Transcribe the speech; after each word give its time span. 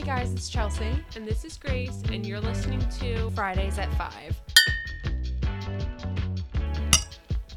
Hey 0.00 0.06
guys, 0.06 0.32
it's 0.32 0.48
Chelsea. 0.48 1.04
And 1.14 1.28
this 1.28 1.44
is 1.44 1.58
Grace, 1.58 2.02
and 2.10 2.24
you're 2.24 2.40
listening 2.40 2.80
to 3.00 3.28
Fridays 3.32 3.78
at 3.78 3.92
5. 3.98 4.40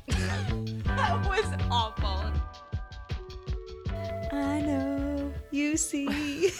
That 0.84 1.26
was 1.26 1.46
awful. 1.72 2.34
I 4.34 4.60
know 4.60 5.34
you 5.52 5.78
see. 5.78 6.52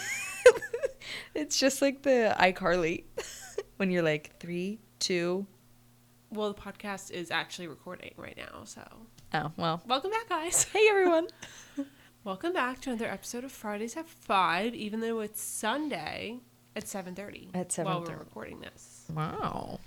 it's 1.34 1.58
just 1.60 1.82
like 1.82 2.00
the 2.00 2.34
iCarly 2.40 3.04
when 3.76 3.90
you're 3.90 4.02
like 4.02 4.40
three, 4.40 4.78
two. 5.00 5.46
Well, 6.30 6.50
the 6.50 6.58
podcast 6.58 7.10
is 7.10 7.30
actually 7.30 7.68
recording 7.68 8.14
right 8.16 8.38
now, 8.38 8.64
so 8.64 8.80
Oh 9.34 9.52
well. 9.58 9.82
welcome 9.86 10.12
back, 10.12 10.30
guys. 10.30 10.64
Hey 10.64 10.86
everyone. 10.88 11.26
Welcome 12.24 12.54
back 12.54 12.80
to 12.80 12.90
another 12.90 13.10
episode 13.10 13.44
of 13.44 13.52
Fridays 13.52 13.98
at 13.98 14.08
Five, 14.08 14.74
even 14.74 15.00
though 15.00 15.20
it's 15.20 15.42
Sunday 15.42 16.38
at 16.74 16.88
seven 16.88 17.14
thirty. 17.14 17.50
At 17.52 17.74
while 17.76 18.00
we're 18.00 18.06
7:30. 18.06 18.18
recording 18.18 18.60
this. 18.60 19.04
Wow. 19.14 19.78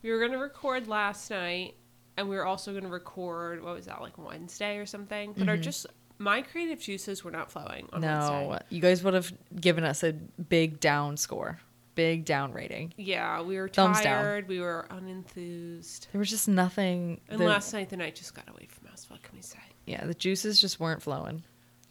We 0.00 0.12
were 0.12 0.20
gonna 0.20 0.38
record 0.38 0.86
last 0.86 1.28
night, 1.32 1.74
and 2.16 2.28
we 2.28 2.36
were 2.36 2.46
also 2.46 2.72
gonna 2.72 2.88
record 2.88 3.64
what 3.64 3.74
was 3.74 3.86
that 3.86 4.00
like 4.00 4.16
Wednesday 4.18 4.76
or 4.76 4.86
something? 4.86 5.32
But 5.36 5.48
our 5.48 5.56
mm-hmm. 5.56 5.62
just 5.62 5.88
my 6.18 6.42
creative 6.42 6.78
juices 6.78 7.24
were 7.24 7.32
not 7.32 7.50
flowing 7.50 7.88
on 7.92 8.02
No, 8.02 8.46
Wednesday. 8.50 8.66
you 8.68 8.80
guys 8.80 9.02
would 9.02 9.14
have 9.14 9.32
given 9.60 9.82
us 9.82 10.04
a 10.04 10.12
big 10.12 10.78
down 10.78 11.16
score, 11.16 11.58
big 11.96 12.24
down 12.24 12.52
rating. 12.52 12.94
Yeah, 12.98 13.42
we 13.42 13.56
were 13.56 13.68
Thumbs 13.68 14.00
down. 14.00 14.22
tired. 14.22 14.46
We 14.46 14.60
were 14.60 14.86
unenthused. 14.90 16.06
There 16.12 16.20
was 16.20 16.30
just 16.30 16.46
nothing. 16.46 17.20
And 17.28 17.40
the- 17.40 17.46
last 17.46 17.72
night, 17.72 17.88
the 17.88 17.96
night 17.96 18.14
just 18.14 18.32
got 18.32 18.48
away 18.48 18.68
from 18.70 18.92
us. 18.92 19.10
What 19.10 19.24
can 19.24 19.34
we 19.34 19.42
say? 19.42 19.58
yeah, 19.86 20.06
the 20.06 20.14
juices 20.14 20.60
just 20.60 20.78
weren't 20.78 21.02
flowing. 21.02 21.42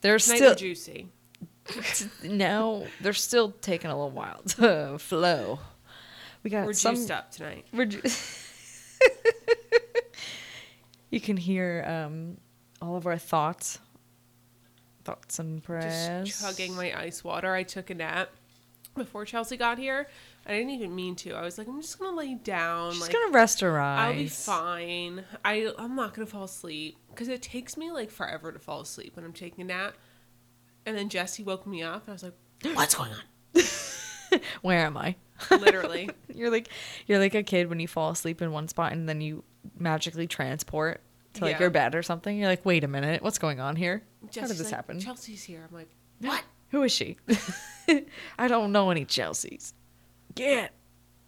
They're 0.01 0.19
still 0.19 0.55
juicy. 0.55 1.07
no, 2.23 2.87
they're 3.01 3.13
still 3.13 3.51
taking 3.61 3.91
a 3.91 3.95
little 3.95 4.11
while 4.11 4.41
to 4.57 4.97
flow. 4.99 5.59
We 6.43 6.49
got 6.49 6.65
We're 6.65 6.73
some. 6.73 6.95
juiced 6.95 7.11
up 7.11 7.31
tonight. 7.31 7.65
We're 7.73 7.85
ju- 7.85 8.01
you 11.09 11.19
can 11.19 11.37
hear 11.37 11.83
um, 11.87 12.37
all 12.81 12.95
of 12.95 13.05
our 13.05 13.17
thoughts, 13.17 13.79
thoughts 15.03 15.39
and 15.39 15.61
prayers. 15.63 16.27
Just 16.27 16.41
chugging 16.41 16.75
my 16.75 16.97
ice 16.97 17.23
water. 17.23 17.53
I 17.53 17.63
took 17.63 17.89
a 17.89 17.95
nap 17.95 18.29
before 18.95 19.25
Chelsea 19.25 19.57
got 19.57 19.77
here. 19.77 20.07
I 20.49 20.53
didn't 20.53 20.71
even 20.71 20.95
mean 20.95 21.15
to. 21.17 21.33
I 21.33 21.43
was 21.43 21.59
like, 21.59 21.67
I'm 21.67 21.79
just 21.79 21.99
gonna 21.99 22.17
lay 22.17 22.33
down. 22.33 22.93
She's 22.93 23.01
like, 23.01 23.13
gonna 23.13 23.31
rest 23.31 23.61
her 23.61 23.79
eyes. 23.79 23.99
I'll 24.07 24.13
be 24.13 24.27
fine. 24.27 25.23
I 25.45 25.71
I'm 25.77 25.95
not 25.95 26.15
gonna 26.15 26.25
fall 26.25 26.45
asleep 26.45 26.97
because 27.11 27.27
it 27.27 27.43
takes 27.43 27.77
me 27.77 27.91
like 27.91 28.09
forever 28.09 28.51
to 28.51 28.57
fall 28.57 28.81
asleep 28.81 29.15
when 29.15 29.23
I'm 29.23 29.31
taking 29.33 29.61
a 29.61 29.67
nap. 29.67 29.93
And 30.87 30.97
then 30.97 31.07
Jesse 31.07 31.43
woke 31.43 31.67
me 31.67 31.83
up, 31.83 32.07
and 32.07 32.09
I 32.09 32.13
was 32.13 32.23
like, 32.23 32.33
"What's 32.75 32.95
going 32.95 33.11
on?" 33.11 34.41
Where 34.63 34.79
am 34.79 34.97
I? 34.97 35.15
Literally. 35.51 36.09
You're 36.33 36.49
like 36.49 36.69
you're 37.05 37.19
like 37.19 37.35
a 37.35 37.43
kid 37.43 37.69
when 37.69 37.79
you 37.79 37.87
fall 37.87 38.09
asleep 38.09 38.41
in 38.41 38.51
one 38.51 38.67
spot 38.67 38.91
and 38.91 39.07
then 39.07 39.21
you 39.21 39.43
magically 39.77 40.25
transport 40.27 41.01
to 41.33 41.43
like 41.45 41.53
Yeah. 41.53 41.59
your 41.59 41.69
bed 41.69 41.95
or 41.95 42.01
something. 42.01 42.37
You're 42.37 42.47
like, 42.47 42.65
wait 42.65 42.83
a 42.83 42.87
minute, 42.87 43.21
what's 43.21 43.37
going 43.37 43.59
on 43.59 43.75
here? 43.75 44.03
How 44.35 44.47
did 44.47 44.57
this 44.57 44.63
like, 44.63 44.73
happen? 44.73 44.99
Chelsea's 44.99 45.43
here. 45.43 45.63
I'm 45.67 45.75
like, 45.75 45.89
"What?" 46.21 46.43
Who 46.69 46.83
is 46.83 46.91
she? 46.91 47.17
I 48.39 48.47
don't 48.47 48.71
know 48.71 48.89
any 48.89 49.05
Chelseas. 49.05 49.73
Get. 50.35 50.73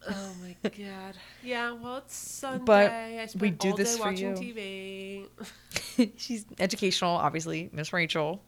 Oh 0.10 0.32
my 0.42 0.56
god. 0.64 1.16
Yeah. 1.44 1.74
Well, 1.74 1.98
it's 1.98 2.16
Sunday. 2.16 2.64
But 2.66 2.92
I 2.92 3.26
spent 3.28 3.42
we 3.42 3.50
do 3.52 3.72
all 3.72 3.78
this 3.78 3.96
day 3.96 4.02
for 4.02 4.10
watching 4.10 4.38
you. 4.38 5.28
TV. 5.98 6.12
She's 6.18 6.46
educational, 6.60 7.12
obviously, 7.12 7.70
Miss 7.72 7.94
Rachel. 7.94 8.42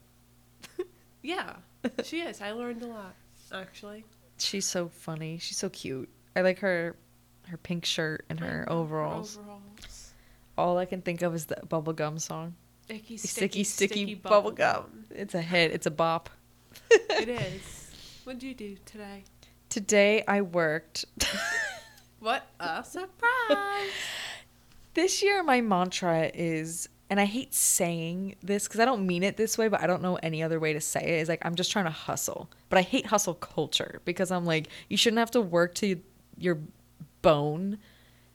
Yeah, 1.24 1.54
she 2.02 2.20
is. 2.20 2.42
I 2.42 2.52
learned 2.52 2.82
a 2.82 2.86
lot, 2.86 3.14
actually. 3.50 4.04
She's 4.36 4.66
so 4.66 4.88
funny. 4.88 5.38
She's 5.38 5.56
so 5.56 5.70
cute. 5.70 6.10
I 6.36 6.42
like 6.42 6.58
her 6.58 6.96
her 7.48 7.56
pink 7.56 7.86
shirt 7.86 8.26
and 8.28 8.38
her 8.40 8.66
mm-hmm. 8.68 8.78
overalls. 8.78 9.38
Overalls. 9.38 10.12
All 10.58 10.76
I 10.76 10.84
can 10.84 11.00
think 11.00 11.22
of 11.22 11.34
is 11.34 11.46
the 11.46 11.56
bubblegum 11.66 12.20
song. 12.20 12.54
Icky, 12.90 13.16
Sticky, 13.16 13.64
sticky, 13.64 14.16
bubblegum. 14.16 14.84
It's 15.10 15.34
a 15.34 15.40
hit. 15.40 15.72
It's 15.72 15.86
a 15.86 15.90
bop. 15.90 16.28
it 16.90 17.30
is. 17.30 17.90
What'd 18.24 18.42
you 18.42 18.52
do 18.54 18.76
today? 18.84 19.24
Today 19.78 20.22
I 20.28 20.40
worked. 20.42 21.04
What 22.20 22.46
a 22.60 22.82
surprise! 22.84 23.90
this 24.94 25.20
year 25.20 25.42
my 25.42 25.60
mantra 25.60 26.30
is 26.32 26.88
and 27.10 27.18
I 27.20 27.24
hate 27.26 27.52
saying 27.52 28.36
this 28.40 28.66
because 28.68 28.78
I 28.80 28.84
don't 28.84 29.04
mean 29.06 29.22
it 29.24 29.36
this 29.36 29.58
way, 29.58 29.66
but 29.66 29.82
I 29.82 29.88
don't 29.88 30.00
know 30.00 30.14
any 30.22 30.42
other 30.44 30.58
way 30.60 30.72
to 30.74 30.80
say 30.80 31.02
it. 31.02 31.20
Is 31.22 31.28
like 31.28 31.44
I'm 31.44 31.56
just 31.56 31.72
trying 31.72 31.84
to 31.86 31.90
hustle, 31.90 32.48
but 32.68 32.78
I 32.78 32.82
hate 32.82 33.06
hustle 33.06 33.34
culture 33.34 34.00
because 34.04 34.30
I'm 34.30 34.46
like 34.46 34.68
you 34.88 34.96
shouldn't 34.96 35.18
have 35.18 35.32
to 35.32 35.40
work 35.40 35.74
to 35.76 36.00
your 36.38 36.60
bone 37.20 37.78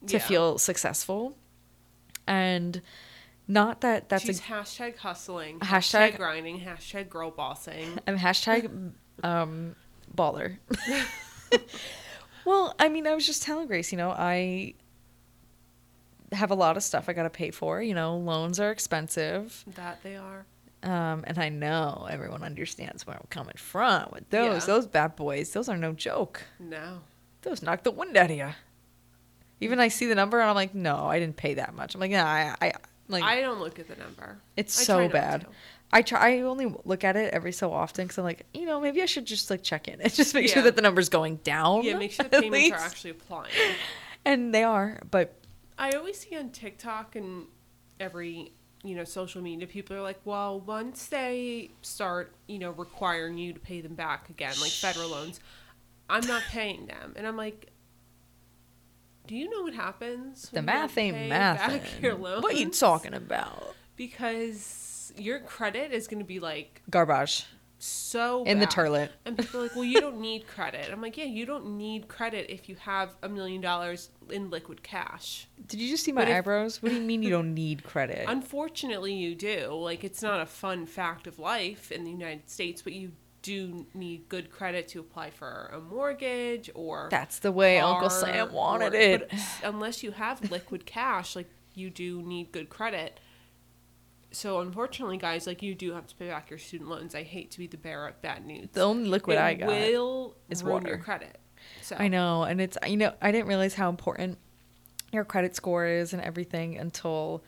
to 0.07 0.17
Yeah. 0.17 0.19
feel 0.23 0.57
successful, 0.57 1.37
and 2.27 2.81
not 3.47 3.79
that 3.79 4.09
that's 4.09 4.25
She's 4.25 4.39
a 4.39 4.43
hashtag 4.43 4.97
hustling, 4.97 5.59
Hashtag- 5.61 6.11
hashtag, 6.11 6.17
grinding, 6.17 6.59
hashtag 6.59 7.07
girl 7.09 7.31
bossing. 7.31 7.97
I'm 8.05 8.19
hashtag 8.19 8.91
um, 9.23 9.75
baller. 10.13 10.57
well, 12.45 12.75
I 12.79 12.89
mean, 12.89 13.07
I 13.07 13.15
was 13.15 13.25
just 13.25 13.43
telling 13.43 13.67
Grace, 13.67 13.91
you 13.91 13.97
know, 13.97 14.11
I 14.11 14.73
have 16.31 16.51
a 16.51 16.55
lot 16.55 16.77
of 16.77 16.83
stuff 16.83 17.09
I 17.09 17.13
got 17.13 17.23
to 17.23 17.29
pay 17.29 17.51
for. 17.51 17.81
You 17.81 17.93
know, 17.93 18.17
loans 18.17 18.59
are 18.59 18.71
expensive. 18.71 19.63
That 19.75 20.01
they 20.03 20.15
are. 20.15 20.45
Um, 20.81 21.25
and 21.27 21.37
I 21.37 21.49
know 21.49 22.07
everyone 22.09 22.43
understands 22.43 23.05
where 23.05 23.15
I'm 23.15 23.27
coming 23.29 23.55
from 23.57 24.09
with 24.13 24.29
those. 24.29 24.63
Yeah. 24.63 24.73
Those 24.73 24.87
bad 24.87 25.15
boys, 25.15 25.51
those 25.51 25.67
are 25.67 25.77
no 25.77 25.91
joke. 25.91 26.43
No. 26.59 27.01
Those 27.41 27.61
knock 27.61 27.83
the 27.83 27.91
wind 27.91 28.15
out 28.15 28.31
of 28.31 28.37
you. 28.37 28.49
Even 29.59 29.79
I 29.79 29.89
see 29.89 30.05
the 30.05 30.15
number 30.15 30.39
and 30.39 30.49
I'm 30.49 30.55
like, 30.55 30.73
no, 30.73 31.05
I 31.05 31.19
didn't 31.19 31.35
pay 31.35 31.55
that 31.55 31.73
much. 31.73 31.95
I'm 31.95 32.01
like, 32.01 32.11
yeah, 32.11 32.55
I, 32.61 32.67
I 32.67 32.73
like 33.09 33.23
I 33.23 33.41
don't 33.41 33.59
look 33.59 33.77
at 33.79 33.89
the 33.89 33.95
number. 33.97 34.37
it's 34.55 34.79
I 34.79 34.83
so 34.83 35.09
bad. 35.09 35.45
I 35.91 36.01
try. 36.01 36.35
I 36.35 36.41
only 36.41 36.73
look 36.85 37.03
at 37.03 37.15
it 37.15 37.33
every 37.33 37.51
so 37.51 37.73
often 37.73 38.05
because 38.05 38.17
I'm 38.17 38.23
like, 38.23 38.45
you 38.53 38.65
know, 38.65 38.79
maybe 38.79 39.01
I 39.01 39.05
should 39.05 39.25
just 39.25 39.49
like 39.49 39.63
check 39.63 39.87
in 39.87 39.99
and 40.01 40.13
just 40.13 40.33
make 40.33 40.47
sure 40.49 40.61
that 40.61 40.75
the 40.75 40.81
number's 40.81 41.09
going 41.09 41.37
down. 41.37 41.83
Yeah, 41.83 41.97
make 41.97 42.11
sure 42.11 42.25
the 42.29 42.41
payments 42.41 42.71
are 42.71 42.85
actually 42.85 43.11
applying. 43.11 43.51
And 44.25 44.53
they 44.53 44.63
are, 44.63 45.01
but 45.09 45.33
I 45.77 45.91
always 45.91 46.19
see 46.19 46.37
on 46.37 46.49
TikTok 46.49 47.15
and 47.15 47.45
every 47.99 48.51
you 48.83 48.95
know 48.95 49.03
social 49.03 49.41
media 49.41 49.67
people 49.67 49.95
are 49.95 50.01
like, 50.01 50.19
well, 50.25 50.59
once 50.59 51.07
they 51.07 51.71
start 51.81 52.33
you 52.47 52.59
know 52.59 52.71
requiring 52.71 53.37
you 53.37 53.53
to 53.53 53.59
pay 53.59 53.81
them 53.81 53.95
back 53.95 54.29
again, 54.29 54.53
like 54.61 54.71
federal 54.71 55.09
loans, 55.09 55.39
I'm 56.09 56.25
not 56.27 56.43
paying 56.49 56.85
them, 56.85 57.13
and 57.15 57.25
I'm 57.25 57.37
like, 57.37 57.71
do 59.25 59.35
you 59.35 59.49
know 59.49 59.63
what 59.63 59.73
happens? 59.73 60.49
the 60.49 60.57
when 60.57 60.63
you 60.63 60.65
math 60.65 60.97
ain't 60.97 61.29
math. 61.29 61.57
back 61.57 62.01
your 62.01 62.15
What 62.15 62.55
you 62.57 62.69
talking 62.69 63.15
about? 63.15 63.75
Because 63.95 64.88
your 65.19 65.39
credit 65.39 65.91
is 65.91 66.07
going 66.07 66.19
to 66.19 66.25
be 66.25 66.39
like 66.39 66.81
Garbage 66.89 67.45
so 67.81 68.43
in 68.43 68.59
the 68.59 68.65
toilet. 68.65 69.09
And 69.25 69.37
people 69.37 69.59
are 69.61 69.63
like, 69.63 69.75
well, 69.75 69.85
you 69.85 70.01
don't 70.01 70.19
need 70.21 70.45
credit. 70.47 70.89
I'm 70.91 71.01
like, 71.01 71.17
yeah, 71.17 71.23
you 71.25 71.45
don't 71.45 71.77
need 71.77 72.07
credit 72.09 72.47
if 72.49 72.67
you 72.67 72.75
have 72.75 73.15
a 73.23 73.29
million 73.29 73.61
dollars 73.61 74.09
in 74.29 74.49
liquid 74.49 74.83
cash. 74.83 75.47
Did 75.65 75.79
you 75.79 75.89
just 75.89 76.03
see 76.03 76.11
my 76.11 76.21
But 76.23 76.29
if- 76.29 76.35
eyebrows? 76.37 76.81
What 76.83 76.89
do 76.89 76.95
you 76.95 77.01
mean 77.01 77.23
you 77.23 77.29
don't 77.29 77.53
need 77.53 77.83
credit? 77.85 78.25
Unfortunately, 78.27 79.13
you 79.13 79.33
do. 79.33 79.69
Like, 79.73 80.03
it's 80.03 80.21
not 80.21 80.41
a 80.41 80.45
fun 80.45 80.85
fact 80.85 81.25
of 81.25 81.39
life 81.39 81.89
in 81.91 82.03
the 82.03 82.11
United 82.11 82.49
States, 82.49 82.81
but 82.81 82.91
you 82.91 83.13
do 83.41 83.85
need 83.93 84.27
good 84.27 84.51
credit 84.51 84.89
to 84.89 84.99
apply 84.99 85.29
for 85.29 85.71
a 85.73 85.79
mortgage 85.79 86.69
or. 86.75 87.07
That's 87.09 87.39
the 87.39 87.53
way 87.53 87.79
Uncle 87.79 88.09
Sam 88.09 88.51
wanted 88.51 88.93
or- 88.93 88.97
it. 88.97 89.29
But 89.29 89.39
unless 89.63 90.03
you 90.03 90.11
have 90.11 90.51
liquid 90.51 90.85
cash, 90.85 91.33
like, 91.33 91.47
you 91.75 91.89
do 91.89 92.21
need 92.21 92.51
good 92.51 92.67
credit. 92.69 93.21
So, 94.31 94.59
unfortunately, 94.59 95.17
guys, 95.17 95.47
like, 95.47 95.63
you 95.63 95.73
do 95.73 95.93
have 95.93 96.05
to 96.07 96.15
pay 96.15 96.27
back 96.27 96.49
your 96.49 96.59
student 96.59 96.89
loans. 96.89 97.15
I 97.15 97.23
hate 97.23 97.51
to 97.51 97.59
be 97.59 97.67
the 97.67 97.77
bearer 97.77 98.07
of 98.07 98.21
bad 98.21 98.45
news. 98.45 98.69
The 98.73 98.81
only 98.81 99.09
liquid 99.09 99.37
it 99.37 99.41
I 99.41 99.53
got. 99.55 99.67
will 99.67 100.35
is 100.49 100.63
ruin 100.63 100.85
your 100.85 100.97
credit. 100.99 101.39
So 101.81 101.95
I 101.97 102.07
know, 102.07 102.43
and 102.43 102.61
it's 102.61 102.77
you 102.87 102.97
know 102.97 103.13
I 103.21 103.31
didn't 103.31 103.47
realize 103.47 103.73
how 103.73 103.89
important 103.89 104.37
your 105.11 105.25
credit 105.25 105.55
score 105.55 105.85
is 105.85 106.13
and 106.13 106.21
everything 106.21 106.77
until 106.77 107.43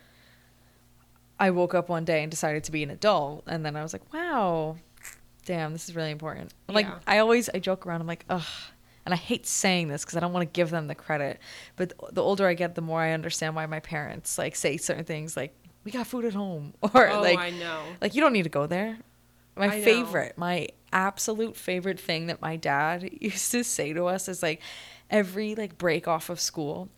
I 1.39 1.51
woke 1.51 1.73
up 1.73 1.89
one 1.89 2.05
day 2.05 2.21
and 2.23 2.29
decided 2.29 2.63
to 2.65 2.71
be 2.71 2.83
an 2.83 2.89
adult, 2.89 3.44
and 3.47 3.65
then 3.65 3.75
I 3.75 3.83
was 3.83 3.94
like, 3.94 4.13
wow, 4.13 4.77
damn, 5.45 5.73
this 5.73 5.88
is 5.89 5.95
really 5.95 6.11
important. 6.11 6.53
Like 6.67 6.88
Yeah. 6.88 7.00
I 7.07 7.19
always 7.19 7.50
I 7.50 7.59
joke 7.59 7.85
around, 7.85 8.01
I'm 8.01 8.07
like, 8.07 8.25
ugh. 8.29 8.44
And 9.03 9.15
I 9.15 9.17
hate 9.17 9.47
saying 9.47 9.88
this 9.88 10.03
because 10.03 10.15
I 10.15 10.19
don't 10.19 10.31
want 10.31 10.47
to 10.47 10.51
give 10.53 10.69
them 10.69 10.85
the 10.88 10.94
credit, 10.94 11.39
but 11.75 11.94
the 12.11 12.21
older 12.21 12.45
I 12.47 12.53
get, 12.53 12.75
the 12.75 12.81
more 12.81 13.01
I 13.01 13.13
understand 13.13 13.55
why 13.55 13.65
my 13.65 13.79
parents 13.79 14.38
like 14.38 14.55
say 14.55 14.77
certain 14.77 15.05
things 15.05 15.35
like 15.35 15.55
"we 15.83 15.91
got 15.91 16.07
food 16.07 16.25
at 16.25 16.33
home" 16.33 16.73
or 16.81 17.09
Oh, 17.09 17.21
like 17.21 17.39
I 17.39 17.49
know. 17.51 17.83
like 18.01 18.15
you 18.15 18.21
don't 18.21 18.33
need 18.33 18.43
to 18.43 18.49
go 18.49 18.67
there. 18.67 18.97
My 19.55 19.65
I 19.67 19.77
know. 19.79 19.83
favorite, 19.83 20.37
my 20.37 20.67
absolute 20.93 21.55
favorite 21.55 21.99
thing 21.99 22.27
that 22.27 22.41
my 22.41 22.55
dad 22.55 23.09
used 23.21 23.51
to 23.51 23.63
say 23.63 23.93
to 23.93 24.05
us 24.05 24.27
is 24.27 24.41
like 24.41 24.61
every 25.09 25.55
like 25.55 25.77
break 25.77 26.07
off 26.07 26.29
of 26.29 26.39
school, 26.39 26.89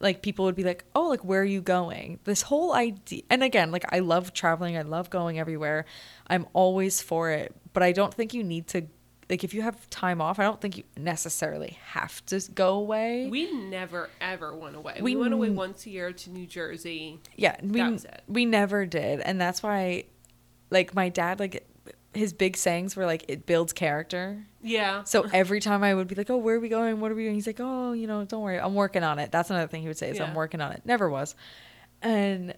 like 0.00 0.22
people 0.22 0.44
would 0.46 0.54
be 0.56 0.64
like, 0.64 0.84
"Oh, 0.94 1.08
like 1.08 1.24
where 1.24 1.42
are 1.42 1.44
you 1.44 1.60
going?" 1.60 2.18
This 2.24 2.42
whole 2.42 2.72
idea, 2.72 3.22
and 3.30 3.42
again, 3.42 3.70
like 3.70 3.84
I 3.92 3.98
love 4.00 4.32
traveling, 4.32 4.76
I 4.76 4.82
love 4.82 5.10
going 5.10 5.38
everywhere. 5.38 5.84
I'm 6.28 6.46
always 6.52 7.02
for 7.02 7.30
it, 7.30 7.54
but 7.72 7.82
I 7.82 7.92
don't 7.92 8.14
think 8.14 8.32
you 8.34 8.42
need 8.44 8.66
to 8.68 8.86
like 9.30 9.44
if 9.44 9.52
you 9.54 9.62
have 9.62 9.88
time 9.90 10.20
off, 10.20 10.38
I 10.38 10.44
don't 10.44 10.60
think 10.60 10.78
you 10.78 10.84
necessarily 10.96 11.78
have 11.88 12.24
to 12.26 12.40
go 12.54 12.74
away. 12.74 13.28
We 13.28 13.52
never 13.52 14.08
ever 14.20 14.54
went 14.56 14.76
away. 14.76 14.94
We 14.96 15.14
We, 15.14 15.20
went 15.20 15.34
away 15.34 15.50
once 15.50 15.84
a 15.86 15.90
year 15.90 16.12
to 16.12 16.30
New 16.30 16.46
Jersey. 16.46 17.20
yeah, 17.36 17.56
we 17.62 17.82
was 17.82 18.04
it. 18.04 18.22
we 18.26 18.46
never 18.46 18.86
did, 18.86 19.20
and 19.20 19.40
that's 19.40 19.62
why, 19.62 20.04
like 20.70 20.94
my 20.94 21.08
dad, 21.08 21.40
like 21.40 21.66
his 22.14 22.32
big 22.32 22.56
sayings 22.56 22.96
were 22.96 23.04
like 23.06 23.24
it 23.28 23.44
builds 23.44 23.72
character. 23.72 24.44
Yeah. 24.62 25.04
So 25.04 25.26
every 25.32 25.60
time 25.60 25.84
I 25.84 25.94
would 25.94 26.08
be 26.08 26.14
like, 26.14 26.30
"Oh, 26.30 26.38
where 26.38 26.56
are 26.56 26.60
we 26.60 26.68
going? 26.68 27.00
What 27.00 27.12
are 27.12 27.14
we 27.14 27.24
doing?" 27.24 27.34
He's 27.34 27.46
like, 27.46 27.60
"Oh, 27.60 27.92
you 27.92 28.06
know, 28.06 28.24
don't 28.24 28.42
worry, 28.42 28.58
I'm 28.58 28.74
working 28.74 29.04
on 29.04 29.18
it." 29.18 29.30
That's 29.30 29.50
another 29.50 29.68
thing 29.68 29.82
he 29.82 29.88
would 29.88 29.98
say 29.98 30.10
is, 30.10 30.18
"I'm 30.20 30.34
working 30.34 30.60
on 30.60 30.72
it." 30.72 30.82
Never 30.84 31.08
was, 31.10 31.34
and 32.02 32.54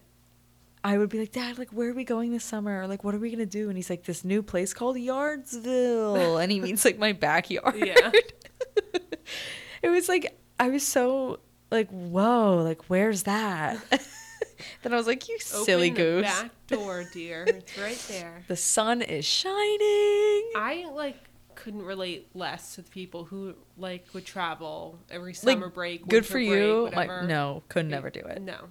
I 0.82 0.96
would 0.98 1.08
be 1.10 1.18
like, 1.18 1.32
"Dad, 1.32 1.58
like, 1.58 1.70
where 1.70 1.90
are 1.90 1.94
we 1.94 2.04
going 2.04 2.32
this 2.32 2.44
summer? 2.44 2.80
Or 2.80 2.86
like, 2.86 3.04
what 3.04 3.14
are 3.14 3.18
we 3.18 3.30
gonna 3.30 3.46
do?" 3.46 3.68
And 3.68 3.76
he's 3.76 3.90
like, 3.90 4.04
"This 4.04 4.24
new 4.24 4.42
place 4.42 4.72
called 4.72 4.96
Yardsville," 4.96 6.42
and 6.42 6.50
he 6.50 6.60
means 6.60 6.84
like 6.84 6.98
my 6.98 7.12
backyard. 7.12 7.74
Yeah. 7.76 8.10
it 9.82 9.88
was 9.88 10.08
like 10.08 10.36
I 10.58 10.68
was 10.70 10.86
so 10.86 11.40
like, 11.70 11.88
"Whoa, 11.90 12.62
like, 12.64 12.84
where's 12.88 13.24
that?" 13.24 13.78
then 14.82 14.92
I 14.92 14.96
was 14.96 15.06
like, 15.06 15.28
"You 15.28 15.38
silly 15.38 15.90
Open 15.90 16.02
goose." 16.02 16.26
The 16.26 16.42
back 16.44 16.66
door, 16.68 17.04
dear. 17.12 17.44
It's 17.46 17.78
right 17.78 18.04
there. 18.08 18.44
The 18.48 18.56
sun 18.56 19.02
is 19.02 19.24
shining. 19.24 20.50
I 20.56 20.86
like 20.92 21.16
couldn't 21.54 21.82
relate 21.82 22.28
less 22.34 22.76
to 22.76 22.82
the 22.82 22.90
people 22.90 23.24
who 23.24 23.54
like 23.76 24.06
would 24.14 24.24
travel 24.24 24.98
every 25.10 25.32
Like, 25.32 25.36
summer 25.36 25.68
break. 25.68 26.06
Good 26.08 26.24
for 26.24 26.34
break, 26.34 26.48
you. 26.48 26.90
Like, 26.94 27.24
no, 27.24 27.62
could 27.68 27.86
never 27.86 28.08
do 28.08 28.20
it. 28.20 28.40
No. 28.40 28.68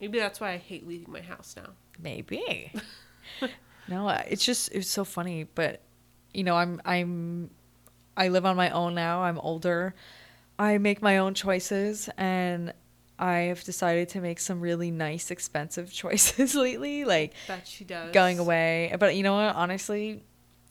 Maybe 0.00 0.18
that's 0.18 0.40
why 0.40 0.52
I 0.52 0.56
hate 0.56 0.86
leaving 0.86 1.12
my 1.12 1.20
house 1.20 1.54
now. 1.56 1.70
Maybe. 2.02 2.72
no, 3.88 4.08
uh, 4.08 4.22
it's 4.28 4.44
just 4.44 4.72
it's 4.72 4.88
so 4.88 5.04
funny, 5.04 5.44
but 5.54 5.80
you 6.32 6.44
know, 6.44 6.56
I'm 6.56 6.80
I'm 6.84 7.50
I 8.16 8.28
live 8.28 8.46
on 8.46 8.56
my 8.56 8.70
own 8.70 8.94
now. 8.94 9.22
I'm 9.22 9.38
older. 9.38 9.94
I 10.58 10.78
make 10.78 11.00
my 11.02 11.18
own 11.18 11.34
choices 11.34 12.08
and 12.18 12.72
I 13.18 13.34
have 13.52 13.62
decided 13.64 14.08
to 14.10 14.20
make 14.20 14.40
some 14.40 14.60
really 14.60 14.90
nice 14.90 15.30
expensive 15.30 15.92
choices 16.02 16.54
lately, 16.54 17.04
like 17.04 17.34
That 17.48 17.66
she 17.66 17.84
does. 17.84 18.12
going 18.12 18.38
away. 18.38 18.94
But 18.98 19.16
you 19.16 19.22
know 19.22 19.34
what? 19.34 19.54
Honestly, 19.54 20.22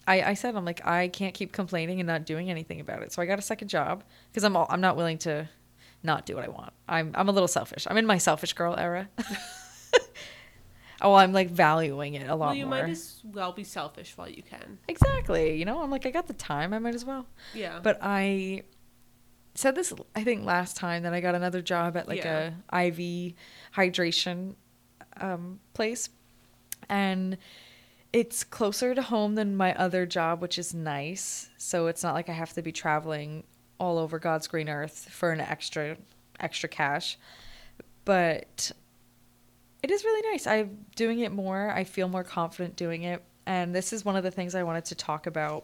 I, 0.07 0.21
I 0.23 0.33
said 0.33 0.55
I'm 0.55 0.65
like 0.65 0.85
I 0.85 1.07
can't 1.09 1.33
keep 1.35 1.51
complaining 1.51 1.99
and 1.99 2.07
not 2.07 2.25
doing 2.25 2.49
anything 2.49 2.79
about 2.79 3.03
it. 3.03 3.11
So 3.11 3.21
I 3.21 3.25
got 3.27 3.37
a 3.37 3.43
second 3.43 3.67
job 3.67 4.03
because 4.31 4.43
I'm 4.43 4.55
all, 4.55 4.65
I'm 4.69 4.81
not 4.81 4.95
willing 4.97 5.19
to 5.19 5.47
not 6.03 6.25
do 6.25 6.35
what 6.35 6.45
I 6.45 6.49
want. 6.49 6.73
I'm 6.87 7.11
I'm 7.15 7.29
a 7.29 7.31
little 7.31 7.47
selfish. 7.47 7.85
I'm 7.89 7.97
in 7.97 8.05
my 8.05 8.17
selfish 8.17 8.53
girl 8.53 8.75
era. 8.77 9.09
oh, 11.01 11.13
I'm 11.13 11.31
like 11.33 11.49
valuing 11.49 12.13
it 12.15 12.29
a 12.29 12.35
lot 12.35 12.47
Well, 12.47 12.55
you 12.55 12.65
more. 12.65 12.81
might 12.81 12.89
as 12.89 13.21
well 13.23 13.51
be 13.53 13.63
selfish 13.63 14.13
while 14.17 14.29
you 14.29 14.43
can. 14.43 14.79
exactly. 14.87 15.55
You 15.57 15.65
know, 15.65 15.81
I'm 15.81 15.91
like 15.91 16.05
I 16.05 16.11
got 16.11 16.27
the 16.27 16.33
time. 16.33 16.73
I 16.73 16.79
might 16.79 16.95
as 16.95 17.05
well. 17.05 17.25
Yeah. 17.53 17.79
But 17.81 17.99
I 18.01 18.63
said 19.55 19.75
this 19.75 19.91
I 20.15 20.23
think 20.23 20.45
last 20.45 20.77
time 20.77 21.03
that 21.03 21.13
I 21.13 21.21
got 21.21 21.35
another 21.35 21.61
job 21.61 21.97
at 21.97 22.07
like 22.07 22.23
Yeah. 22.23 22.51
a 22.71 22.87
IV 22.87 23.33
hydration 23.75 24.55
um, 25.19 25.59
place, 25.73 26.09
and 26.87 27.37
it's 28.13 28.43
closer 28.43 28.95
to 28.95 29.01
home 29.01 29.35
than 29.35 29.55
my 29.55 29.75
other 29.75 30.05
job, 30.05 30.41
which 30.41 30.57
is 30.57 30.73
nice. 30.73 31.49
So 31.57 31.87
it's 31.87 32.03
not 32.03 32.13
like 32.13 32.29
I 32.29 32.33
have 32.33 32.53
to 32.53 32.61
be 32.61 32.71
traveling 32.71 33.43
all 33.79 33.97
over 33.97 34.19
God's 34.19 34.47
green 34.47 34.69
earth 34.69 35.07
for 35.09 35.31
an 35.31 35.39
extra 35.39 35.97
extra 36.39 36.69
cash. 36.69 37.17
But 38.05 38.71
it 39.83 39.91
is 39.91 40.03
really 40.03 40.29
nice. 40.31 40.47
I'm 40.47 40.85
doing 40.95 41.19
it 41.19 41.31
more. 41.31 41.71
I 41.71 41.83
feel 41.83 42.07
more 42.07 42.23
confident 42.23 42.75
doing 42.75 43.03
it. 43.03 43.23
And 43.45 43.73
this 43.73 43.93
is 43.93 44.05
one 44.05 44.15
of 44.15 44.23
the 44.23 44.31
things 44.31 44.55
I 44.55 44.63
wanted 44.63 44.85
to 44.85 44.95
talk 44.95 45.25
about 45.25 45.63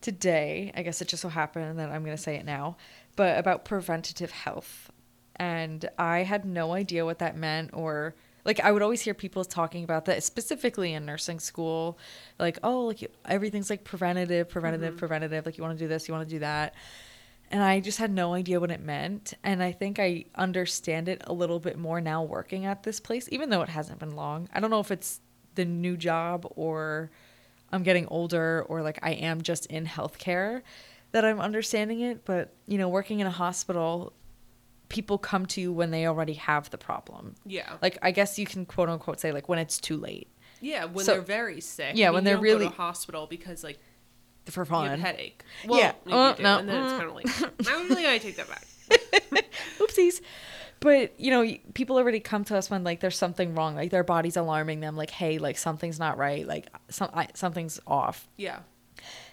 today. 0.00 0.72
I 0.74 0.82
guess 0.82 1.00
it 1.00 1.08
just 1.08 1.22
so 1.22 1.28
happened 1.28 1.78
that 1.78 1.90
I'm 1.90 2.04
going 2.04 2.16
to 2.16 2.22
say 2.22 2.36
it 2.36 2.44
now, 2.44 2.76
but 3.16 3.38
about 3.38 3.64
preventative 3.64 4.30
health. 4.30 4.90
And 5.36 5.88
I 5.98 6.18
had 6.20 6.44
no 6.44 6.72
idea 6.72 7.04
what 7.04 7.18
that 7.18 7.36
meant 7.36 7.70
or 7.72 8.14
like 8.44 8.60
I 8.60 8.72
would 8.72 8.82
always 8.82 9.00
hear 9.00 9.14
people 9.14 9.44
talking 9.44 9.84
about 9.84 10.04
that 10.06 10.22
specifically 10.22 10.92
in 10.92 11.04
nursing 11.04 11.40
school 11.40 11.98
like 12.38 12.58
oh 12.62 12.86
like 12.86 13.10
everything's 13.24 13.70
like 13.70 13.84
preventative 13.84 14.48
preventative 14.48 14.90
mm-hmm. 14.90 14.98
preventative 14.98 15.46
like 15.46 15.58
you 15.58 15.64
want 15.64 15.78
to 15.78 15.84
do 15.84 15.88
this 15.88 16.08
you 16.08 16.14
want 16.14 16.28
to 16.28 16.34
do 16.34 16.40
that 16.40 16.74
and 17.50 17.62
I 17.62 17.80
just 17.80 17.98
had 17.98 18.10
no 18.10 18.34
idea 18.34 18.58
what 18.58 18.70
it 18.70 18.80
meant. 18.80 19.34
And 19.42 19.62
I 19.62 19.72
think 19.72 19.98
I 19.98 20.24
understand 20.34 21.08
it 21.08 21.22
a 21.26 21.32
little 21.32 21.60
bit 21.60 21.78
more 21.78 22.00
now 22.00 22.22
working 22.22 22.66
at 22.66 22.82
this 22.82 23.00
place, 23.00 23.28
even 23.30 23.50
though 23.50 23.62
it 23.62 23.68
hasn't 23.68 23.98
been 23.98 24.16
long. 24.16 24.48
I 24.52 24.60
don't 24.60 24.70
know 24.70 24.80
if 24.80 24.90
it's 24.90 25.20
the 25.54 25.64
new 25.64 25.96
job 25.96 26.46
or 26.56 27.10
I'm 27.70 27.82
getting 27.82 28.06
older 28.08 28.64
or 28.68 28.82
like 28.82 28.98
I 29.02 29.12
am 29.12 29.42
just 29.42 29.66
in 29.66 29.86
healthcare 29.86 30.62
that 31.12 31.24
I'm 31.24 31.40
understanding 31.40 32.00
it. 32.00 32.24
But, 32.24 32.54
you 32.66 32.78
know, 32.78 32.88
working 32.88 33.20
in 33.20 33.26
a 33.26 33.30
hospital, 33.30 34.12
people 34.88 35.18
come 35.18 35.46
to 35.46 35.60
you 35.60 35.72
when 35.72 35.90
they 35.90 36.06
already 36.06 36.34
have 36.34 36.70
the 36.70 36.78
problem. 36.78 37.34
yeah. 37.46 37.72
Like, 37.82 37.98
I 38.02 38.10
guess 38.10 38.38
you 38.38 38.46
can 38.46 38.66
quote 38.66 38.88
unquote 38.88 39.18
say, 39.20 39.32
like, 39.32 39.48
when 39.48 39.58
it's 39.58 39.78
too 39.78 39.96
late 39.96 40.28
yeah, 40.60 40.84
when 40.86 41.04
so- 41.04 41.12
they're 41.14 41.20
very 41.20 41.60
sick. 41.60 41.92
Yeah, 41.96 42.08
I 42.08 42.10
when 42.12 42.24
they're 42.24 42.34
you 42.36 42.42
don't 42.44 42.52
go 42.52 42.58
really- 42.64 42.70
to 42.70 42.76
hospital 42.76 43.26
because 43.26 43.62
like 43.64 43.78
for 44.46 44.64
fun. 44.64 44.98
headache. 45.00 45.42
Well, 45.66 45.78
Yeah. 45.78 45.92
maybe 46.04 46.16
Oh, 46.16 46.16
you 46.16 46.22
uh, 46.22 46.34
do, 46.36 46.42
no. 46.42 46.58
and 46.58 46.68
then 46.68 46.82
it's 46.84 46.92
kind 46.92 47.08
of 47.08 47.14
like 47.14 47.68
I'm 47.70 47.88
really 47.88 48.02
gonna 48.02 48.18
take 48.18 48.36
that 48.36 48.48
back. 48.48 48.64
oopsies 49.78 50.20
but 50.80 51.18
you 51.18 51.30
know 51.30 51.56
people 51.72 51.96
already 51.96 52.20
come 52.20 52.44
to 52.44 52.56
us 52.56 52.68
when 52.70 52.84
like 52.84 53.00
there's 53.00 53.16
something 53.16 53.54
wrong 53.54 53.74
like 53.74 53.90
their 53.90 54.04
body's 54.04 54.36
alarming 54.36 54.80
them 54.80 54.96
like 54.96 55.10
hey 55.10 55.38
like 55.38 55.56
something's 55.56 55.98
not 55.98 56.18
right 56.18 56.46
like 56.46 56.66
some 56.90 57.08
I, 57.14 57.28
something's 57.34 57.80
off 57.86 58.28
Yeah. 58.36 58.58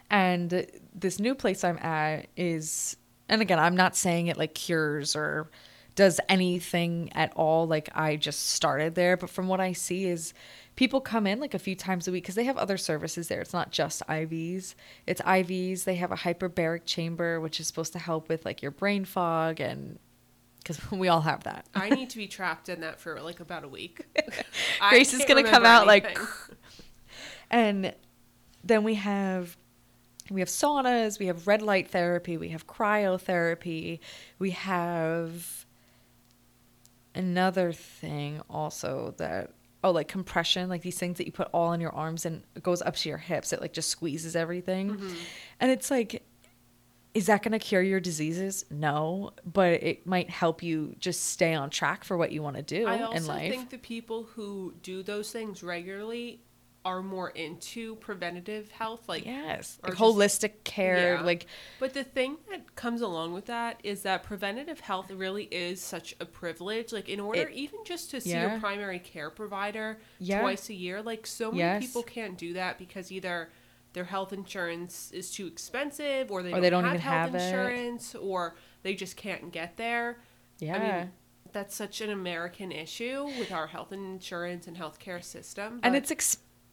and 0.09 0.65
this 0.95 1.19
new 1.19 1.35
place 1.35 1.63
i'm 1.63 1.77
at 1.79 2.27
is 2.37 2.95
and 3.31 3.41
again 3.41 3.57
i'm 3.57 3.75
not 3.75 3.95
saying 3.95 4.27
it 4.27 4.37
like 4.37 4.53
cures 4.53 5.15
or 5.15 5.49
does 5.95 6.19
anything 6.29 7.11
at 7.13 7.33
all 7.35 7.67
like 7.67 7.89
i 7.93 8.15
just 8.15 8.51
started 8.51 8.95
there. 8.95 9.17
But 9.17 9.29
from 9.29 9.47
what 9.47 9.59
i 9.59 9.73
see 9.73 10.05
is 10.05 10.33
people 10.75 11.01
come 11.01 11.27
in 11.27 11.39
like 11.39 11.53
a 11.53 11.59
few 11.59 11.75
times 11.75 12.07
a 12.07 12.11
week 12.11 12.23
because 12.23 12.35
they 12.35 12.45
have 12.45 12.57
other 12.57 12.77
services 12.77 13.27
there. 13.27 13.41
It's 13.41 13.53
not 13.53 13.71
just 13.71 14.01
ivs 14.07 14.75
it's 15.05 15.21
ivs 15.21 15.83
they 15.83 15.95
have 15.95 16.11
a 16.11 16.15
hyperbaric 16.15 16.85
chamber 16.85 17.39
which 17.39 17.59
is 17.59 17.67
supposed 17.67 17.93
to 17.93 17.99
help 17.99 18.29
with 18.29 18.45
like 18.45 18.61
your 18.61 18.71
brain 18.71 19.05
fog 19.05 19.59
and 19.59 19.99
because 20.59 20.91
we 20.91 21.07
all 21.07 21.21
have 21.21 21.43
that. 21.43 21.65
I 21.73 21.89
need 21.89 22.09
to 22.11 22.17
be 22.17 22.27
trapped 22.27 22.69
in 22.69 22.81
that 22.81 22.99
for 22.99 23.19
like 23.21 23.39
about 23.39 23.63
a 23.63 23.67
week. 23.67 24.05
Grace 24.89 25.13
is 25.13 25.25
gonna 25.25 25.43
come 25.43 25.65
out 25.65 25.87
like 25.87 26.17
and 27.51 27.93
then 28.63 28.83
we 28.83 28.95
have 28.95 29.57
we 30.31 30.39
have 30.41 30.49
saunas 30.49 31.19
we 31.19 31.27
have 31.27 31.47
red 31.47 31.61
light 31.61 31.89
therapy 31.89 32.37
we 32.37 32.49
have 32.49 32.65
cryotherapy 32.65 33.99
we 34.39 34.51
have 34.51 35.65
another 37.13 37.71
thing 37.73 38.41
also 38.49 39.13
that 39.17 39.51
oh 39.83 39.91
like 39.91 40.07
compression 40.07 40.69
like 40.69 40.81
these 40.81 40.97
things 40.97 41.17
that 41.17 41.25
you 41.25 41.31
put 41.31 41.49
all 41.53 41.73
in 41.73 41.81
your 41.81 41.93
arms 41.93 42.25
and 42.25 42.43
it 42.55 42.63
goes 42.63 42.81
up 42.81 42.95
to 42.95 43.09
your 43.09 43.17
hips 43.17 43.51
it 43.51 43.61
like 43.61 43.73
just 43.73 43.89
squeezes 43.89 44.35
everything. 44.35 44.91
Mm-hmm. 44.91 45.13
and 45.59 45.71
it's 45.71 45.91
like 45.91 46.23
is 47.13 47.25
that 47.25 47.43
going 47.43 47.51
to 47.51 47.59
cure 47.59 47.81
your 47.81 47.99
diseases? 47.99 48.63
No 48.69 49.31
but 49.43 49.83
it 49.83 50.07
might 50.07 50.29
help 50.29 50.63
you 50.63 50.95
just 50.97 51.25
stay 51.25 51.53
on 51.53 51.69
track 51.69 52.05
for 52.05 52.15
what 52.15 52.31
you 52.31 52.41
want 52.41 52.55
to 52.55 52.61
do 52.61 52.87
I 52.87 52.95
in 52.95 53.01
also 53.01 53.27
life. 53.27 53.51
think 53.51 53.69
the 53.69 53.77
people 53.79 54.23
who 54.23 54.73
do 54.81 55.03
those 55.03 55.29
things 55.31 55.61
regularly 55.61 56.41
are 56.83 57.03
more 57.03 57.29
into 57.29 57.95
preventative 57.97 58.71
health, 58.71 59.07
like 59.07 59.25
yes 59.25 59.77
or 59.83 59.89
like 59.89 59.97
just- 59.99 60.01
holistic 60.41 60.63
care 60.63 61.15
Yeah. 61.15 61.21
like 61.21 61.45
But 61.79 61.93
the 61.93 62.03
thing 62.03 62.37
that 62.49 62.75
comes 62.75 63.01
along 63.01 63.33
with 63.33 63.45
that 63.45 63.79
is 63.83 64.01
that 64.01 64.23
preventative 64.23 64.79
health 64.79 65.11
really 65.11 65.43
is 65.51 65.81
such 65.81 66.15
a 66.19 66.25
privilege. 66.25 66.91
Like 66.91 67.07
in 67.07 67.19
order 67.19 67.41
It- 67.41 67.51
even 67.53 67.79
just 67.85 68.09
to 68.11 68.21
see 68.21 68.31
Yeah. 68.31 68.51
your 68.51 68.59
primary 68.59 68.97
care 68.99 69.29
provider 69.29 69.99
Yeah. 70.19 70.41
twice 70.41 70.69
a 70.69 70.73
year, 70.73 71.01
like 71.03 71.27
so 71.27 71.51
many 71.51 71.59
Yes. 71.59 71.85
people 71.85 72.03
can't 72.03 72.37
do 72.37 72.53
that 72.53 72.77
because 72.79 73.11
either 73.11 73.51
their 73.93 74.05
health 74.05 74.33
insurance 74.33 75.11
is 75.11 75.31
too 75.31 75.45
expensive 75.47 76.31
or 76.31 76.41
they, 76.41 76.49
Or 76.49 76.53
don't, 76.53 76.61
they 76.61 76.69
don't 76.71 76.83
have 76.85 76.99
health 76.99 77.13
have 77.31 77.35
it. 77.35 77.41
insurance 77.43 78.15
or 78.15 78.55
they 78.83 78.95
just 78.95 79.17
can't 79.17 79.51
get 79.51 79.77
there. 79.77 80.19
yeah 80.59 80.75
I 80.75 80.79
mean, 81.01 81.11
that's 81.51 81.75
such 81.75 81.99
an 82.01 82.09
American 82.09 82.71
issue 82.71 83.25
with 83.37 83.51
our 83.51 83.67
health 83.67 83.91
insurance 83.91 84.65
and 84.67 84.77
healthcare 84.77 85.21
system. 85.23 85.79
and 85.83 85.95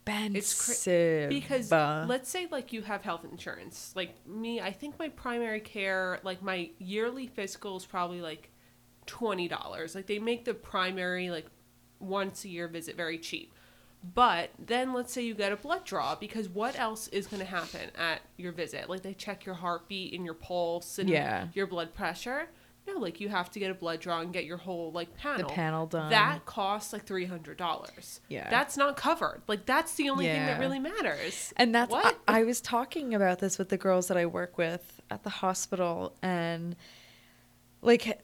but- 0.09 0.37
it's 0.37 0.53
expensive 0.53 1.29
because 1.31 1.71
let's 1.71 2.29
say 2.29 2.47
like 2.50 2.73
you 2.73 2.83
have 2.83 3.03
health 3.03 3.25
insurance. 3.31 3.93
Like 3.95 4.15
me 4.27 4.61
i 4.61 4.73
think 4.73 4.99
my 4.99 5.09
primary 5.11 5.61
care 5.61 6.19
like 6.23 6.43
my 6.43 6.71
yearly 6.79 7.27
physical 7.27 7.77
is 7.77 7.85
probably 7.87 8.21
like 8.21 8.50
$20 9.07 9.95
like 9.95 10.07
they 10.07 10.19
make 10.19 10.45
the 10.45 10.55
primary 10.55 11.31
like 11.31 11.47
once 12.00 12.45
a 12.45 12.49
year 12.49 12.69
visit 12.69 12.97
very 12.97 13.19
cheap. 13.19 13.53
But 14.15 14.50
then 14.65 14.93
let's 14.93 15.12
say 15.12 15.23
you 15.23 15.35
get 15.35 15.50
a 15.50 15.57
blood 15.57 15.85
draw 15.85 16.15
because 16.15 16.49
what 16.49 16.79
else 16.79 17.09
is 17.09 17.27
going 17.27 17.41
to 17.41 17.47
happen 17.49 17.91
at 17.97 18.21
your 18.37 18.53
visit? 18.53 18.88
Like 18.88 19.03
they 19.03 19.12
check 19.15 19.45
your 19.45 19.57
heartbeat 19.57 20.12
and 20.15 20.25
your 20.25 20.35
pulse 20.35 21.00
and 21.00 21.09
Yeah. 21.11 21.49
your 21.53 21.67
blood 21.67 21.95
pressure 21.95 22.49
No, 22.88 22.99
like 22.99 23.21
you 23.21 23.28
have 23.28 23.50
to 23.50 23.59
get 23.61 23.71
a 23.71 23.75
blood 23.75 24.00
draw 24.00 24.21
and 24.21 24.33
get 24.33 24.45
your 24.45 24.57
whole 24.57 24.90
like 24.92 25.14
panel. 25.16 25.49
The 25.49 25.54
panel 25.54 25.87
done. 25.87 26.11
That 26.11 26.47
costs 26.47 26.92
like 26.92 27.04
three 27.04 27.26
hundred 27.26 27.59
dollars. 27.59 28.21
Yeah. 28.28 28.49
That's 28.49 28.76
not 28.76 28.97
covered. 28.97 29.42
Like 29.47 29.66
that's 29.66 29.95
the 29.95 30.09
only 30.09 30.26
thing 30.26 30.47
that 30.47 30.59
really 30.59 30.78
matters. 30.78 31.52
And 31.57 31.75
that's 31.75 31.92
I, 31.92 31.97
what 32.02 32.18
I 32.26 32.45
was 32.45 32.61
talking 32.61 33.14
about 33.14 33.40
this 33.40 33.59
with 33.59 33.68
the 33.68 33.76
girls 33.76 34.09
that 34.09 34.16
I 34.16 34.26
work 34.26 34.57
with 34.57 35.00
at 35.11 35.23
the 35.23 35.30
hospital 35.30 36.16
and 36.23 36.76
like 37.83 38.21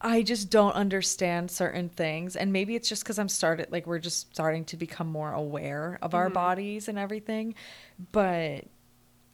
I 0.00 0.22
just 0.22 0.48
don't 0.50 0.74
understand 0.74 1.50
certain 1.50 1.88
things 1.88 2.36
and 2.36 2.52
maybe 2.52 2.74
it's 2.76 2.88
just 2.88 3.04
cuz 3.04 3.18
I'm 3.18 3.28
started 3.28 3.70
like 3.72 3.86
we're 3.86 3.98
just 3.98 4.32
starting 4.32 4.64
to 4.66 4.76
become 4.76 5.08
more 5.08 5.32
aware 5.32 5.98
of 6.00 6.14
our 6.14 6.30
Mhm. 6.30 6.34
bodies 6.34 6.88
and 6.88 6.98
everything 6.98 7.54
but 8.12 8.64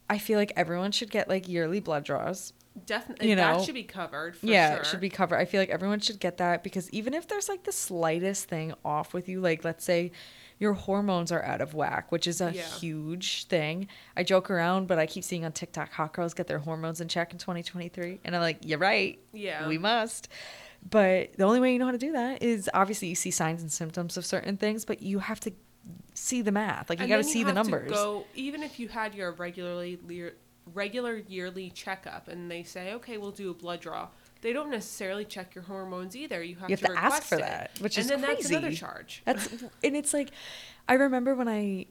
I 0.08 0.18
feel 0.18 0.38
like 0.38 0.52
everyone 0.56 0.90
should 0.92 1.10
get 1.10 1.28
like 1.28 1.48
yearly 1.48 1.80
blood 1.80 2.04
draws. 2.04 2.52
Definitely 2.86 3.30
you 3.30 3.36
know 3.36 3.58
that 3.58 3.64
should 3.64 3.74
be 3.74 3.84
covered. 3.84 4.36
For 4.36 4.46
yeah, 4.46 4.70
sure. 4.74 4.80
it 4.82 4.86
should 4.86 5.00
be 5.00 5.08
covered. 5.10 5.36
I 5.36 5.44
feel 5.44 5.60
like 5.60 5.70
everyone 5.70 6.00
should 6.00 6.18
get 6.20 6.38
that 6.38 6.62
because 6.64 6.90
even 6.90 7.14
if 7.14 7.28
there's 7.28 7.48
like 7.48 7.64
the 7.64 7.72
slightest 7.72 8.48
thing 8.48 8.74
off 8.84 9.14
with 9.14 9.28
you, 9.28 9.40
like 9.40 9.64
let's 9.64 9.84
say 9.84 10.12
your 10.58 10.72
hormones 10.74 11.32
are 11.32 11.42
out 11.44 11.60
of 11.60 11.74
whack, 11.74 12.10
which 12.12 12.26
is 12.26 12.40
a 12.40 12.52
Yeah. 12.52 12.62
huge 12.62 13.46
thing. 13.46 13.88
I 14.16 14.22
joke 14.22 14.50
around, 14.50 14.86
but 14.86 14.98
I 14.98 15.06
keep 15.06 15.24
seeing 15.24 15.44
on 15.44 15.52
TikTok 15.52 15.92
hot 15.92 16.12
girls 16.12 16.32
get 16.34 16.46
their 16.46 16.60
hormones 16.60 17.00
in 17.00 17.08
check 17.08 17.32
in 17.32 17.38
2023, 17.38 18.20
and 18.24 18.34
I'm 18.36 18.40
like, 18.42 18.58
you're 18.64 18.78
right. 18.78 19.18
Yeah. 19.32 19.66
we 19.68 19.78
must. 19.78 20.28
But 20.88 21.32
the 21.38 21.44
only 21.44 21.60
way 21.60 21.72
you 21.72 21.78
know 21.78 21.86
how 21.86 21.92
to 21.92 21.98
do 21.98 22.12
that 22.12 22.42
is 22.42 22.68
obviously 22.74 23.08
you 23.08 23.14
see 23.14 23.30
signs 23.30 23.62
and 23.62 23.72
symptoms 23.72 24.16
of 24.16 24.26
certain 24.26 24.56
things, 24.56 24.84
but 24.84 25.02
you 25.02 25.18
have 25.18 25.40
to 25.40 25.52
see 26.12 26.42
the 26.42 26.52
math. 26.52 26.88
Like 26.90 27.00
you 27.00 27.08
got 27.08 27.16
to 27.16 27.24
see 27.24 27.42
the 27.42 27.52
numbers. 27.52 27.90
go 27.90 28.24
even 28.34 28.62
if 28.62 28.78
you 28.78 28.88
had 28.88 29.14
your 29.14 29.32
regularly 29.32 29.98
regular 30.72 31.16
yearly 31.28 31.70
checkup, 31.70 32.28
and 32.28 32.50
they 32.50 32.62
say, 32.62 32.94
okay, 32.94 33.18
we'll 33.18 33.30
do 33.30 33.50
a 33.50 33.54
blood 33.54 33.80
draw. 33.80 34.08
They 34.40 34.52
don't 34.52 34.70
necessarily 34.70 35.24
check 35.24 35.54
your 35.54 35.64
hormones 35.64 36.14
either. 36.16 36.42
You 36.42 36.56
have, 36.56 36.70
You 36.70 36.76
have 36.76 36.80
to, 36.86 36.92
to 36.94 36.98
ask 36.98 37.04
request 37.04 37.28
for 37.28 37.34
it. 37.36 37.40
that, 37.42 37.70
which 37.80 37.96
and 37.96 38.04
is 38.04 38.10
then 38.10 38.20
that's 38.20 38.50
another 38.50 38.72
charge. 38.72 39.22
That's 39.24 39.48
and 39.82 39.96
it's 39.96 40.12
like 40.12 40.30
I 40.88 40.94
remember 40.94 41.34
when 41.34 41.48
I 41.48 41.86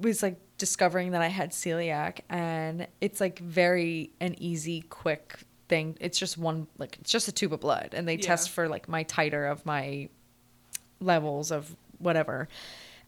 was 0.00 0.22
like 0.22 0.38
discovering 0.58 1.12
that 1.12 1.22
I 1.22 1.28
had 1.28 1.50
celiac 1.50 2.20
and 2.28 2.86
it's 3.00 3.20
like 3.20 3.38
very 3.38 4.10
an 4.20 4.34
easy 4.38 4.82
quick 4.82 5.38
thing. 5.68 5.96
It's 6.00 6.18
just 6.18 6.36
one 6.38 6.66
like 6.78 6.98
it's 7.00 7.10
just 7.10 7.26
a 7.28 7.32
tube 7.32 7.52
of 7.54 7.60
blood 7.60 7.90
and 7.94 8.06
they 8.06 8.14
Yeah. 8.16 8.20
test 8.26 8.50
for 8.50 8.68
like 8.68 8.88
my 8.88 9.04
titer 9.04 9.50
of 9.50 9.64
my 9.64 10.08
levels 11.00 11.50
of 11.50 11.74
whatever. 11.98 12.48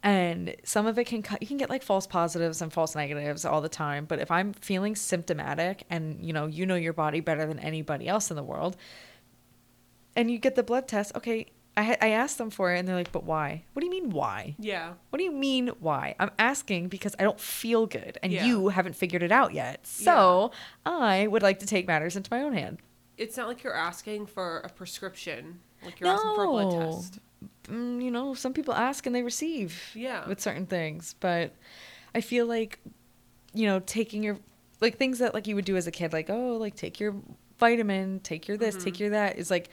And 0.04 0.56
some 0.64 0.86
of 0.86 0.98
it 0.98 1.04
can 1.04 1.22
cut 1.22 1.40
you 1.42 1.46
can 1.46 1.58
get 1.58 1.70
like 1.70 1.82
false 1.82 2.06
positives 2.08 2.60
and 2.60 2.72
false 2.72 2.96
negatives 2.96 3.44
all 3.44 3.60
the 3.60 3.68
time, 3.68 4.04
but 4.04 4.18
if 4.18 4.30
I'm 4.32 4.52
feeling 4.52 4.96
symptomatic 4.96 5.84
and 5.90 6.24
you 6.24 6.32
know, 6.32 6.46
you 6.46 6.66
know 6.66 6.74
your 6.74 6.92
body 6.92 7.20
better 7.20 7.46
than 7.46 7.60
anybody 7.60 8.08
else 8.08 8.28
in 8.30 8.36
the 8.36 8.42
world, 8.42 8.76
and 10.16 10.30
you 10.30 10.38
get 10.38 10.56
the 10.56 10.62
blood 10.64 10.88
test, 10.88 11.12
okay, 11.16 11.46
I, 11.76 11.96
I 12.00 12.08
asked 12.10 12.36
them 12.36 12.50
for 12.50 12.74
it 12.74 12.78
and 12.80 12.86
they're 12.88 12.96
like, 12.96 13.12
but 13.12 13.24
why? 13.24 13.64
What 13.72 13.80
do 13.80 13.86
you 13.86 13.90
mean 13.92 14.10
why? 14.10 14.56
Yeah. 14.58 14.92
What 15.10 15.18
do 15.18 15.24
you 15.24 15.32
mean 15.32 15.68
why? 15.80 16.14
I'm 16.20 16.30
asking 16.38 16.88
because 16.88 17.14
I 17.18 17.22
don't 17.22 17.40
feel 17.40 17.86
good 17.86 18.18
and 18.22 18.30
Yeah. 18.32 18.44
you 18.44 18.68
haven't 18.68 18.94
figured 18.96 19.22
it 19.22 19.32
out 19.32 19.54
yet. 19.54 19.86
So 19.86 20.50
I 20.84 21.26
would 21.28 21.42
like 21.42 21.60
to 21.60 21.66
take 21.66 21.86
matters 21.86 22.14
into 22.16 22.28
my 22.30 22.42
own 22.42 22.52
hand. 22.52 22.78
It's 23.16 23.36
not 23.36 23.46
like 23.48 23.62
you're 23.62 23.74
asking 23.74 24.26
for 24.26 24.58
a 24.58 24.68
prescription. 24.68 25.60
Like 25.84 25.98
you're 26.00 26.10
asking 26.10 26.34
for 26.34 26.44
a 26.44 26.48
blood 26.48 26.92
test. 26.92 27.20
Mm, 27.64 28.02
you 28.02 28.10
know, 28.10 28.34
some 28.34 28.52
people 28.52 28.74
ask 28.74 29.06
and 29.06 29.14
they 29.14 29.22
receive 29.22 29.90
Yeah. 29.94 30.26
with 30.28 30.40
certain 30.40 30.66
things, 30.66 31.14
but 31.20 31.54
I 32.14 32.20
feel 32.20 32.46
like, 32.46 32.80
you 33.54 33.66
know, 33.66 33.80
taking 33.80 34.22
your, 34.22 34.38
like 34.80 34.96
things 34.98 35.18
that 35.20 35.32
like 35.34 35.46
you 35.46 35.54
would 35.54 35.64
do 35.64 35.76
as 35.76 35.86
a 35.86 35.90
kid, 35.92 36.12
like, 36.12 36.28
oh, 36.28 36.56
like 36.56 36.74
take 36.74 36.98
your 36.98 37.14
vitamin, 37.58 38.20
take 38.20 38.48
your 38.48 38.56
this, 38.56 38.76
take 38.76 38.94
Mhm. 38.96 39.00
your 39.00 39.10
that, 39.10 39.38
is 39.38 39.50
like, 39.50 39.70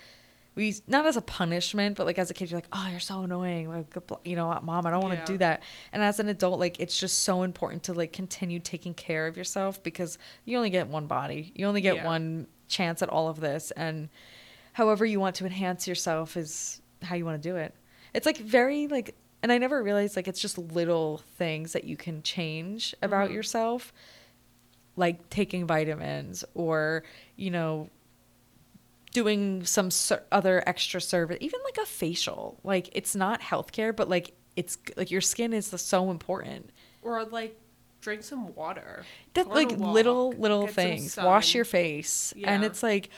we 0.55 0.75
not 0.87 1.05
as 1.05 1.15
a 1.15 1.21
punishment, 1.21 1.95
but 1.95 2.05
like 2.05 2.19
as 2.19 2.29
a 2.29 2.33
kid, 2.33 2.51
you're 2.51 2.57
like, 2.57 2.67
oh, 2.73 2.87
you're 2.91 2.99
so 2.99 3.21
annoying. 3.21 3.69
Like, 3.69 3.95
you 4.25 4.35
know, 4.35 4.59
mom, 4.61 4.85
I 4.85 4.91
don't 4.91 5.01
want 5.01 5.13
to 5.13 5.19
Yeah. 5.19 5.25
do 5.25 5.37
that. 5.37 5.63
And 5.93 6.03
as 6.03 6.19
an 6.19 6.27
adult, 6.27 6.59
like, 6.59 6.79
it's 6.79 6.99
just 6.99 7.19
so 7.23 7.43
important 7.43 7.83
to 7.83 7.93
like 7.93 8.11
continue 8.13 8.59
taking 8.59 8.93
care 8.93 9.25
of 9.27 9.37
yourself 9.37 9.81
because 9.81 10.17
you 10.45 10.57
only 10.57 10.69
get 10.69 10.87
one 10.87 11.07
body, 11.07 11.51
you 11.55 11.65
only 11.65 11.81
get 11.81 11.95
Yeah. 11.97 12.05
one 12.05 12.47
chance 12.67 13.01
at 13.01 13.09
all 13.09 13.29
of 13.29 13.39
this, 13.39 13.71
and 13.71 14.09
however 14.73 15.05
you 15.05 15.19
want 15.19 15.35
to 15.37 15.45
enhance 15.45 15.87
yourself 15.87 16.35
is 16.37 16.81
how 17.01 17.15
you 17.15 17.25
want 17.25 17.41
to 17.41 17.49
do 17.49 17.55
it. 17.55 17.73
It's 18.13 18.25
like 18.25 18.37
very 18.37 18.87
like, 18.87 19.15
and 19.43 19.51
I 19.51 19.57
never 19.57 19.81
realized 19.83 20.15
like 20.15 20.27
it's 20.27 20.41
just 20.41 20.57
little 20.57 21.19
things 21.37 21.73
that 21.73 21.83
you 21.83 21.95
can 21.97 22.21
change 22.23 22.93
about 23.01 23.29
Mhm. 23.29 23.33
yourself, 23.33 23.93
like 24.95 25.29
taking 25.29 25.65
vitamins 25.65 26.43
or 26.55 27.03
you 27.35 27.51
know 27.51 27.89
doing 29.11 29.65
some 29.65 29.89
ser- 29.91 30.23
other 30.31 30.63
extra 30.67 31.01
service, 31.01 31.37
even 31.41 31.59
like 31.63 31.77
a 31.77 31.85
facial. 31.85 32.59
Like 32.63 32.89
it's 32.93 33.15
not 33.15 33.41
healthcare, 33.41 33.95
but 33.95 34.09
like 34.09 34.33
it's 34.55 34.77
like 34.97 35.09
your 35.11 35.21
skin 35.21 35.53
is 35.53 35.67
so 35.67 36.11
important. 36.11 36.69
Or 37.01 37.23
like 37.25 37.57
drink 38.01 38.23
some 38.23 38.53
water. 38.55 39.03
That 39.33 39.45
Go 39.45 39.51
on 39.51 39.57
a 39.57 39.59
like 39.67 39.77
little 39.77 40.31
little 40.33 40.65
get 40.65 40.75
things. 40.75 41.17
Wash 41.17 41.55
your 41.55 41.65
face, 41.65 42.33
and 42.43 42.63
it's 42.63 42.83
like. 42.83 43.09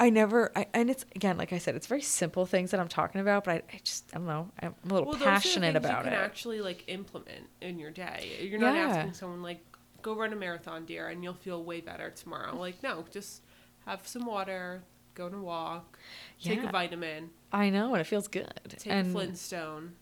I 0.00 0.10
never, 0.10 0.50
I, 0.56 0.66
and 0.74 0.90
it's 0.90 1.04
again, 1.14 1.36
like 1.38 1.52
I 1.52 1.58
said, 1.58 1.76
it's 1.76 1.86
very 1.86 2.02
simple 2.02 2.44
things 2.46 2.72
that 2.72 2.80
I'm 2.80 2.88
talking 2.88 3.20
about, 3.20 3.44
but 3.44 3.50
I, 3.52 3.62
I 3.74 3.80
just, 3.84 4.10
I 4.12 4.18
don't 4.18 4.26
know, 4.26 4.48
I'm 4.60 4.74
a 4.88 4.92
little 4.92 5.10
Well, 5.10 5.18
passionate 5.18 5.76
about 5.76 6.04
you 6.04 6.10
can 6.10 6.12
it. 6.20 6.24
actually 6.24 6.60
like 6.60 6.84
implement 6.88 7.46
in 7.60 7.78
your 7.78 7.90
day. 7.90 8.38
You're 8.50 8.58
not 8.58 8.74
Yeah. 8.74 8.86
asking 8.86 9.12
someone 9.14 9.42
like 9.42 9.64
go 10.02 10.14
run 10.16 10.32
a 10.32 10.36
marathon, 10.36 10.84
dear, 10.84 11.08
and 11.08 11.22
you'll 11.22 11.34
feel 11.34 11.62
way 11.62 11.80
better 11.80 12.10
tomorrow. 12.10 12.56
Like 12.56 12.82
no, 12.82 13.04
just 13.12 13.42
have 13.86 14.06
some 14.08 14.26
water, 14.26 14.82
go 15.14 15.26
on 15.26 15.34
a 15.34 15.40
walk, 15.42 15.98
take 16.42 16.62
a 16.64 16.70
vitamin, 16.72 17.30
I 17.52 17.70
know, 17.70 17.92
and 17.94 18.00
it 18.00 18.04
feels 18.04 18.26
good. 18.28 18.52
take 18.68 18.92
and 18.92 19.08
a 19.08 19.10
Flintstone. 19.12 19.92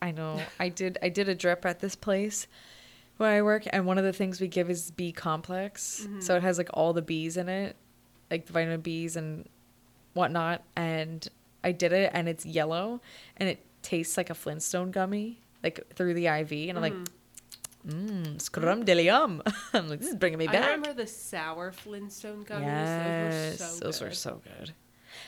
I 0.00 0.10
know. 0.10 0.40
I 0.60 0.68
did 0.70 0.96
I 1.02 1.08
did 1.10 1.28
a 1.28 1.34
drip 1.34 1.66
at 1.66 1.80
this 1.80 1.94
place 1.96 2.46
where 3.18 3.30
I 3.30 3.42
work 3.42 3.64
and 3.70 3.86
one 3.86 3.96
of 3.98 4.04
the 4.04 4.12
things 4.12 4.40
we 4.40 4.48
give 4.48 4.70
is 4.70 4.90
B 4.90 5.12
complex. 5.12 6.02
Mm-hmm. 6.04 6.20
So 6.20 6.36
it 6.36 6.42
has 6.42 6.56
like 6.58 6.68
all 6.72 6.92
the 6.92 7.02
B's 7.02 7.36
in 7.36 7.48
it. 7.48 7.76
Like 8.30 8.46
the 8.46 8.52
vitamin 8.52 8.80
B's 8.80 9.16
and 9.16 9.48
whatnot. 10.14 10.62
And 10.76 11.26
I 11.62 11.72
did 11.72 11.92
it 11.92 12.10
and 12.14 12.28
it's 12.28 12.44
yellow 12.44 13.00
and 13.36 13.48
it 13.48 13.64
tastes 13.82 14.16
like 14.16 14.30
a 14.30 14.34
Flintstone 14.34 14.90
gummy, 14.90 15.40
like 15.62 15.86
through 15.94 16.14
the 16.14 16.26
IV. 16.26 16.52
And 16.52 16.78
I'm 16.78 16.82
like, 16.82 16.94
mmm, 17.86 18.40
scrum 18.40 18.84
de 18.84 19.02
yum. 19.02 19.42
I'm 19.72 19.88
like, 19.88 20.00
this 20.00 20.08
is 20.08 20.16
bringing 20.16 20.38
me 20.38 20.46
back. 20.46 20.56
I 20.56 20.72
remember 20.72 20.92
the 20.92 21.06
sour 21.06 21.72
Flintstone 21.72 22.44
gummies. 22.44 22.62
Yes, 22.62 23.58
those 23.58 23.60
were 23.60 23.66
so 23.68 23.84
those 23.84 23.98
good. 23.98 24.04
were 24.04 24.14
so 24.14 24.42
good. 24.58 24.72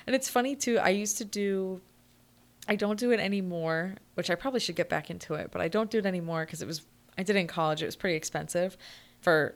And 0.06 0.16
it's 0.16 0.28
funny 0.28 0.56
too. 0.56 0.78
I 0.78 0.90
used 0.90 1.18
to 1.18 1.24
do. 1.24 1.80
I 2.68 2.74
don't 2.74 2.98
do 2.98 3.12
it 3.12 3.20
anymore, 3.20 3.94
which 4.14 4.28
I 4.28 4.34
probably 4.34 4.58
should 4.58 4.74
get 4.74 4.88
back 4.88 5.08
into 5.08 5.34
it, 5.34 5.50
but 5.52 5.60
I 5.60 5.68
don't 5.68 5.90
do 5.90 5.98
it 5.98 6.06
anymore 6.06 6.44
because 6.44 6.62
it 6.62 6.66
was. 6.66 6.82
I 7.16 7.22
did 7.22 7.36
it 7.36 7.38
in 7.38 7.46
college. 7.46 7.82
It 7.82 7.86
was 7.86 7.96
pretty 7.96 8.16
expensive, 8.16 8.76
for, 9.20 9.54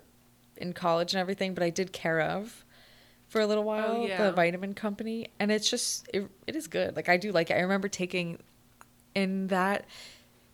in 0.56 0.72
college 0.72 1.12
and 1.12 1.20
everything. 1.20 1.52
But 1.52 1.62
I 1.62 1.70
did 1.70 1.92
Care/of, 1.92 2.64
for 3.30 3.40
a 3.40 3.46
little 3.46 3.64
while, 3.64 3.96
Oh, 4.02 4.06
yeah. 4.06 4.22
the 4.26 4.32
vitamin 4.32 4.74
company, 4.74 5.28
and 5.38 5.50
it's 5.50 5.70
just 5.70 6.06
it. 6.12 6.28
It 6.46 6.54
is 6.56 6.66
good. 6.66 6.94
Like 6.96 7.08
I 7.08 7.16
do 7.16 7.32
like 7.32 7.50
it. 7.50 7.54
I 7.54 7.60
remember 7.60 7.88
taking, 7.88 8.38
in 9.14 9.46
that 9.46 9.86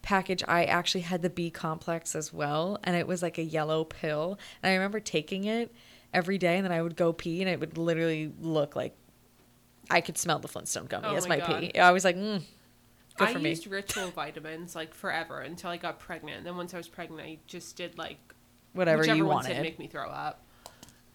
package 0.02 0.44
I 0.46 0.66
actually 0.66 1.00
had 1.00 1.20
the 1.22 1.28
B 1.30 1.50
complex 1.50 2.14
as 2.14 2.32
well 2.32 2.78
and 2.84 2.94
it 2.94 3.08
was 3.08 3.22
like 3.24 3.38
a 3.38 3.42
yellow 3.42 3.82
pill 3.82 4.38
and 4.62 4.70
I 4.70 4.74
remember 4.74 5.00
taking 5.00 5.42
it 5.44 5.74
every 6.14 6.38
day 6.38 6.54
and 6.58 6.64
then 6.64 6.70
I 6.70 6.80
would 6.80 6.94
go 6.94 7.12
pee 7.12 7.40
and 7.42 7.50
it 7.50 7.58
would 7.58 7.76
literally 7.76 8.32
look 8.40 8.76
like 8.76 8.94
I 9.90 10.00
could 10.00 10.16
smell 10.16 10.38
the 10.38 10.46
Flintstone 10.46 10.86
gummy 10.86 11.08
Oh 11.08 11.16
as 11.16 11.26
my 11.28 11.38
God. 11.40 11.60
pee. 11.60 11.76
I 11.80 11.90
was 11.90 12.04
like, 12.04 12.14
mm, 12.16 12.40
good 13.16 13.28
I 13.28 13.32
for 13.32 13.40
me. 13.40 13.46
I 13.46 13.48
used 13.50 13.66
ritual 13.66 14.10
vitamins 14.12 14.76
like 14.76 14.94
forever 14.94 15.40
until 15.40 15.70
I 15.70 15.76
got 15.76 15.98
pregnant. 15.98 16.44
Then 16.44 16.56
once 16.56 16.72
I 16.72 16.76
was 16.76 16.86
pregnant, 16.86 17.22
I 17.22 17.38
just 17.48 17.76
did 17.76 17.98
like 17.98 18.18
Whatever 18.74 19.04
you 19.12 19.26
wanted. 19.26 19.60
make 19.60 19.80
me 19.80 19.88
throw 19.88 20.08
up. 20.08 20.45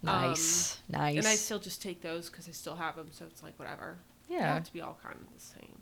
Nice, 0.04 0.82
nice. 0.90 1.18
And 1.18 1.28
I 1.28 1.36
still 1.36 1.60
just 1.60 1.82
take 1.82 2.02
those 2.02 2.30
because 2.30 2.48
I 2.48 2.52
still 2.52 2.76
have 2.76 2.96
them, 2.96 3.08
so 3.12 3.26
it's 3.26 3.44
like 3.44 3.58
whatever. 3.60 3.98
They 4.30 4.36
yeah, 4.36 4.54
have 4.56 4.64
to 4.64 4.74
be 4.74 4.82
all 4.82 4.98
kind 5.04 5.16
of 5.16 5.34
the 5.34 5.40
same. 5.44 5.76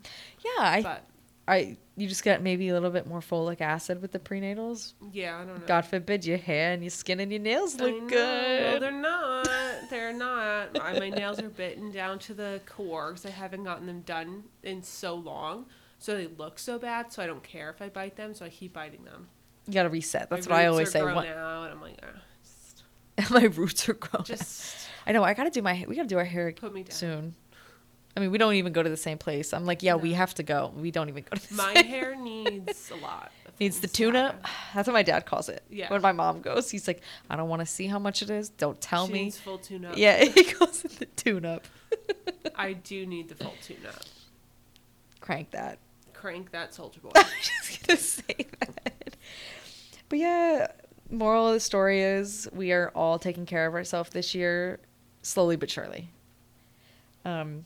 yeah. 0.44 0.50
I, 0.62 0.82
but 0.82 1.04
I, 1.48 1.76
you 1.96 2.06
just 2.08 2.22
get 2.22 2.42
maybe 2.42 2.68
a 2.68 2.72
little 2.74 2.90
bit 2.90 3.06
more 3.06 3.20
folic 3.20 3.60
acid 3.60 4.00
with 4.02 4.12
the 4.12 4.18
prenatals. 4.18 4.92
yeah, 5.12 5.36
I 5.38 5.44
don't 5.44 5.60
know. 5.60 5.66
God 5.66 5.84
forbid 5.86 6.24
your 6.24 6.36
hair 6.38 6.72
and 6.72 6.82
your 6.82 6.90
skin 6.90 7.20
and 7.20 7.30
your 7.32 7.40
nails 7.40 7.76
look 7.80 8.08
good. 8.08 8.72
No, 8.72 8.78
they're 8.78 8.90
not. 8.92 9.48
They're 9.88 10.12
not. 10.12 10.74
My 10.74 10.98
my 10.98 11.10
nails 11.10 11.40
are 11.40 11.48
bitten 11.48 11.90
down 11.90 12.18
to 12.20 12.34
the 12.34 12.60
core 12.66 13.08
because 13.12 13.26
I 13.26 13.30
haven't 13.30 13.64
gotten 13.64 13.86
them 13.86 14.02
done 14.02 14.44
in 14.62 14.82
so 14.82 15.14
long. 15.14 15.66
So 15.98 16.16
they 16.16 16.28
look 16.28 16.58
so 16.58 16.78
bad. 16.78 17.12
So 17.12 17.22
I 17.22 17.26
don't 17.26 17.42
care 17.42 17.70
if 17.70 17.82
I 17.82 17.88
bite 17.88 18.16
them. 18.16 18.34
So 18.34 18.44
I 18.44 18.48
keep 18.48 18.72
biting 18.72 19.04
them. 19.04 19.28
You 19.66 19.74
gotta 19.74 19.88
reset. 19.90 20.30
That's 20.30 20.48
My 20.48 20.54
what 20.56 20.62
I 20.62 20.66
always 20.66 20.88
are 20.88 20.92
say. 20.92 21.00
grown 21.00 21.16
What, 21.16 21.28
out, 21.28 21.64
and 21.64 21.72
I'm 21.74 21.80
like, 21.82 22.00
just, 22.00 22.06
my 23.30 23.44
roots 23.44 23.88
are 23.88 23.94
growing. 23.94 24.24
just 24.24 24.76
I 25.06 25.12
know. 25.12 25.22
I 25.24 25.34
gotta 25.34 25.50
do 25.50 25.62
my. 25.62 25.84
We 25.88 25.96
gotta 25.96 26.08
do 26.08 26.18
our 26.18 26.24
hair 26.24 26.52
put 26.52 26.72
me 26.72 26.82
down. 26.84 26.92
soon. 26.92 27.34
I 28.16 28.20
mean, 28.20 28.32
we 28.32 28.38
don't 28.38 28.54
even 28.54 28.72
go 28.72 28.82
to 28.82 28.90
the 28.90 28.96
same 28.96 29.18
place. 29.18 29.52
I'm 29.52 29.64
like, 29.66 29.82
yeah, 29.84 29.94
we 29.94 30.14
have 30.14 30.34
to 30.34 30.42
go. 30.42 30.72
We 30.76 30.90
don't 30.90 31.08
even 31.08 31.22
go 31.30 31.36
to 31.36 31.48
the 31.48 31.54
My 31.54 31.74
same. 31.74 31.84
hair 31.86 32.16
needs 32.20 32.90
a 32.90 32.96
lot. 32.96 33.30
needs 33.60 33.78
the 33.80 33.86
tune 33.86 34.16
up. 34.16 34.44
That's 34.74 34.88
what 34.88 34.94
my 34.94 35.02
dad 35.04 35.26
calls 35.26 35.48
it. 35.48 35.62
Yeah. 35.70 35.88
When 35.90 36.02
my 36.02 36.10
mom 36.12 36.40
goes, 36.40 36.70
he's 36.70 36.88
like, 36.88 37.02
I 37.30 37.36
don't 37.36 37.48
want 37.48 37.60
to 37.60 37.66
see 37.66 37.86
how 37.86 37.98
much 38.00 38.20
it 38.22 38.28
is. 38.30 38.48
Don't 38.50 38.80
tell 38.80 39.06
She 39.06 39.12
me. 39.12 39.22
needs 39.24 39.38
full 39.38 39.58
tune 39.58 39.84
up. 39.84 39.96
Yeah, 39.96 40.24
he 40.24 40.44
calls 40.44 40.84
it 40.84 40.92
the 40.98 41.06
tune 41.06 41.44
up. 41.44 41.66
I 42.56 42.72
do 42.72 43.06
need 43.06 43.28
the 43.28 43.36
full 43.36 43.54
tune 43.62 43.86
up. 43.88 44.02
Crank 45.20 45.52
that. 45.52 45.78
Crank 46.12 46.50
that 46.50 46.74
soldier 46.74 47.00
boy. 47.00 47.10
I 47.14 47.20
was 47.22 47.30
just 47.42 47.86
gonna 47.86 47.96
say 47.98 48.46
that. 48.58 49.16
But 50.08 50.18
yeah, 50.18 50.66
moral 51.10 51.48
of 51.48 51.54
the 51.54 51.60
story 51.60 52.00
is 52.02 52.48
we 52.52 52.72
are 52.72 52.90
all 52.94 53.18
taking 53.18 53.46
care 53.46 53.66
of 53.66 53.74
ourselves 53.74 54.10
this 54.10 54.34
year, 54.34 54.80
slowly 55.22 55.56
but 55.56 55.70
surely. 55.70 56.10
Um, 57.24 57.64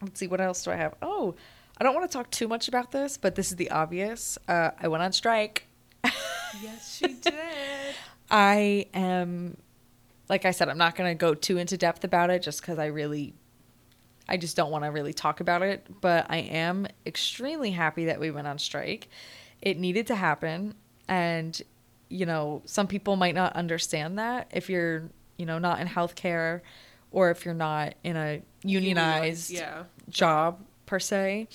let's 0.00 0.18
see 0.18 0.26
what 0.26 0.40
else 0.40 0.64
do 0.64 0.70
I 0.70 0.76
have. 0.76 0.94
Oh, 1.00 1.34
I 1.78 1.84
don't 1.84 1.94
want 1.94 2.10
to 2.10 2.16
talk 2.16 2.30
too 2.30 2.48
much 2.48 2.68
about 2.68 2.92
this, 2.92 3.16
but 3.16 3.34
this 3.34 3.50
is 3.50 3.56
the 3.56 3.70
obvious. 3.70 4.38
Uh, 4.46 4.70
I 4.80 4.88
went 4.88 5.02
on 5.02 5.12
strike. 5.12 5.66
yes, 6.04 6.96
she 6.96 7.14
did. 7.14 7.34
I 8.30 8.86
am, 8.94 9.56
like 10.28 10.44
I 10.44 10.50
said, 10.50 10.68
I'm 10.68 10.78
not 10.78 10.96
gonna 10.96 11.14
go 11.14 11.34
too 11.34 11.58
into 11.58 11.76
depth 11.76 12.04
about 12.04 12.30
it, 12.30 12.42
just 12.42 12.60
because 12.60 12.78
I 12.78 12.86
really, 12.86 13.34
I 14.28 14.36
just 14.36 14.56
don't 14.56 14.70
want 14.70 14.84
to 14.84 14.90
really 14.90 15.12
talk 15.12 15.40
about 15.40 15.62
it. 15.62 15.86
But 16.00 16.26
I 16.28 16.38
am 16.38 16.86
extremely 17.06 17.70
happy 17.70 18.06
that 18.06 18.20
we 18.20 18.30
went 18.30 18.46
on 18.46 18.58
strike. 18.58 19.08
It 19.60 19.78
needed 19.78 20.06
to 20.08 20.14
happen, 20.14 20.74
and 21.08 21.60
you 22.12 22.26
know, 22.26 22.62
some 22.66 22.86
people 22.86 23.16
might 23.16 23.34
not 23.34 23.54
understand 23.54 24.18
that 24.18 24.48
if 24.52 24.68
you're, 24.68 25.04
you 25.38 25.46
know, 25.46 25.58
not 25.58 25.80
in 25.80 25.86
healthcare, 25.88 26.60
or 27.10 27.30
if 27.30 27.44
you're 27.44 27.54
not 27.54 27.94
in 28.04 28.16
a 28.16 28.42
unionized 28.62 29.50
Yeah. 29.50 29.84
job 30.08 30.60
per 30.86 30.98
se, 30.98 31.48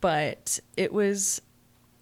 but 0.00 0.60
it 0.76 0.92
was 0.92 1.40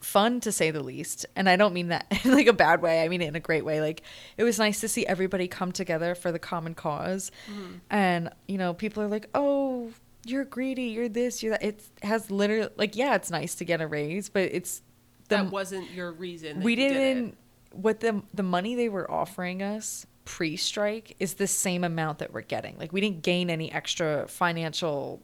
fun 0.01 0.41
to 0.41 0.53
say 0.53 0.71
the 0.71 0.83
least. 0.83 1.27
And 1.35 1.49
I 1.49 1.57
don't 1.57 1.75
mean 1.75 1.89
that 1.89 2.07
in 2.25 2.33
like 2.35 2.47
a 2.47 2.53
bad 2.53 2.81
way. 2.83 3.03
I 3.03 3.09
mean 3.09 3.23
it 3.23 3.27
in 3.29 3.37
a 3.37 3.41
great 3.41 3.65
way. 3.65 3.81
Like 3.81 4.03
it 4.37 4.45
was 4.45 4.59
nice 4.59 4.81
to 4.81 4.89
see 4.89 5.07
everybody 5.07 5.49
come 5.49 5.73
together 5.73 6.15
for 6.15 6.31
the 6.31 6.39
common 6.39 6.73
because 6.75 7.31
mm-hmm. 7.51 7.75
And 7.91 8.31
you 8.47 8.59
know, 8.59 8.75
people 8.75 9.03
are 9.03 9.09
like, 9.09 9.29
"Oh, 9.35 9.91
you're 10.25 10.45
greedy. 10.45 10.85
You're 10.85 11.09
this. 11.09 11.43
You're 11.43 11.53
that." 11.53 11.63
It 11.65 11.83
has 12.03 12.31
literally 12.31 12.71
like, 12.77 12.95
yeah, 12.97 13.15
it's 13.17 13.31
nice 13.31 13.55
to 13.57 13.65
get 13.65 13.81
a 13.81 13.87
raise, 13.87 14.29
but 14.29 14.43
it's 14.53 14.83
the 15.29 15.37
that 15.37 15.51
wasn't 15.51 15.91
your 15.91 16.13
reason. 16.13 16.59
that 16.59 16.65
we 16.65 16.73
you 16.73 16.77
did 16.77 16.93
didn't 16.93 17.37
what 17.73 18.01
the 18.01 18.23
the 18.35 18.43
money 18.43 18.75
they 18.75 18.89
were 18.89 19.11
offering 19.11 19.63
us 19.63 20.07
pre-strike 20.25 21.15
is 21.21 21.35
the 21.35 21.47
same 21.47 21.85
amount 21.85 22.19
that 22.19 22.33
we're 22.33 22.41
getting. 22.41 22.77
Like 22.79 22.93
we 22.93 23.01
didn't 23.01 23.23
gain 23.23 23.49
any 23.51 23.71
extra 23.71 24.27
financial 24.29 25.23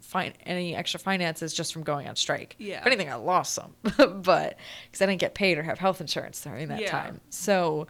fin- 0.00 0.34
any 0.44 0.74
extra 0.76 1.00
finances 1.00 1.52
just 1.52 1.72
from 1.72 1.82
going 1.82 2.06
on 2.08 2.16
strike. 2.16 2.54
Yeah. 2.58 2.80
If 2.80 2.86
anything, 2.86 3.10
I 3.10 3.14
lost 3.16 3.54
some, 3.54 3.74
but 3.82 4.56
because 4.86 5.02
I 5.02 5.06
didn't 5.06 5.20
get 5.20 5.34
paid 5.34 5.58
or 5.58 5.62
have 5.64 5.78
health 5.78 6.00
insurance 6.00 6.40
during 6.42 6.68
that 6.68 6.80
Yeah. 6.80 6.90
time. 6.90 7.20
So, 7.30 7.86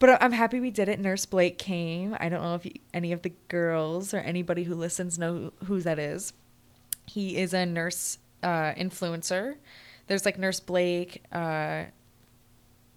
but 0.00 0.20
I'm 0.22 0.32
happy 0.32 0.58
we 0.60 0.70
did 0.72 0.88
it. 0.88 0.98
Nurse 0.98 1.24
Blake 1.24 1.56
came. 1.56 2.16
I 2.18 2.28
don't 2.28 2.42
know 2.42 2.56
if 2.56 2.66
you, 2.66 2.72
any 2.92 3.12
of 3.12 3.22
the 3.22 3.32
girls 3.48 4.12
or 4.12 4.18
anybody 4.18 4.64
who 4.64 4.74
listens 4.74 5.18
know 5.18 5.34
who, 5.60 5.66
who 5.66 5.80
that 5.82 5.98
is. 5.98 6.32
He 7.06 7.36
is 7.36 7.54
a 7.54 7.64
nurse 7.64 8.18
uh, 8.42 8.72
influencer. 8.74 9.54
There's 10.08 10.24
like 10.24 10.38
Nurse 10.38 10.60
Blake. 10.60 11.22
Uh, 11.32 11.84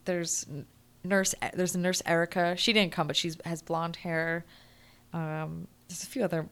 there's 0.07 0.47
nurse. 1.03 1.35
There's 1.53 1.75
a 1.75 1.79
nurse 1.79 2.01
Erica. 2.05 2.55
She 2.57 2.73
didn't 2.73 2.91
come, 2.91 3.05
but 3.07 3.15
she 3.15 3.31
has 3.45 3.61
blonde 3.61 3.97
hair. 3.97 4.43
Um, 5.13 5.67
there's 5.87 6.01
a 6.03 6.07
few 6.07 6.23
other 6.23 6.49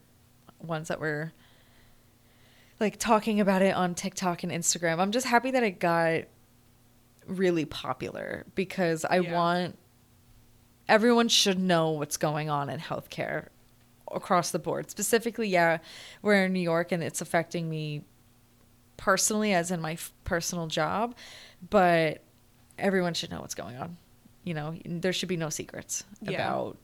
ones 0.62 0.88
that 0.90 1.00
were 1.00 1.34
like 2.80 2.98
talking 3.00 3.40
about 3.40 3.62
it 3.62 3.74
on 3.76 3.96
TikTok 3.96 4.44
and 4.44 4.52
Instagram. 4.52 5.00
I'm 5.00 5.12
just 5.12 5.26
happy 5.26 5.52
that 5.52 5.64
it 5.64 5.80
got 5.80 6.24
really 7.26 7.66
popular 7.66 8.46
because 8.54 9.04
I 9.06 9.20
Yeah. 9.20 9.34
want 9.34 9.80
everyone 10.88 11.28
should 11.28 11.58
know 11.58 11.92
what's 11.92 12.18
going 12.18 12.50
on 12.50 12.70
in 12.70 12.80
healthcare 12.80 13.48
across 14.14 14.52
the 14.52 14.60
board. 14.60 14.90
Specifically, 14.92 15.48
yeah, 15.50 15.80
we're 16.22 16.46
in 16.46 16.54
New 16.54 16.60
York 16.60 16.92
and 16.92 17.02
it's 17.02 17.22
affecting 17.22 17.68
me 17.70 18.04
personally 18.98 19.54
as 19.54 19.72
in 19.72 19.82
my 19.82 19.94
f- 19.94 20.14
personal 20.24 20.68
job, 20.68 21.16
but 21.70 22.22
everyone 22.78 23.14
should 23.14 23.32
know 23.32 23.42
what's 23.42 23.56
going 23.56 23.78
on. 23.78 23.98
You 24.44 24.54
know, 24.54 24.76
there 24.86 25.14
should 25.14 25.30
be 25.30 25.38
no 25.38 25.50
secrets 25.50 26.04
Yeah. 26.22 26.34
about 26.36 26.78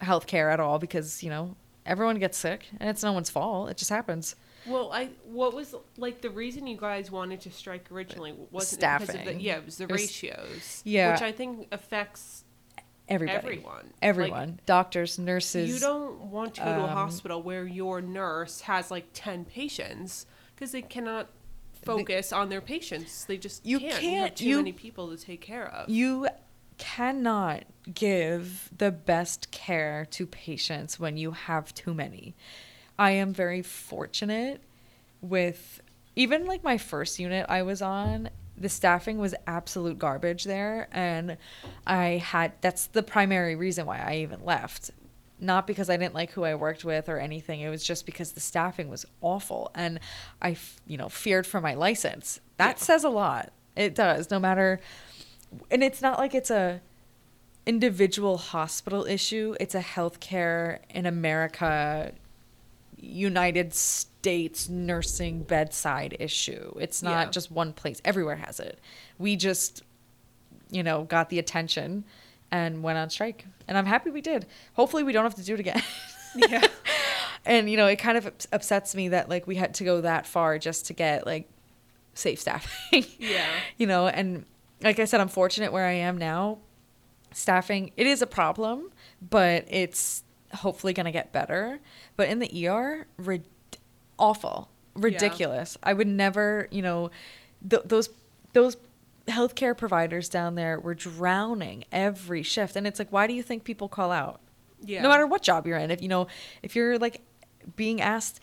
healthcare 0.00 0.52
at 0.52 0.60
all 0.60 0.78
because, 0.78 1.22
you 1.22 1.30
know, 1.30 1.56
everyone 1.84 2.18
gets 2.18 2.38
sick 2.38 2.66
and 2.80 2.88
it's 2.88 3.02
no 3.02 3.12
one's 3.12 3.30
fault. 3.30 3.68
It 3.70 3.76
just 3.76 3.90
happens. 3.90 4.36
Well, 4.66 4.90
I 4.92 5.10
what 5.24 5.54
was 5.54 5.74
like 5.96 6.20
the 6.20 6.30
reason 6.30 6.66
you 6.66 6.76
guys 6.76 7.10
wanted 7.10 7.40
to 7.42 7.50
strike 7.50 7.90
originally 7.90 8.34
wasn't 8.50 8.82
it 8.82 9.00
because 9.00 9.14
of 9.14 9.24
the, 9.24 9.34
yeah, 9.40 9.56
it 9.58 9.64
was 9.66 9.76
the 9.78 9.84
It 9.84 9.90
was- 9.92 10.00
ratios. 10.02 10.82
Yeah. 10.84 11.12
which 11.12 11.22
I 11.22 11.32
think 11.32 11.68
affects 11.72 12.44
Everybody. 13.08 13.38
everyone. 13.38 13.92
Everyone. 14.02 14.48
Like, 14.50 14.66
Doctors, 14.66 15.18
nurses. 15.18 15.70
you 15.72 15.78
don't 15.78 16.20
want 16.30 16.54
to 16.56 16.60
go 16.60 16.66
to 16.74 16.80
a 16.80 16.84
um, 16.84 16.88
hospital 16.90 17.42
where 17.42 17.64
your 17.66 18.02
nurse 18.02 18.60
has 18.62 18.90
like 18.90 19.06
ten 19.14 19.44
patients 19.46 20.26
because 20.54 20.72
they 20.72 20.82
cannot 20.82 21.28
focus 21.84 22.32
on 22.32 22.48
their 22.48 22.60
patients. 22.60 23.24
They 23.24 23.36
just 23.36 23.64
You 23.64 23.78
can't. 23.80 24.02
You 24.02 24.10
have 24.10 24.18
can't- 24.20 24.36
too 24.36 24.48
you- 24.48 24.56
many 24.58 24.72
people 24.72 25.08
to 25.10 25.16
take 25.16 25.40
care 25.40 25.66
of. 25.66 25.88
You 25.88 26.28
cannot 26.78 27.64
give 27.92 28.70
the 28.76 28.90
best 28.92 29.50
care 29.50 30.06
to 30.12 30.26
patients 30.26 31.00
when 31.00 31.16
you 31.16 31.32
have 31.32 31.74
too 31.74 31.92
many. 31.94 32.34
I 32.98 33.12
am 33.12 33.32
very 33.32 33.62
fortunate 33.62 34.60
with 35.20 35.80
even 36.14 36.46
like 36.46 36.62
my 36.64 36.78
first 36.78 37.18
unit 37.18 37.46
I 37.48 37.62
was 37.62 37.82
on, 37.82 38.30
the 38.56 38.68
staffing 38.68 39.18
was 39.18 39.34
absolute 39.46 39.98
garbage 39.98 40.44
there 40.44 40.88
and 40.92 41.36
I 41.86 42.18
had 42.24 42.52
that's 42.60 42.86
the 42.88 43.02
primary 43.04 43.54
reason 43.54 43.86
why 43.86 43.98
I 43.98 44.16
even 44.16 44.44
left. 44.44 44.90
Not 45.40 45.66
because 45.66 45.88
I 45.88 45.96
didn't 45.96 46.14
like 46.14 46.32
who 46.32 46.44
I 46.44 46.54
worked 46.56 46.84
with 46.84 47.08
or 47.08 47.18
anything. 47.18 47.60
It 47.60 47.68
was 47.68 47.84
just 47.84 48.06
because 48.06 48.32
the 48.32 48.40
staffing 48.40 48.88
was 48.88 49.06
awful 49.20 49.70
and 49.74 50.00
I, 50.42 50.56
you 50.86 50.96
know, 50.96 51.08
feared 51.08 51.46
for 51.46 51.60
my 51.60 51.74
license. 51.74 52.40
That 52.56 52.78
Yeah. 52.78 52.84
says 52.84 53.04
a 53.04 53.08
lot. 53.08 53.52
It 53.76 53.94
does. 53.94 54.30
No 54.30 54.40
matter 54.40 54.80
and 55.70 55.82
it's 55.82 56.02
not 56.02 56.18
like 56.18 56.34
it's 56.34 56.50
a 56.50 56.80
individual 57.64 58.36
hospital 58.38 59.04
issue 59.06 59.54
it's 59.60 59.74
a 59.74 59.80
healthcare 59.80 60.78
in 60.90 61.04
america 61.06 62.12
united 62.98 63.72
states 63.74 64.68
nursing 64.68 65.42
bedside 65.42 66.16
issue 66.18 66.74
it's 66.80 67.02
not 67.02 67.26
Yeah. 67.26 67.30
just 67.30 67.50
one 67.50 67.72
place 67.72 68.00
everywhere 68.04 68.36
has 68.36 68.58
it 68.60 68.78
we 69.18 69.36
just 69.36 69.82
you 70.70 70.82
know 70.82 71.04
got 71.04 71.28
the 71.30 71.38
attention 71.38 72.04
and 72.50 72.82
went 72.82 72.98
on 72.98 73.10
strike. 73.10 73.44
And 73.66 73.76
i'm 73.76 73.86
happy 73.86 74.10
we 74.10 74.20
did. 74.20 74.46
Hopefully 74.74 75.02
we 75.02 75.12
don't 75.12 75.24
have 75.24 75.34
to 75.36 75.44
do 75.44 75.54
it 75.54 75.60
again. 75.60 75.82
Yeah, 76.36 76.66
and 77.46 77.70
you 77.70 77.76
know 77.76 77.86
it 77.86 77.96
kind 77.96 78.18
of 78.18 78.30
upsets 78.52 78.94
me 78.94 79.08
that 79.08 79.28
like 79.28 79.46
we 79.46 79.56
had 79.56 79.74
to 79.74 79.84
go 79.84 80.00
that 80.02 80.26
far 80.26 80.58
just 80.58 80.86
to 80.86 80.92
get 80.92 81.26
like 81.26 81.48
safe 82.14 82.40
staffing. 82.40 83.04
Yeah, 83.18 83.46
you 83.76 83.86
know 83.86 84.08
and 84.08 84.44
like 84.82 84.98
i 84.98 85.04
said 85.04 85.20
i'm 85.20 85.28
fortunate 85.28 85.72
where 85.72 85.86
i 85.86 85.92
am 85.92 86.18
now. 86.18 86.58
Staffing 87.32 87.92
it 87.96 88.06
is 88.06 88.22
a 88.22 88.26
problem 88.26 88.90
but 89.20 89.64
it's 89.68 90.22
hopefully 90.54 90.92
going 90.92 91.06
to 91.06 91.12
get 91.12 91.32
better. 91.32 91.80
But 92.16 92.28
in 92.28 92.38
the 92.38 92.68
er 92.68 93.06
rid- 93.16 93.48
awful. 94.18 94.70
Ridiculous. 94.94 95.76
I 95.82 95.92
would 95.92 96.08
never 96.08 96.68
you 96.70 96.82
know 96.82 97.10
th- 97.68 97.82
those 97.84 98.10
those 98.52 98.76
healthcare 99.28 99.76
providers 99.76 100.28
down 100.28 100.54
there 100.54 100.80
were 100.80 100.94
drowning 100.94 101.84
every 101.92 102.42
shift. 102.42 102.76
And 102.76 102.86
it's 102.86 102.98
like 102.98 103.12
why 103.12 103.26
do 103.26 103.34
you 103.34 103.42
think 103.42 103.64
people 103.64 103.88
call 103.88 104.10
out? 104.10 104.40
Yeah. 104.80 105.02
no 105.02 105.08
matter 105.08 105.26
what 105.26 105.42
job 105.42 105.66
you're 105.66 105.76
in 105.76 105.90
if 105.90 106.00
you 106.02 106.06
know 106.08 106.28
if 106.62 106.76
you're 106.76 106.98
like 106.98 107.20
being 107.74 108.00
asked 108.00 108.38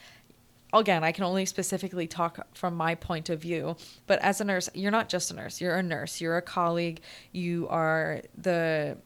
again 0.73 1.01
i 1.01 1.13
can 1.13 1.23
only 1.23 1.45
specifically 1.45 2.07
talk 2.07 2.45
from 2.53 2.75
my 2.75 2.93
point 2.93 3.29
of 3.29 3.41
view 3.41 3.77
but 4.05 4.19
as 4.19 4.41
a 4.41 4.43
nurse 4.43 4.69
you're 4.73 4.91
not 4.91 5.07
just 5.07 5.31
a 5.31 5.33
nurse 5.33 5.61
you're 5.61 5.77
a 5.77 5.81
nurse 5.81 6.19
you're 6.19 6.35
a 6.35 6.41
colleague 6.41 6.99
you 7.31 7.69
are 7.69 8.21
the 8.37 8.97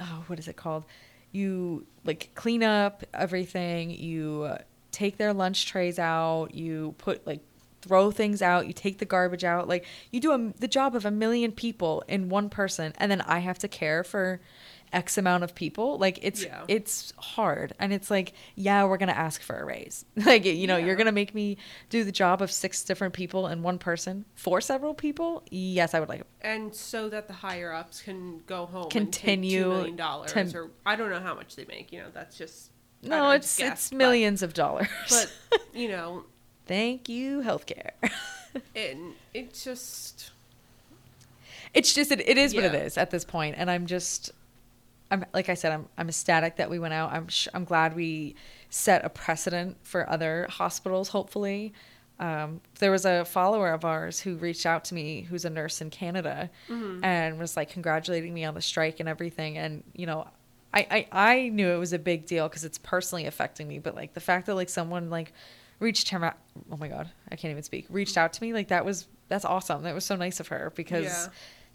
oh 0.00 0.24
what 0.28 0.38
is 0.38 0.48
it 0.48 0.56
called? 0.56 0.84
You 1.30 1.86
like 2.04 2.30
clean 2.34 2.62
up 2.62 3.04
everything 3.14 3.90
you 3.90 4.56
take 4.90 5.16
their 5.18 5.32
lunch 5.32 5.66
trays 5.66 5.98
out 5.98 6.54
you 6.54 6.94
put 6.98 7.26
like 7.26 7.40
throw 7.82 8.10
things 8.10 8.40
out 8.40 8.66
you 8.66 8.72
take 8.72 8.98
the 8.98 9.04
garbage 9.04 9.44
out 9.44 9.68
like 9.68 9.84
you 10.10 10.20
do 10.20 10.32
a, 10.32 10.52
the 10.58 10.68
job 10.68 10.94
of 10.94 11.04
a 11.04 11.10
million 11.10 11.52
people 11.52 12.02
in 12.08 12.28
one 12.28 12.48
person 12.48 12.92
and 12.98 13.10
then 13.10 13.20
i 13.22 13.38
have 13.40 13.58
to 13.58 13.68
care 13.68 14.02
for 14.04 14.40
x 14.92 15.16
amount 15.16 15.42
of 15.42 15.54
people 15.54 15.96
like 15.98 16.18
it's 16.22 16.44
Yeah. 16.44 16.64
it's 16.68 17.14
hard 17.16 17.72
and 17.78 17.94
it's 17.94 18.10
like 18.10 18.34
yeah 18.56 18.84
we're 18.84 18.98
gonna 18.98 19.12
ask 19.12 19.40
for 19.40 19.56
a 19.58 19.64
raise 19.64 20.04
like 20.16 20.44
you 20.44 20.66
know 20.66 20.76
Yeah. 20.76 20.84
you're 20.86 20.96
gonna 20.96 21.12
make 21.12 21.34
me 21.34 21.56
do 21.88 22.04
the 22.04 22.12
job 22.12 22.42
of 22.42 22.52
six 22.52 22.84
different 22.84 23.14
people 23.14 23.46
and 23.46 23.62
one 23.62 23.78
person 23.78 24.26
for 24.34 24.60
several 24.60 24.92
people 24.92 25.42
yes 25.50 25.94
i 25.94 26.00
would 26.00 26.10
like 26.10 26.20
it 26.20 26.26
and 26.42 26.74
so 26.74 27.08
that 27.08 27.26
the 27.26 27.32
higher 27.32 27.72
ups 27.72 28.02
can 28.02 28.42
go 28.46 28.66
home 28.66 28.90
Continue 28.90 29.02
and 29.02 29.12
take 29.12 29.50
two 29.62 29.68
million 29.70 29.96
dollars 29.96 30.32
to- 30.32 30.58
or 30.58 30.70
I 30.84 30.94
don't 30.96 31.08
know 31.10 31.20
how 31.20 31.34
much 31.34 31.56
they 31.56 31.64
make. 31.64 31.90
You 31.92 32.00
know, 32.00 32.08
that's 32.12 32.36
just 32.36 32.70
No, 33.02 33.30
it's 33.30 33.46
just 33.46 33.60
it's 33.60 33.68
guessed, 33.70 33.90
but- 33.92 33.96
millions 33.98 34.42
of 34.42 34.52
dollars. 34.54 34.88
But, 35.08 35.32
you 35.74 35.88
know, 35.88 36.24
Thank 36.66 37.08
you, 37.08 37.42
healthcare. 37.42 37.90
and 38.76 39.14
it 39.34 39.54
just 39.54 40.30
it's 41.74 41.94
just 41.94 42.12
it, 42.12 42.20
it 42.28 42.36
is 42.38 42.54
what 42.54 42.64
it 42.64 42.74
is 42.74 42.98
at 42.98 43.10
this 43.10 43.24
point 43.24 43.54
and 43.56 43.70
i'm 43.70 43.86
just 43.86 44.30
i'm 45.10 45.24
like 45.32 45.48
i 45.48 45.54
said 45.54 45.72
i'm 45.72 45.86
i'm 45.96 46.08
ecstatic 46.08 46.56
that 46.56 46.68
we 46.68 46.78
went 46.78 46.92
out. 46.92 47.10
I'm 47.12 47.28
sh- 47.28 47.48
i'm 47.54 47.64
glad 47.64 47.96
we 47.96 48.34
set 48.68 49.04
a 49.04 49.08
precedent 49.08 49.76
for 49.82 50.08
other 50.08 50.46
hospitals 50.50 51.08
hopefully. 51.08 51.72
Um, 52.20 52.60
there 52.78 52.90
was 52.90 53.04
a 53.04 53.24
follower 53.24 53.72
of 53.72 53.84
ours 53.84 54.20
who 54.20 54.36
reached 54.36 54.66
out 54.66 54.84
to 54.86 54.94
me 54.94 55.22
who's 55.22 55.44
a 55.44 55.50
nurse 55.50 55.80
in 55.80 55.90
canada 55.90 56.50
and 57.02 57.38
was 57.38 57.56
like 57.56 57.70
congratulating 57.70 58.32
me 58.32 58.44
on 58.44 58.54
the 58.54 58.60
strike 58.62 59.00
and 59.00 59.08
everything. 59.08 59.56
And 59.58 59.82
you 59.94 60.06
know 60.06 60.28
i 60.74 61.06
i, 61.12 61.30
I 61.34 61.48
knew 61.48 61.68
it 61.68 61.78
was 61.78 61.92
a 61.94 61.98
big 61.98 62.26
deal 62.26 62.48
because 62.48 62.64
it's 62.64 62.78
personally 62.78 63.24
affecting 63.26 63.66
me 63.66 63.78
but 63.78 63.94
like 63.94 64.12
the 64.14 64.20
fact 64.20 64.46
that 64.46 64.54
like 64.54 64.68
someone 64.68 65.08
like 65.10 65.32
reached 65.80 66.08
him 66.10 66.22
out 66.24 66.36
oh 66.70 66.76
my 66.76 66.88
god 66.88 67.10
i 67.30 67.36
can't 67.36 67.50
even 67.50 67.62
speak 67.62 67.86
reached 67.88 68.16
out 68.16 68.32
to 68.32 68.42
me 68.42 68.52
like 68.52 68.68
that 68.68 68.84
was 68.84 69.08
that's 69.28 69.44
awesome 69.44 69.82
that 69.82 69.94
was 69.94 70.04
so 70.04 70.14
nice 70.16 70.38
of 70.40 70.48
her 70.48 70.72
because 70.76 71.04
Yeah. 71.04 71.26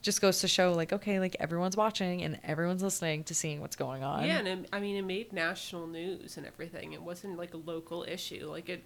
just 0.02 0.22
goes 0.22 0.40
to 0.42 0.48
show 0.48 0.74
like 0.74 0.94
okay 0.94 1.20
like 1.20 1.36
everyone's 1.40 1.76
watching 1.76 2.22
and 2.22 2.40
everyone's 2.44 2.84
listening 2.84 3.24
to 3.26 3.36
seeing 3.36 3.60
what's 3.62 3.76
going 3.76 4.04
on 4.04 4.26
yeah, 4.26 4.38
and 4.40 4.48
it, 4.48 4.70
I 4.72 4.80
mean, 4.80 4.96
it 4.96 5.02
made 5.06 5.34
national 5.34 5.88
news 5.88 6.38
and 6.38 6.46
everything. 6.46 6.94
It 6.94 7.02
wasn't 7.02 7.38
like 7.38 7.54
a 7.54 7.58
local 7.58 8.06
issue. 8.08 8.48
Like 8.50 8.70
it, 8.70 8.84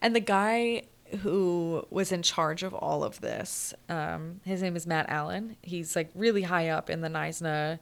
and 0.00 0.16
the 0.16 0.20
guy 0.20 0.82
who 1.20 1.86
was 1.90 2.10
in 2.12 2.22
charge 2.22 2.62
of 2.64 2.74
all 2.74 3.04
of 3.04 3.20
this 3.20 3.72
um 3.88 4.40
his 4.44 4.60
name 4.60 4.74
is 4.74 4.88
matt 4.88 5.06
allen 5.08 5.56
he's 5.62 5.94
like 5.94 6.10
really 6.16 6.42
high 6.42 6.68
up 6.68 6.90
in 6.90 7.00
the 7.00 7.08
NYSNA 7.08 7.78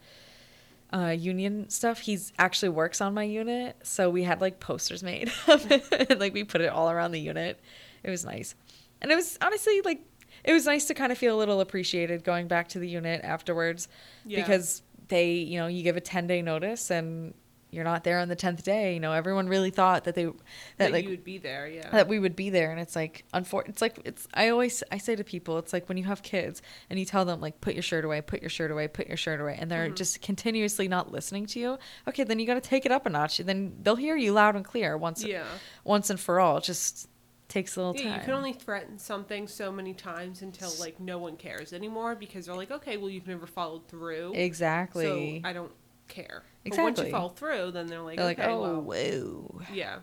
uh, 0.95 1.09
union 1.09 1.69
stuff 1.71 1.99
he's 1.99 2.33
actually 2.39 2.69
works 2.69 3.01
on 3.01 3.15
my 3.15 3.25
unit. 3.25 3.77
So 3.83 4.09
we 4.11 4.23
had 4.23 4.41
like 4.41 4.61
posters 4.61 5.03
made 5.03 5.33
and, 5.49 6.17
like 6.21 6.33
we 6.33 6.45
put 6.45 6.61
it 6.61 6.69
all 6.69 6.89
around 6.91 7.11
the 7.13 7.21
unit. 7.21 7.59
It 8.03 8.11
was 8.11 8.25
nice. 8.25 8.55
And 9.03 9.11
it 9.11 9.17
was 9.17 9.37
honestly 9.43 9.81
like 9.85 10.01
it 10.45 10.53
was 10.53 10.67
nice 10.67 10.85
to 10.87 10.95
kind 10.95 11.11
of 11.11 11.19
feel 11.19 11.37
a 11.37 11.39
little 11.39 11.61
appreciated 11.61 12.23
going 12.23 12.47
back 12.49 12.69
to 12.69 12.79
the 12.79 12.89
unit 12.89 13.23
afterwards 13.25 13.89
Yeah. 14.25 14.41
because 14.41 14.83
they 15.09 15.33
you 15.33 15.59
know 15.59 15.67
you 15.67 15.83
give 15.83 15.97
a 15.97 16.01
10 16.01 16.27
day 16.27 16.43
notice 16.43 16.91
and 16.91 17.35
you're 17.75 17.85
not 17.85 18.05
there 18.05 18.19
on 18.21 18.29
the 18.29 18.37
10th 18.37 18.63
day 18.63 18.95
you 18.95 19.01
know 19.01 19.13
everyone 19.13 19.49
really 19.49 19.71
thought 19.71 20.05
that 20.05 20.15
they 20.15 20.25
that, 20.25 20.35
that 20.79 20.93
like 20.93 21.05
you 21.05 21.11
would 21.11 21.25
be 21.25 21.39
there. 21.39 21.67
Yeah. 21.69 21.91
that 21.91 22.09
we 22.09 22.19
would 22.19 22.37
be 22.37 22.51
there 22.51 22.71
and 22.71 22.81
it's 22.81 22.95
like 22.97 23.25
unfor- 23.35 23.69
it's 23.69 23.83
like 23.83 23.99
it's 24.05 24.27
i 24.35 24.49
always 24.49 24.83
i 24.93 24.99
say 24.99 25.17
to 25.17 25.25
people 25.25 25.59
it's 25.59 25.73
like 25.73 25.89
when 25.89 25.99
you 25.99 26.05
have 26.05 26.23
kids 26.23 26.63
and 26.89 26.99
you 26.99 27.05
tell 27.05 27.25
them 27.25 27.41
like 27.41 27.61
put 27.61 27.75
your 27.75 27.83
shirt 27.83 28.05
away 28.05 28.21
put 28.21 28.41
your 28.41 28.49
shirt 28.51 28.71
away 28.71 28.87
put 28.89 29.09
your 29.09 29.17
shirt 29.17 29.41
away 29.41 29.57
and 29.61 29.71
they're 29.71 29.87
Mm-hmm. 29.87 29.95
just 29.97 30.23
continuously 30.23 30.89
not 30.89 31.11
listening 31.13 31.47
to 31.47 31.59
you 31.61 31.79
okay 32.09 32.25
then 32.25 32.39
you 32.39 32.47
got 32.47 32.55
to 32.55 32.61
take 32.61 32.87
it 32.87 32.93
up 32.93 33.05
a 33.07 33.11
notch 33.11 33.41
and 33.41 33.49
then 33.49 33.75
they'll 33.83 33.97
hear 33.97 34.17
you 34.17 34.33
loud 34.33 34.57
and 34.57 34.65
clear 34.65 34.97
once 34.97 35.25
yeah. 35.25 35.45
once 35.85 36.09
and 36.11 36.19
for 36.21 36.39
all 36.41 36.59
it 36.59 36.65
just 36.65 37.09
takes 37.49 37.77
a 37.77 37.81
little 37.81 37.95
Yeah, 37.95 38.11
time 38.11 38.19
you 38.21 38.25
can 38.25 38.35
only 38.35 38.53
threaten 38.55 38.99
something 38.99 39.47
so 39.47 39.71
many 39.71 39.93
times 39.95 40.41
until 40.43 40.71
like 40.81 40.99
no 40.99 41.19
one 41.19 41.37
cares 41.37 41.73
anymore 41.75 42.15
because 42.15 42.47
they're 42.47 42.55
like, 42.57 42.71
okay, 42.71 42.97
well 42.97 43.11
you've 43.11 43.27
never 43.29 43.47
followed 43.47 43.87
through, 43.89 44.33
exactly 44.35 45.41
so 45.43 45.49
I 45.49 45.53
don't 45.53 45.73
care. 46.09 46.43
But 46.69 46.79
once 46.79 46.99
you 46.99 47.11
fall 47.11 47.29
through, 47.31 47.73
then 47.73 47.87
they're 47.87 48.01
like, 48.01 48.17
they're 48.17 48.25
like 48.27 48.39
okay, 48.39 48.49
oh 48.51 48.61
well, 48.61 48.81
whoa 48.83 49.61
yeah, 49.73 49.99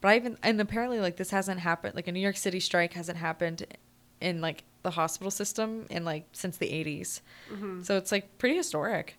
But 0.00 0.08
I 0.08 0.16
even 0.16 0.36
and 0.42 0.60
apparently 0.60 1.00
like 1.00 1.16
this 1.16 1.30
hasn't 1.30 1.60
happened 1.60 1.94
like 1.94 2.06
a 2.08 2.12
New 2.12 2.20
York 2.20 2.36
City 2.36 2.60
strike 2.60 2.92
hasn't 2.92 3.18
happened 3.18 3.66
in 4.20 4.40
like 4.40 4.64
the 4.82 4.90
hospital 4.90 5.30
system 5.30 5.86
in 5.90 6.04
like 6.04 6.26
since 6.32 6.56
the 6.58 6.66
80s. 6.68 7.20
Mhm. 7.52 7.84
So 7.84 7.96
it's 7.96 8.12
like 8.12 8.38
pretty 8.38 8.56
historic. 8.56 9.18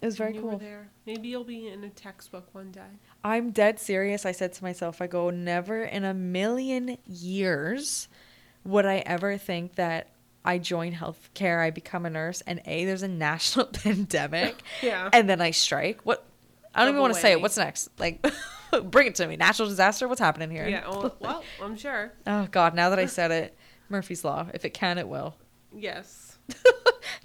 It 0.00 0.06
was 0.06 0.16
very 0.18 0.34
cool. 0.34 0.58
there. 0.58 0.88
Maybe 1.06 1.28
you'll 1.28 1.44
be 1.44 1.68
in 1.68 1.82
a 1.84 1.88
textbook 1.88 2.46
one 2.54 2.70
day. 2.70 2.80
I'm 3.22 3.52
dead 3.52 3.78
serious. 3.80 4.26
I 4.26 4.32
said 4.32 4.52
to 4.54 4.62
myself, 4.62 5.00
I 5.00 5.06
go, 5.06 5.30
never 5.30 5.82
in 5.82 6.04
a 6.04 6.12
million 6.12 6.98
years 7.06 8.08
would 8.64 8.84
I 8.84 8.96
ever 9.06 9.38
think 9.38 9.76
that 9.76 10.08
I 10.44 10.58
join 10.58 10.92
healthcare, 10.92 11.60
I 11.60 11.70
become 11.70 12.04
a 12.06 12.10
nurse, 12.10 12.42
and 12.46 12.60
A, 12.66 12.84
there's 12.84 13.02
a 13.02 13.08
national 13.08 13.66
pandemic, 13.72 14.62
Yeah. 14.82 15.08
and 15.12 15.28
then 15.28 15.40
I 15.40 15.50
strike. 15.52 16.00
What? 16.02 16.24
I 16.74 16.80
don't 16.80 16.90
even 16.90 17.00
want 17.00 17.14
to 17.14 17.20
say 17.20 17.32
it. 17.32 17.40
What's 17.40 17.56
next? 17.56 17.88
Like, 17.98 18.24
bring 18.84 19.06
it 19.06 19.14
to 19.16 19.26
me. 19.26 19.36
Natural 19.36 19.68
disaster? 19.68 20.08
What's 20.08 20.20
happening 20.20 20.50
here? 20.50 20.68
Yeah. 20.68 20.88
Well, 20.88 21.16
well, 21.20 21.44
I'm 21.62 21.76
sure. 21.76 22.12
Oh 22.26 22.46
God! 22.50 22.74
Now 22.74 22.90
that 22.90 22.98
I 22.98 23.06
said 23.06 23.30
it, 23.30 23.56
Murphy's 23.88 24.24
law. 24.24 24.46
If 24.52 24.64
it 24.64 24.74
can, 24.74 24.98
it 24.98 25.08
will. 25.08 25.34
Yes. 25.74 26.36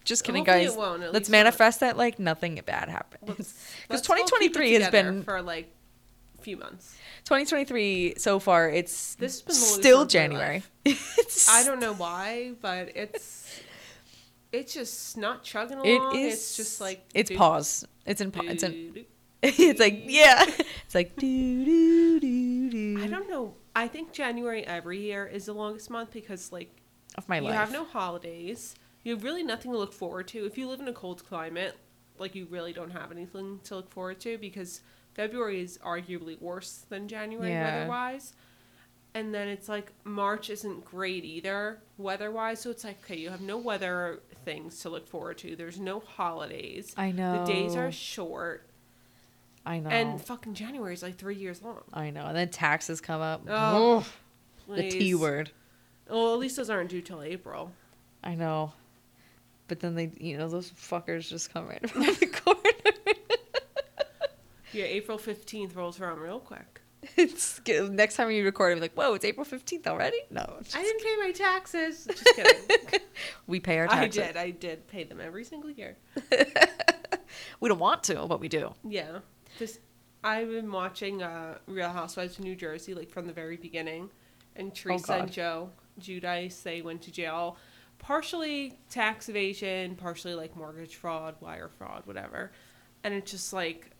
Just 0.06 0.24
kidding, 0.24 0.46
Hopefully 0.46 0.66
guys. 0.66 0.74
it 0.76 0.78
won't, 0.80 1.04
at 1.04 1.14
Let's 1.14 1.28
least 1.28 1.30
it 1.30 1.34
won't. 1.34 1.44
manifest 1.46 1.80
that 1.82 1.98
like 1.98 2.20
nothing 2.20 2.60
bad 2.66 2.90
happens. 2.90 3.26
Because 3.28 3.54
let's 3.90 4.10
all 4.10 4.16
keep 4.16 4.26
it 4.26 4.54
2023 4.54 4.74
has 4.74 4.90
been 4.90 5.24
for 5.24 5.42
like 5.42 5.72
few 6.40 6.58
months. 6.58 6.96
2023 7.26 8.16
so 8.18 8.40
far. 8.40 8.70
It's 8.70 9.16
This 9.16 9.36
has 9.36 9.42
been 9.44 9.56
still 9.56 10.00
month 10.00 10.16
of 10.16 10.20
my 10.22 10.26
January. 10.28 10.64
I 11.50 11.64
don't 11.66 11.80
know 11.80 11.94
why, 11.94 12.54
but 12.62 12.96
it's 12.96 13.62
it's 14.52 14.74
just 14.74 15.18
not 15.18 15.44
chugging 15.44 15.78
along. 15.78 16.16
is. 16.18 16.34
It's 16.34 16.58
just 16.58 16.82
like 16.82 17.06
it's 17.14 17.32
pause. 17.32 17.86
It's 18.06 18.22
in. 18.22 18.32
pa- 18.32 18.42
It's 18.46 18.64
in. 18.64 19.06
it's 19.44 19.80
like 19.80 20.04
yeah. 20.08 20.46
It's 20.86 20.96
like 20.96 21.16
do 21.18 21.66
do 21.66 22.20
do 22.20 22.70
do. 22.70 23.04
I 23.04 23.08
don't 23.08 23.30
know. 23.30 23.54
I 23.76 23.88
think 23.88 24.12
January 24.12 24.66
every 24.66 25.00
year 25.00 25.28
is 25.28 25.46
the 25.46 25.54
longest 25.54 25.90
month 25.92 26.12
because 26.12 26.52
like 26.52 26.70
of 27.16 27.30
my 27.30 27.38
you 27.38 27.44
life. 27.44 27.54
have 27.54 27.72
no 27.72 27.84
holidays. 27.86 28.76
You 29.04 29.14
have 29.14 29.24
really 29.24 29.44
nothing 29.44 29.72
to 29.72 29.78
look 29.78 29.94
forward 29.94 30.28
to. 30.30 30.46
If 30.46 30.58
you 30.58 30.68
live 30.68 30.80
in 30.80 30.88
a 30.88 30.94
cold 30.94 31.24
climate, 31.28 31.76
like 32.18 32.34
you 32.36 32.48
really 32.50 32.74
don't 32.74 32.90
have 32.92 33.12
anything 33.12 33.60
to 33.66 33.76
look 33.76 33.92
forward 33.92 34.20
to 34.22 34.38
because 34.40 34.82
February 35.20 35.60
is 35.62 35.78
arguably 35.80 36.40
worse 36.42 36.86
than 36.88 37.10
January 37.10 37.50
Yeah. 37.50 37.80
weather-wise. 37.80 38.32
And 39.14 39.34
then 39.34 39.50
it's 39.50 39.68
like 39.68 39.92
March 40.06 40.50
isn't 40.50 40.86
great 40.86 41.26
either 41.26 41.80
weather-wise, 41.98 42.62
so 42.62 42.70
it's 42.70 42.86
like 42.86 43.04
okay, 43.04 43.18
you 43.18 43.30
have 43.32 43.42
no 43.42 43.58
weather 43.58 44.22
things 44.46 44.80
to 44.82 44.90
look 44.90 45.08
forward 45.10 45.38
to. 45.40 45.58
There's 45.58 45.78
no 45.78 46.00
holidays. 46.00 46.94
I 46.96 47.12
know. 47.12 47.44
The 47.46 47.52
days 47.52 47.76
are 47.76 47.92
short, 47.92 48.66
I 49.66 49.80
know. 49.80 49.90
and 49.90 50.22
fucking 50.22 50.54
January 50.54 50.94
is 50.94 51.04
like 51.04 51.18
three 51.18 51.36
years 51.36 51.62
long. 51.62 51.82
I 51.92 52.12
know. 52.12 52.26
And 52.28 52.38
then 52.38 52.48
taxes 52.50 53.02
come 53.02 53.20
up. 53.20 53.42
Oh, 53.50 54.06
the 54.70 54.90
T 54.90 55.16
word. 55.16 55.52
Well, 56.10 56.34
at 56.34 56.40
least 56.40 56.56
those 56.56 56.70
aren't 56.70 56.92
due 56.92 57.02
till 57.02 57.22
April. 57.22 57.74
I 58.24 58.36
know. 58.36 58.72
But 59.68 59.82
then 59.82 59.96
they, 59.96 60.12
you 60.18 60.38
know, 60.38 60.48
those 60.48 60.72
fuckers 60.72 61.28
just 61.30 61.54
come 61.54 61.68
right 61.68 61.84
around 61.96 62.16
the 62.18 62.28
corner. 62.28 62.98
Yeah, 64.74 64.86
April 64.86 65.18
fifteenth 65.18 65.76
rolls 65.76 66.00
around 66.00 66.20
real 66.20 66.40
quick. 66.40 66.82
it's 67.16 67.62
next 67.92 68.16
time 68.18 68.30
you 68.30 68.44
record, 68.44 68.74
I'm 68.74 68.82
like, 68.82 68.94
whoa, 68.94 69.14
it's 69.14 69.24
April 69.24 69.46
15th 69.46 69.88
already? 69.88 70.18
No. 70.30 70.42
I 70.76 70.84
didn't 70.84 71.02
pay 71.02 71.16
my 71.22 71.32
taxes. 71.32 72.06
Just 72.10 72.26
kidding. 72.36 73.00
we 73.48 73.62
pay 73.62 73.78
our 73.80 73.88
taxes. 73.88 74.22
I 74.22 74.26
did. 74.28 74.38
I 74.38 74.50
did 74.50 74.88
pay 74.88 75.06
them 75.06 75.22
every 75.22 75.46
single 75.46 75.70
year. 75.72 75.96
We 77.60 77.70
don't 77.70 77.80
want 77.80 78.04
to, 78.04 78.26
but 78.28 78.40
we 78.40 78.48
do. 78.48 78.74
Yeah. 78.84 79.20
Just 79.58 79.80
I've 80.24 80.50
been 80.50 80.72
watching 80.72 81.22
uh, 81.22 81.58
Real 81.68 81.90
Housewives 81.90 82.38
of 82.40 82.44
New 82.44 82.56
Jersey 82.56 82.94
like 82.94 83.10
from 83.10 83.28
the 83.28 83.34
very 83.34 83.58
beginning, 83.58 84.10
and 84.56 84.74
Teresa 84.74 85.14
and 85.14 85.22
Oh, 85.22 85.26
God. 85.26 85.32
Joe 85.32 85.70
Giudice 86.02 86.64
they 86.64 86.82
went 86.82 87.02
to 87.04 87.12
jail, 87.12 87.58
partially 88.00 88.80
tax 88.90 89.30
evasion, 89.30 89.96
partially 89.96 90.34
like 90.36 90.56
mortgage 90.56 90.96
fraud, 90.96 91.36
wire 91.40 91.70
fraud, 91.78 92.02
whatever, 92.06 92.52
and 93.04 93.14
it's 93.14 93.32
just 93.32 93.54
like, 93.54 93.92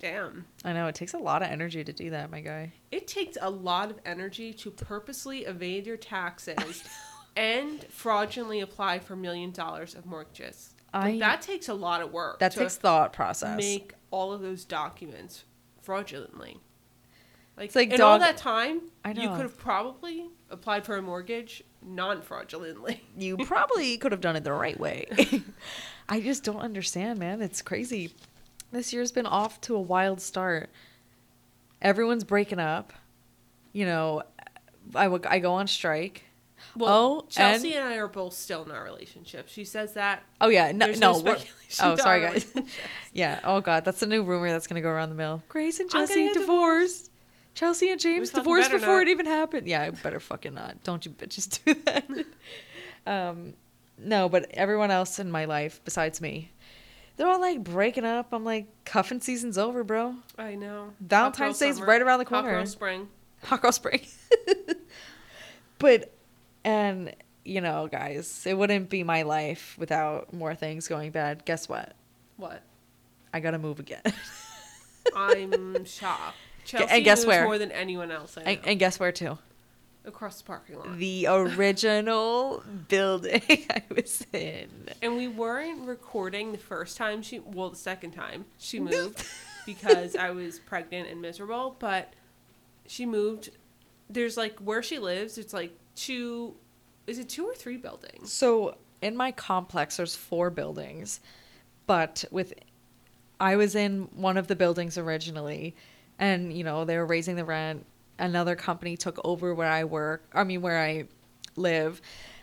damn. 0.00 0.44
I 0.64 0.72
know. 0.72 0.86
It 0.88 0.94
takes 0.94 1.14
a 1.14 1.18
lot 1.18 1.42
of 1.42 1.48
energy 1.50 1.82
to 1.84 1.92
do 1.92 2.10
that, 2.10 2.30
my 2.30 2.40
guy. 2.40 2.72
It 2.90 3.06
takes 3.06 3.36
a 3.40 3.50
lot 3.50 3.90
of 3.90 3.98
energy 4.04 4.52
to 4.54 4.70
purposely 4.70 5.40
evade 5.44 5.86
your 5.86 5.96
taxes 5.96 6.84
and 7.36 7.84
fraudulently 7.84 8.60
apply 8.60 8.98
for 9.00 9.16
million 9.16 9.50
dollars 9.50 9.94
of 9.94 10.06
mortgages. 10.06 10.74
Like, 10.94 11.14
I- 11.14 11.18
that 11.18 11.42
takes 11.42 11.68
a 11.68 11.74
lot 11.74 12.00
of 12.02 12.12
work. 12.12 12.38
That 12.38 12.52
takes 12.52 12.76
thought 12.76 13.12
process. 13.12 13.58
make 13.58 13.94
all 14.10 14.32
of 14.32 14.40
those 14.40 14.64
documents 14.64 15.44
fraudulently. 15.82 16.58
Like, 17.56 17.66
It's 17.66 17.76
like 17.76 17.90
in 17.92 18.00
all 18.02 18.18
that 18.18 18.36
time, 18.36 18.82
I 19.04 19.14
know. 19.14 19.22
you 19.22 19.28
could 19.30 19.40
have 19.40 19.56
probably 19.56 20.26
applied 20.50 20.84
for 20.84 20.96
a 20.96 21.02
mortgage 21.02 21.62
non-fraudulently. 21.82 23.02
you 23.16 23.36
probably 23.38 23.96
could 23.96 24.12
have 24.12 24.20
done 24.20 24.36
it 24.36 24.44
the 24.44 24.52
right 24.52 24.78
way. 24.78 25.06
I 26.08 26.20
just 26.20 26.44
don't 26.44 26.60
understand, 26.60 27.18
man. 27.18 27.40
It's 27.42 27.62
crazy. 27.62 28.12
This 28.72 28.92
year's 28.92 29.12
been 29.12 29.26
off 29.26 29.60
to 29.62 29.74
a 29.76 29.80
wild 29.80 30.20
start. 30.20 30.70
Everyone's 31.80 32.24
breaking 32.24 32.58
up. 32.58 32.92
You 33.72 33.86
know, 33.86 34.22
I, 34.94 35.04
w- 35.04 35.22
I 35.26 35.38
go 35.38 35.54
on 35.54 35.66
strike. 35.66 36.24
Well, 36.74 37.22
Oh, 37.24 37.26
Chelsea 37.28 37.74
and- 37.74 37.84
and, 37.84 37.94
I 37.94 37.98
are 37.98 38.08
both 38.08 38.32
still 38.34 38.64
in 38.64 38.70
our 38.70 38.82
relationship. 38.82 39.48
She 39.48 39.64
says 39.64 39.92
that. 39.94 40.22
Oh 40.40 40.48
yeah, 40.48 40.72
no, 40.72 40.86
There's 40.86 41.00
no. 41.00 41.20
no 41.20 41.36
oh, 41.82 41.96
sorry, 41.96 42.22
guys. 42.22 42.46
yeah. 43.12 43.40
Oh 43.44 43.60
god, 43.60 43.84
that's 43.84 44.02
a 44.02 44.06
new 44.06 44.22
rumor 44.22 44.48
that's 44.50 44.66
gonna 44.66 44.80
go 44.80 44.88
around 44.88 45.10
the 45.10 45.14
mill. 45.14 45.42
Grace 45.48 45.80
and 45.80 45.90
Chelsea 45.90 46.32
divorced. 46.32 47.10
Chelsea 47.54 47.90
and 47.90 48.00
James 48.00 48.30
divorced 48.30 48.70
before 48.70 48.98
not. 48.98 49.02
it 49.02 49.08
even 49.08 49.26
happened. 49.26 49.66
Yeah, 49.66 49.82
I 49.82 49.90
better 49.90 50.20
fucking 50.20 50.54
not. 50.54 50.82
Don't 50.82 51.04
you 51.06 51.12
bitches 51.12 51.62
do 51.64 51.74
that. 51.84 52.06
um, 53.06 53.54
no, 53.98 54.28
but 54.28 54.50
everyone 54.50 54.90
else 54.90 55.18
in 55.18 55.30
my 55.30 55.44
life 55.46 55.80
besides 55.84 56.20
me, 56.20 56.50
They're 57.16 57.26
all 57.26 57.40
like 57.40 57.64
breaking 57.64 58.04
up. 58.04 58.28
I'm 58.32 58.44
like, 58.44 58.66
cuffing 58.84 59.20
season's 59.20 59.56
over, 59.56 59.84
bro. 59.84 60.16
I 60.36 60.54
know. 60.54 60.92
Valentine's 61.00 61.58
Day's 61.58 61.76
summer. 61.76 61.86
right 61.86 62.02
around 62.02 62.18
the 62.18 62.24
corner. 62.26 62.50
Hot 62.50 62.56
girl 62.56 62.66
spring. 62.66 63.08
Hot 63.44 63.62
girl 63.62 63.72
spring. 63.72 64.00
but, 65.78 66.12
and, 66.64 67.14
you 67.44 67.60
know, 67.62 67.88
guys, 67.88 68.44
it 68.46 68.56
wouldn't 68.56 68.90
be 68.90 69.02
my 69.02 69.22
life 69.22 69.76
without 69.78 70.32
more 70.32 70.54
things 70.54 70.88
going 70.88 71.10
bad. 71.10 71.44
Guess 71.46 71.68
what? 71.68 71.94
What? 72.36 72.62
I 73.32 73.40
gotta 73.40 73.58
move 73.58 73.80
again. 73.80 74.02
I'm 75.16 75.84
shocked. 75.84 76.36
Chelsea 76.64 76.92
and 76.92 77.04
guess 77.04 77.24
where? 77.24 77.44
more 77.44 77.58
than 77.58 77.70
anyone 77.70 78.10
else 78.10 78.36
and, 78.36 78.58
and 78.64 78.78
guess 78.78 78.98
where, 78.98 79.12
too? 79.12 79.38
Across 80.06 80.38
the 80.38 80.44
parking 80.44 80.78
lot. 80.78 80.98
The 80.98 81.26
original 81.28 82.62
building 82.88 83.42
I 83.50 83.82
was 83.94 84.24
in. 84.32 84.68
And 85.02 85.16
we 85.16 85.28
weren't 85.28 85.86
recording 85.86 86.52
the 86.52 86.58
first 86.58 86.96
time 86.96 87.22
she, 87.22 87.40
well, 87.40 87.70
the 87.70 87.76
second 87.76 88.12
time 88.12 88.44
she 88.58 88.78
moved 88.78 89.26
because 89.66 90.14
I 90.14 90.30
was 90.30 90.60
pregnant 90.60 91.08
and 91.08 91.20
miserable. 91.20 91.76
But 91.78 92.12
she 92.86 93.04
moved. 93.04 93.50
There's 94.08 94.36
like 94.36 94.58
where 94.60 94.82
she 94.82 94.98
lives. 94.98 95.38
It's 95.38 95.52
like 95.52 95.72
two. 95.96 96.54
Is 97.08 97.18
it 97.18 97.28
two 97.28 97.46
or 97.46 97.54
three 97.54 97.76
buildings? 97.76 98.32
So 98.32 98.76
in 99.02 99.16
my 99.16 99.32
complex, 99.32 99.96
there's 99.96 100.16
four 100.16 100.50
buildings, 100.50 101.20
but 101.86 102.24
with 102.30 102.54
I 103.40 103.56
was 103.56 103.74
in 103.74 104.08
one 104.14 104.36
of 104.36 104.46
the 104.46 104.56
buildings 104.56 104.96
originally, 104.96 105.74
and 106.18 106.52
you 106.52 106.64
know 106.64 106.84
they 106.84 106.96
were 106.96 107.06
raising 107.06 107.36
the 107.36 107.44
rent. 107.44 107.84
Another 108.18 108.56
company 108.56 108.96
took 108.96 109.18
over 109.24 109.54
where 109.54 109.70
I 109.70 109.84
work. 109.84 110.28
I 110.32 110.44
mean 110.44 110.62
where 110.62 110.80
I 110.80 111.04
live, 111.56 112.00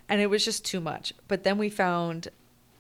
and 0.08 0.22
it 0.22 0.30
was 0.30 0.46
just 0.46 0.66
too 0.66 0.80
much. 0.80 1.14
But 1.28 1.44
then 1.44 1.58
we 1.58 1.70
found 1.70 2.28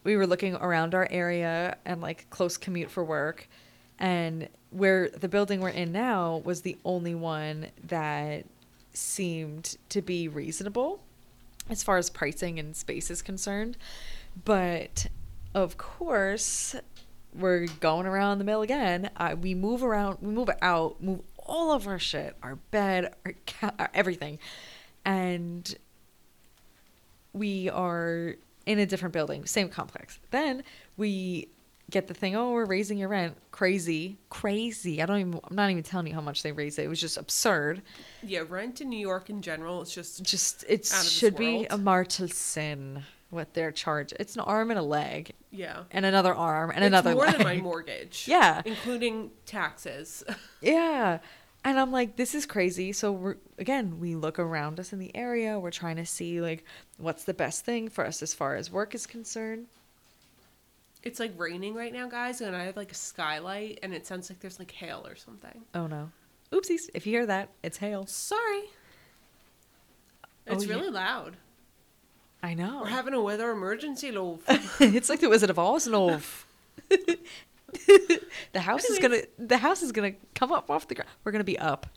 we 0.03 0.15
were 0.17 0.27
looking 0.27 0.55
around 0.55 0.93
our 0.93 1.07
area 1.09 1.77
and 1.85 2.01
like 2.01 2.29
close 2.29 2.57
commute 2.57 2.91
for 2.91 3.03
work, 3.03 3.47
and 3.99 4.49
where 4.69 5.09
the 5.09 5.29
building 5.29 5.61
we're 5.61 5.69
in 5.69 5.91
now 5.91 6.41
was 6.43 6.61
the 6.61 6.77
only 6.83 7.15
one 7.15 7.67
that 7.85 8.45
seemed 8.93 9.77
to 9.89 10.01
be 10.01 10.27
reasonable 10.27 11.01
as 11.69 11.81
far 11.83 11.97
as 11.97 12.09
pricing 12.09 12.59
and 12.59 12.75
space 12.75 13.09
is 13.09 13.21
concerned. 13.21 13.77
But 14.45 15.07
of 15.53 15.77
course, 15.77 16.75
we're 17.33 17.67
going 17.79 18.05
around 18.05 18.39
the 18.39 18.43
mill 18.43 18.61
again. 18.61 19.09
We 19.39 19.55
move 19.55 19.83
around, 19.83 20.17
we 20.21 20.33
move 20.33 20.49
out, 20.61 21.01
move 21.01 21.21
all 21.45 21.71
of 21.71 21.87
our 21.87 21.99
shit, 21.99 22.35
our 22.43 22.55
bed, 22.55 23.13
our, 23.25 23.33
ca- 23.45 23.73
our 23.79 23.89
everything, 23.93 24.39
and 25.05 25.75
we 27.33 27.69
are 27.69 28.35
in 28.65 28.79
a 28.79 28.85
different 28.85 29.13
building, 29.13 29.45
same 29.45 29.69
complex. 29.69 30.19
Then 30.31 30.63
we 30.97 31.49
get 31.89 32.07
the 32.07 32.13
thing, 32.13 32.35
oh, 32.35 32.51
we're 32.53 32.65
raising 32.65 32.97
your 32.97 33.09
rent. 33.09 33.35
Crazy, 33.51 34.17
crazy. 34.29 35.01
I 35.01 35.05
don't 35.05 35.19
even. 35.19 35.39
I'm 35.43 35.55
not 35.55 35.69
even 35.69 35.83
telling 35.83 36.07
you 36.07 36.13
how 36.13 36.21
much 36.21 36.43
they 36.43 36.51
raised 36.51 36.79
it. 36.79 36.83
It 36.83 36.87
was 36.87 37.01
just 37.01 37.17
absurd. 37.17 37.81
Yeah, 38.21 38.43
rent 38.47 38.81
in 38.81 38.89
New 38.89 38.99
York 38.99 39.29
in 39.29 39.41
general 39.41 39.81
is 39.81 39.93
just 39.93 40.23
Just 40.23 40.63
it 40.67 40.85
should 40.85 41.35
be 41.35 41.67
a 41.69 41.77
mortal 41.77 42.27
sin 42.27 43.03
what 43.33 43.53
their 43.53 43.71
charge. 43.71 44.13
It's 44.19 44.35
an 44.35 44.41
arm 44.41 44.71
and 44.71 44.79
a 44.79 44.83
leg, 44.83 45.33
yeah. 45.51 45.83
and 45.91 46.05
another 46.05 46.33
arm 46.33 46.71
and 46.73 46.83
another. 46.83 47.11
it's 47.11 47.15
another 47.15 47.15
more 47.15 47.25
leg. 47.25 47.37
than 47.37 47.57
my 47.57 47.61
mortgage. 47.63 48.25
Yeah. 48.29 48.61
including 48.65 49.31
taxes. 49.45 50.23
yeah, 50.61 51.19
and 51.65 51.79
I'm 51.79 51.91
like, 51.91 52.15
this 52.15 52.35
is 52.35 52.45
crazy. 52.45 52.91
So 52.93 53.11
we're 53.11 53.37
again, 53.57 53.99
we 53.99 54.15
look 54.15 54.39
around 54.39 54.79
us 54.79 54.93
in 54.93 54.99
the 54.99 55.15
area. 55.15 55.59
We're 55.59 55.71
trying 55.71 55.95
to 55.97 56.05
see 56.05 56.41
like 56.41 56.63
what's 56.97 57.23
the 57.23 57.33
best 57.33 57.65
thing 57.65 57.89
for 57.89 58.05
us 58.05 58.21
as 58.21 58.33
far 58.33 58.55
as 58.55 58.71
work 58.71 58.93
is 58.95 59.05
concerned. 59.07 59.67
It's 61.03 61.19
like 61.19 61.33
raining 61.37 61.73
right 61.75 61.91
now, 61.91 62.07
guys, 62.07 62.39
and 62.39 62.55
I 62.55 62.63
have 62.63 62.77
like 62.77 62.91
a 62.91 62.95
skylight, 62.95 63.79
and 63.83 63.93
it 63.93 64.07
sounds 64.07 64.29
like 64.29 64.39
there's 64.39 64.57
like 64.59 64.71
hail 64.71 65.05
or 65.05 65.15
something. 65.17 65.63
Oh 65.75 65.85
no, 65.87 66.11
oopsies! 66.51 66.89
If 66.93 67.05
you 67.05 67.11
hear 67.13 67.25
that, 67.25 67.49
it's 67.61 67.77
hail. 67.77 68.05
Sorry. 68.05 68.63
Oh, 70.47 70.53
it's 70.53 70.63
Oh, 70.65 70.67
yeah. 70.67 70.75
really 70.75 70.89
loud. 70.89 71.35
I 72.43 72.53
know. 72.53 72.81
We're 72.81 72.89
having 72.89 73.13
a 73.13 73.21
weather 73.21 73.49
emergency, 73.51 74.11
love. 74.11 74.41
it's 74.79 75.09
like 75.09 75.21
the 75.21 75.29
Wizard 75.29 75.49
of 75.49 75.57
Oz, 75.57 75.87
love. 75.87 76.45
the 78.51 78.59
house 78.59 78.83
is 78.85 78.99
gonna. 78.99 79.21
The 79.39 79.57
house 79.57 79.81
is 79.81 79.91
gonna 79.91 80.13
come 80.35 80.51
up 80.51 80.69
off 80.69 80.87
the 80.87 80.95
ground. 80.95 81.09
We're 81.23 81.31
gonna 81.31 81.43
be 81.43 81.57
up 81.57 81.87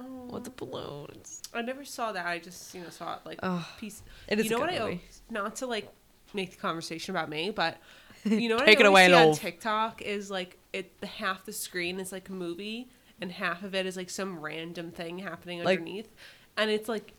Oh, 0.00 0.26
with 0.30 0.44
the 0.44 0.50
balloons. 0.50 1.42
I 1.52 1.62
never 1.62 1.84
saw 1.84 2.12
that. 2.12 2.24
I 2.26 2.38
just 2.38 2.74
you 2.74 2.82
know 2.82 2.88
saw 2.90 3.14
it 3.14 3.20
like 3.24 3.38
Ugh. 3.42 3.64
piece. 3.78 4.02
It 4.28 4.38
is 4.38 4.46
you 4.46 4.50
know 4.52 4.58
a 4.58 4.60
what 4.60 4.70
good 4.70 4.80
I 4.80 4.84
movie. 4.84 5.00
not 5.30 5.56
to 5.56 5.66
like 5.66 5.88
make 6.32 6.52
the 6.52 6.56
conversation 6.56 7.14
about 7.14 7.28
me, 7.28 7.50
but 7.50 7.76
you 8.24 8.48
know 8.48 8.56
what 8.56 8.66
Take 8.66 8.78
I 8.78 8.80
it 8.84 8.86
away, 8.86 9.06
see 9.08 9.12
on. 9.14 9.34
TikTok 9.34 10.02
is 10.02 10.30
like 10.30 10.58
it 10.72 11.00
the 11.00 11.06
half 11.06 11.44
the 11.44 11.52
screen 11.52 12.00
is 12.00 12.10
like 12.12 12.28
a 12.28 12.32
movie 12.32 12.88
and 13.20 13.30
half 13.30 13.62
of 13.62 13.74
it 13.74 13.86
is 13.86 13.96
like 13.96 14.10
some 14.10 14.38
random 14.40 14.90
thing 14.90 15.18
happening 15.18 15.62
Like- 15.62 15.78
underneath, 15.80 16.08
and 16.56 16.70
it's 16.70 16.88
like 16.88 17.12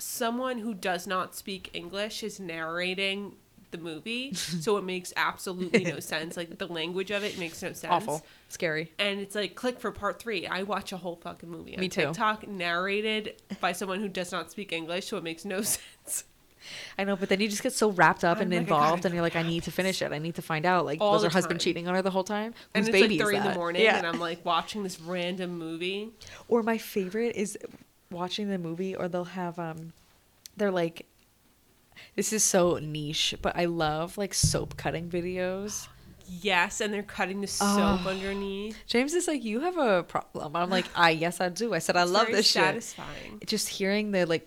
someone 0.00 0.58
who 0.58 0.74
does 0.74 1.06
not 1.06 1.34
speak 1.34 1.70
English 1.72 2.22
is 2.22 2.40
narrating 2.40 3.36
the 3.70 3.78
movie, 3.78 4.34
so 4.34 4.76
it 4.78 4.84
makes 4.84 5.12
absolutely 5.16 5.84
no 5.84 6.00
sense. 6.00 6.36
Like 6.36 6.58
the 6.58 6.66
language 6.66 7.10
of 7.10 7.22
it 7.22 7.38
makes 7.38 7.62
no 7.62 7.68
sense. 7.68 7.84
Awful, 7.84 8.24
scary. 8.48 8.92
And 8.98 9.20
it's 9.20 9.34
like 9.34 9.54
click 9.54 9.78
for 9.78 9.92
part 9.92 10.18
three. 10.20 10.46
I 10.46 10.64
watch 10.64 10.92
a 10.92 10.96
whole 10.96 11.16
fucking 11.16 11.48
movie 11.48 11.74
on 11.76 11.80
Me 11.80 11.88
too. 11.88 12.06
TikTok 12.06 12.48
narrated 12.48 13.40
by 13.60 13.72
someone 13.72 14.00
who 14.00 14.08
does 14.08 14.32
not 14.32 14.50
speak 14.50 14.72
English, 14.72 15.06
so 15.06 15.16
it 15.16 15.22
makes 15.22 15.44
no 15.44 15.62
sense. 15.62 16.24
I 16.98 17.04
know, 17.04 17.16
but 17.16 17.30
then 17.30 17.40
you 17.40 17.48
just 17.48 17.62
get 17.62 17.72
so 17.72 17.90
wrapped 17.90 18.22
up 18.22 18.36
I'm 18.36 18.42
and 18.42 18.50
like, 18.50 18.60
involved, 18.60 19.04
and 19.06 19.14
you're 19.14 19.22
like, 19.22 19.34
I 19.34 19.42
need 19.42 19.62
to 19.62 19.70
finish 19.70 20.02
it. 20.02 20.12
I 20.12 20.18
need 20.18 20.34
to 20.34 20.42
find 20.42 20.66
out. 20.66 20.84
Like, 20.84 21.00
All 21.00 21.12
was 21.14 21.22
her 21.22 21.30
husband 21.30 21.58
time. 21.58 21.64
cheating 21.64 21.88
on 21.88 21.94
her 21.94 22.02
the 22.02 22.10
whole 22.10 22.22
time? 22.22 22.52
And 22.74 22.86
it's 22.86 22.92
baby 22.92 23.16
like 23.18 23.26
three 23.26 23.36
in 23.36 23.44
the 23.44 23.54
morning, 23.54 23.82
Yeah. 23.82 23.96
and 23.96 24.06
I'm 24.06 24.20
like 24.20 24.44
watching 24.44 24.82
this 24.82 25.00
random 25.00 25.58
movie. 25.58 26.10
Or 26.48 26.62
my 26.62 26.76
favorite 26.76 27.34
is 27.34 27.56
watching 28.10 28.48
the 28.48 28.58
movie, 28.58 28.94
or 28.94 29.08
they'll 29.08 29.24
have 29.24 29.58
um, 29.58 29.92
they're 30.56 30.70
like, 30.70 31.06
this 32.16 32.32
is 32.32 32.42
so 32.42 32.78
niche, 32.78 33.34
but 33.42 33.56
I 33.56 33.66
love 33.66 34.18
like 34.18 34.34
soap 34.34 34.76
cutting 34.76 35.08
videos. 35.08 35.88
Yes, 36.26 36.80
and 36.80 36.94
they're 36.94 37.02
cutting 37.02 37.40
the 37.40 37.46
soap 37.48 37.68
Oh. 38.04 38.08
underneath. 38.08 38.76
James 38.86 39.14
is 39.14 39.26
like, 39.26 39.42
you 39.42 39.60
have 39.60 39.76
a 39.78 40.04
problem. 40.04 40.54
I'm 40.54 40.70
like, 40.70 40.86
I 40.94 41.10
yes, 41.10 41.40
I 41.40 41.48
do. 41.48 41.74
I 41.74 41.80
said, 41.80 41.96
I 41.96 42.02
It's 42.02 42.10
love 42.12 42.28
this 42.28 42.46
shit. 42.48 42.94
Just 43.46 43.68
hearing 43.68 44.12
the 44.12 44.26
like, 44.26 44.46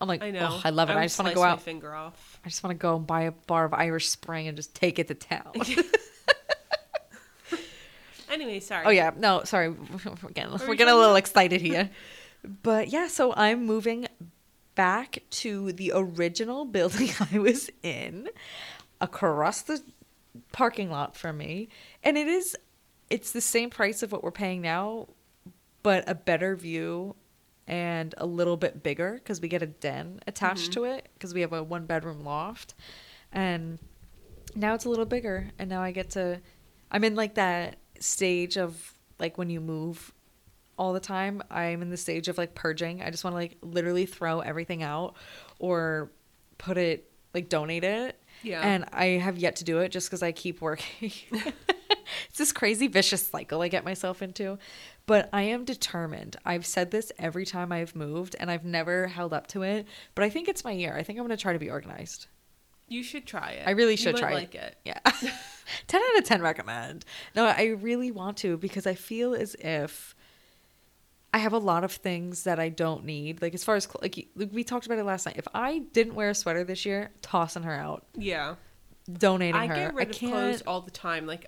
I'm 0.00 0.08
like, 0.08 0.22
I 0.22 0.30
know. 0.30 0.48
oh, 0.52 0.60
I 0.64 0.70
love 0.70 0.90
it. 0.90 0.92
I, 0.92 0.96
would 0.96 1.02
just 1.02 1.18
want 1.18 1.28
to 1.30 1.34
go 1.34 1.42
out. 1.42 1.60
finger 1.62 1.94
off. 1.94 2.40
I 2.44 2.48
just 2.48 2.62
want 2.62 2.72
to 2.72 2.80
go 2.80 2.96
and 2.96 3.06
buy 3.06 3.22
a 3.22 3.30
bar 3.32 3.64
of 3.64 3.74
Irish 3.74 4.08
Spring 4.08 4.46
and 4.48 4.56
just 4.56 4.74
take 4.74 4.98
it 4.98 5.08
to 5.08 5.14
town. 5.14 5.52
Anyway, 8.30 8.58
sorry. 8.58 8.84
Oh 8.84 8.90
yeah, 8.90 9.12
no, 9.16 9.44
sorry. 9.44 9.72
Again, 10.28 10.50
were 10.52 10.58
we're 10.66 10.74
getting 10.74 10.92
a 10.92 10.96
little 10.96 11.14
excited 11.16 11.60
here. 11.60 11.88
But 12.62 12.88
yeah, 12.88 13.08
so 13.08 13.32
I'm 13.34 13.64
moving 13.64 14.06
back 14.74 15.22
to 15.30 15.72
the 15.72 15.92
original 15.94 16.64
building 16.64 17.10
I 17.32 17.38
was 17.38 17.70
in, 17.82 18.28
across 19.00 19.62
the 19.62 19.82
parking 20.52 20.90
lot 20.90 21.16
from 21.16 21.38
me, 21.38 21.68
and 22.02 22.16
it 22.18 22.26
is 22.26 22.56
it's 23.10 23.32
the 23.32 23.40
same 23.40 23.70
price 23.70 24.02
of 24.02 24.12
what 24.12 24.22
we're 24.22 24.30
paying 24.30 24.60
now, 24.60 25.08
but 25.82 26.08
a 26.08 26.14
better 26.14 26.56
view 26.56 27.14
and 27.66 28.14
a 28.18 28.26
little 28.26 28.56
bit 28.56 28.82
bigger 28.82 29.14
because 29.14 29.40
we 29.40 29.48
get 29.48 29.62
a 29.62 29.66
den 29.66 30.20
attached 30.26 30.70
mm-hmm. 30.70 30.84
to 30.84 30.84
it 30.84 31.08
because 31.14 31.32
we 31.32 31.40
have 31.40 31.52
a 31.52 31.62
one 31.62 31.86
bedroom 31.86 32.24
loft, 32.24 32.74
and 33.32 33.78
now 34.54 34.74
it's 34.74 34.84
a 34.84 34.90
little 34.90 35.06
bigger, 35.06 35.50
and 35.58 35.68
now 35.68 35.82
I 35.82 35.92
get 35.92 36.10
to. 36.10 36.40
I'm 36.90 37.04
in 37.04 37.14
like 37.14 37.34
that 37.34 37.76
stage 38.00 38.56
of 38.56 38.92
like 39.18 39.38
when 39.38 39.50
you 39.50 39.60
move 39.60 40.12
all 40.78 40.92
the 40.92 41.00
time. 41.00 41.42
I'm 41.50 41.82
in 41.82 41.90
the 41.90 41.96
stage 41.96 42.28
of 42.28 42.38
like 42.38 42.54
purging. 42.54 43.02
I 43.02 43.10
just 43.10 43.24
want 43.24 43.34
to 43.34 43.38
like 43.38 43.56
literally 43.62 44.06
throw 44.06 44.40
everything 44.40 44.82
out 44.82 45.14
or 45.58 46.10
put 46.58 46.78
it 46.78 47.10
like 47.32 47.48
donate 47.48 47.84
it. 47.84 48.18
Yeah. 48.42 48.60
And 48.60 48.84
I 48.92 49.06
have 49.06 49.38
yet 49.38 49.56
to 49.56 49.64
do 49.64 49.78
it 49.78 49.90
just 49.90 50.08
because 50.08 50.22
I 50.22 50.32
keep 50.32 50.60
working. 50.60 51.12
it's 51.30 52.38
this 52.38 52.52
crazy 52.52 52.86
vicious 52.86 53.26
cycle 53.26 53.62
I 53.62 53.68
get 53.68 53.84
myself 53.84 54.22
into. 54.22 54.58
But 55.06 55.28
I 55.32 55.42
am 55.42 55.64
determined. 55.64 56.36
I've 56.44 56.64
said 56.64 56.90
this 56.90 57.12
every 57.18 57.44
time 57.44 57.72
I've 57.72 57.94
moved 57.94 58.36
and 58.38 58.50
I've 58.50 58.64
never 58.64 59.08
held 59.08 59.32
up 59.32 59.46
to 59.48 59.62
it. 59.62 59.86
But 60.14 60.24
I 60.24 60.30
think 60.30 60.48
it's 60.48 60.64
my 60.64 60.72
year. 60.72 60.96
I 60.96 61.02
think 61.02 61.18
I'm 61.18 61.26
going 61.26 61.36
to 61.36 61.42
try 61.42 61.52
to 61.52 61.58
be 61.58 61.70
organized. 61.70 62.26
You 62.88 63.02
should 63.02 63.26
try 63.26 63.52
it. 63.52 63.66
I 63.66 63.72
really 63.72 63.96
should 63.96 64.16
try 64.16 64.34
like 64.34 64.54
it. 64.54 64.76
Yeah. 64.84 65.00
10 65.86 66.00
out 66.00 66.18
of 66.18 66.24
10 66.24 66.42
recommend. 66.42 67.04
No, 67.34 67.46
I 67.46 67.76
really 67.80 68.10
want 68.10 68.36
to 68.38 68.56
because 68.56 68.86
I 68.86 68.94
feel 68.94 69.34
as 69.34 69.54
if 69.58 70.13
I 71.34 71.38
have 71.38 71.52
a 71.52 71.58
lot 71.58 71.82
of 71.82 71.90
things 71.92 72.44
that 72.44 72.60
I 72.60 72.68
don't 72.68 73.04
need. 73.04 73.42
Like 73.42 73.54
as 73.54 73.64
far 73.64 73.74
as 73.74 73.88
like 74.00 74.28
we 74.36 74.62
talked 74.62 74.86
about 74.86 74.98
it 74.98 75.04
last 75.04 75.26
night. 75.26 75.34
If 75.36 75.48
I 75.52 75.80
didn't 75.92 76.14
wear 76.14 76.30
a 76.30 76.34
sweater 76.34 76.62
this 76.64 76.86
year, 76.86 77.10
tossing 77.22 77.64
her 77.64 77.72
out, 77.74 78.06
Yeah. 78.14 78.54
donating 79.12 79.56
I 79.60 79.66
her. 79.66 79.74
get 79.74 79.94
rid 79.94 80.06
I 80.06 80.10
of 80.10 80.16
can't. 80.16 80.32
clothes 80.32 80.62
all 80.66 80.80
the 80.80 80.90
time. 80.92 81.26
Like 81.26 81.46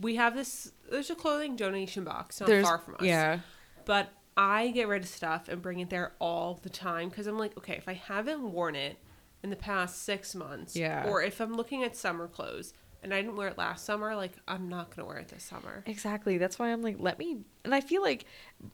we 0.00 0.16
have 0.16 0.34
this. 0.34 0.72
There's 0.90 1.10
a 1.10 1.14
clothing 1.14 1.54
donation 1.54 2.02
box 2.02 2.40
not 2.40 2.46
there's 2.48 2.64
far 2.66 2.78
from 2.78 2.94
us. 2.94 3.02
yeah. 3.02 3.40
But 3.84 4.08
I 4.38 4.68
get 4.68 4.88
rid 4.88 5.02
of 5.02 5.08
stuff 5.08 5.48
and 5.48 5.60
bring 5.60 5.80
it 5.80 5.90
there 5.90 6.12
all 6.18 6.58
the 6.62 6.70
time 6.70 7.10
because 7.10 7.26
I'm 7.26 7.36
like, 7.38 7.56
okay, 7.58 7.74
if 7.76 7.88
I 7.88 7.92
haven't 7.94 8.40
worn 8.42 8.74
it 8.74 8.96
in 9.42 9.50
the 9.50 9.56
past 9.56 10.02
six 10.02 10.34
months, 10.34 10.74
Yeah. 10.76 11.06
or 11.06 11.22
if 11.22 11.40
I'm 11.40 11.54
looking 11.54 11.82
at 11.84 11.94
summer 11.94 12.26
clothes, 12.26 12.72
and 13.02 13.14
I 13.14 13.20
didn't 13.22 13.36
wear 13.36 13.48
it 13.48 13.56
last 13.58 13.84
summer, 13.84 14.14
like 14.14 14.32
I'm 14.46 14.68
not 14.68 14.94
gonna 14.94 15.06
wear 15.08 15.18
it 15.18 15.28
this 15.28 15.42
summer. 15.42 15.82
Exactly. 15.86 16.38
That's 16.38 16.58
why 16.58 16.68
I'm 16.72 16.82
like, 16.82 16.96
let 16.98 17.18
me. 17.18 17.38
And 17.64 17.74
I 17.74 17.80
feel 17.80 18.00
like, 18.02 18.24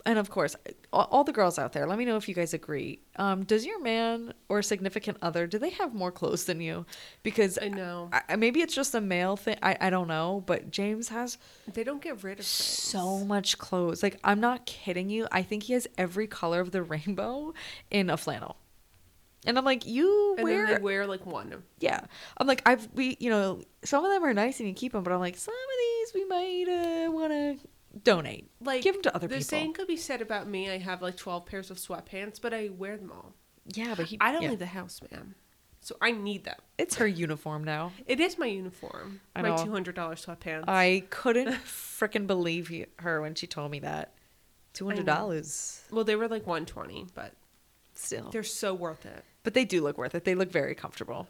and 0.04 0.18
of 0.18 0.30
course, 0.30 0.54
all, 0.92 1.08
all 1.10 1.24
the 1.24 1.32
girls 1.32 1.58
out 1.58 1.72
there, 1.72 1.86
let 1.86 1.98
me 1.98 2.04
know 2.04 2.16
if 2.16 2.28
you 2.28 2.34
guys 2.34 2.54
agree. 2.54 3.00
Um, 3.16 3.44
does 3.44 3.66
your 3.66 3.80
man 3.80 4.32
or 4.48 4.62
significant 4.62 5.18
other 5.22 5.46
do 5.46 5.58
they 5.58 5.70
have 5.70 5.92
more 5.94 6.12
clothes 6.12 6.44
than 6.44 6.60
you? 6.60 6.86
Because 7.22 7.58
I 7.60 7.68
know 7.68 8.10
I, 8.12 8.22
I- 8.30 8.36
maybe 8.36 8.60
it's 8.60 8.74
just 8.74 8.94
a 8.94 9.00
male 9.00 9.36
thing. 9.36 9.56
I, 9.62 9.76
I 9.80 9.90
don't 9.90 10.08
know. 10.08 10.42
But 10.46 10.70
James 10.70 11.08
has 11.08 11.38
they 11.72 11.84
don't 11.84 12.02
get 12.02 12.22
rid 12.22 12.38
of 12.38 12.46
things. 12.46 12.46
so 12.46 13.24
much 13.24 13.58
clothes. 13.58 14.02
Like 14.02 14.18
I'm 14.24 14.40
not 14.40 14.66
kidding 14.66 15.08
you. 15.10 15.26
I 15.32 15.42
think 15.42 15.64
he 15.64 15.72
has 15.72 15.86
every 15.98 16.26
color 16.26 16.60
of 16.60 16.70
the 16.72 16.82
rainbow 16.94 17.54
in 17.90 18.10
a 18.10 18.16
flannel. 18.16 18.56
And 19.46 19.56
I'm 19.56 19.64
like, 19.64 19.86
you 19.86 20.34
and 20.36 20.44
wear, 20.44 20.66
then 20.66 20.74
they 20.76 20.82
wear 20.82 21.06
like 21.06 21.24
one. 21.24 21.62
yeah. 21.78 22.00
I'm 22.36 22.46
like, 22.46 22.62
I've 22.66 22.88
we, 22.92 23.16
you 23.20 23.30
know, 23.30 23.62
some 23.84 24.04
of 24.04 24.10
them 24.10 24.24
are 24.24 24.34
nice 24.34 24.60
and 24.60 24.68
you 24.68 24.74
keep 24.74 24.92
them, 24.92 25.02
but 25.02 25.12
I'm 25.12 25.20
like, 25.20 25.36
some 25.36 25.54
of 25.54 25.78
these 25.78 26.14
we 26.14 26.24
might 26.24 26.68
uh, 26.68 27.10
want 27.10 27.32
to 27.32 27.68
donate, 28.02 28.50
Like 28.60 28.82
give 28.82 28.94
them 28.94 29.02
to 29.02 29.14
other 29.14 29.26
the 29.26 29.36
people. 29.36 29.38
The 29.38 29.44
same 29.44 29.72
could 29.72 29.86
be 29.86 29.96
said 29.96 30.20
about 30.20 30.48
me. 30.48 30.70
I 30.70 30.78
have 30.78 31.02
like 31.02 31.16
twelve 31.16 31.46
pairs 31.46 31.70
of 31.70 31.78
sweatpants, 31.78 32.40
but 32.40 32.52
I 32.52 32.70
wear 32.76 32.96
them 32.96 33.12
all. 33.12 33.34
Yeah, 33.74 33.94
but 33.96 34.06
he. 34.06 34.18
I 34.20 34.32
don't 34.32 34.42
yeah. 34.42 34.50
leave 34.50 34.58
the 34.58 34.66
house, 34.66 35.00
man. 35.10 35.34
So 35.80 35.96
I 36.00 36.10
need 36.10 36.44
them. 36.44 36.56
It's 36.78 36.96
her 36.96 37.06
uniform 37.06 37.62
now. 37.62 37.92
It 38.06 38.18
is 38.18 38.38
my 38.38 38.46
uniform. 38.46 39.20
I 39.34 39.42
my 39.42 39.56
two 39.56 39.70
hundred 39.70 39.94
dollars 39.94 40.24
sweatpants. 40.26 40.64
I 40.66 41.04
couldn't 41.10 41.48
freaking 41.64 42.26
believe 42.26 42.68
he, 42.68 42.86
her 42.98 43.20
when 43.20 43.34
she 43.34 43.46
told 43.46 43.70
me 43.70 43.80
that. 43.80 44.12
Two 44.72 44.86
hundred 44.86 45.06
dollars 45.06 45.82
well, 45.90 46.04
they 46.04 46.16
were 46.16 46.28
like 46.28 46.46
one 46.46 46.66
twenty, 46.66 47.06
but 47.14 47.32
still, 47.98 48.30
they're 48.30 48.42
so 48.42 48.74
worth 48.74 49.06
it. 49.06 49.24
but 49.42 49.54
they 49.54 49.64
do 49.64 49.82
look 49.82 49.98
worth 49.98 50.14
it. 50.14 50.24
They 50.24 50.34
look 50.34 50.50
very 50.50 50.74
comfortable. 50.74 51.28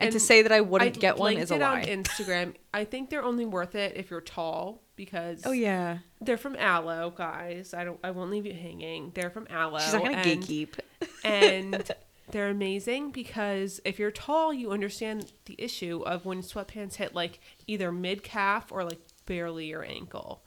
And, 0.00 0.12
to 0.12 0.20
say 0.20 0.42
that 0.42 0.52
I 0.52 0.60
wouldn't 0.60 0.96
I 0.96 1.00
get 1.00 1.18
one 1.18 1.36
is 1.36 1.50
a 1.50 1.56
it 1.56 1.60
lie. 1.60 1.80
on 1.80 1.86
Instagram. 1.86 2.54
I 2.72 2.84
think 2.84 3.10
they're 3.10 3.24
only 3.24 3.44
worth 3.44 3.74
it 3.74 3.96
if 3.96 4.10
you're 4.10 4.20
tall 4.20 4.80
because 4.94 5.42
oh 5.44 5.50
yeah, 5.50 5.98
they're 6.20 6.36
from 6.36 6.54
Alo, 6.56 7.10
guys. 7.10 7.74
I 7.74 7.82
don't. 7.84 7.98
I 8.04 8.12
won't 8.12 8.30
leave 8.30 8.46
you 8.46 8.52
hanging. 8.52 9.10
They're 9.14 9.30
from 9.30 9.48
Alo. 9.50 9.80
she's 9.80 9.92
not 9.92 10.04
gonna 10.04 10.18
and, 10.18 10.42
gatekeep. 10.42 10.78
and 11.24 11.90
they're 12.30 12.48
amazing 12.48 13.10
because 13.10 13.80
if 13.84 13.98
you're 13.98 14.10
tall, 14.10 14.52
you 14.52 14.70
understand 14.70 15.32
the 15.46 15.56
issue 15.58 16.02
of 16.06 16.24
when 16.24 16.42
sweatpants 16.42 16.94
hit 16.94 17.14
like 17.14 17.40
either 17.66 17.90
mid 17.90 18.22
calf 18.22 18.70
or 18.70 18.84
like 18.84 19.00
barely 19.26 19.66
your 19.66 19.84
ankle. 19.84 20.44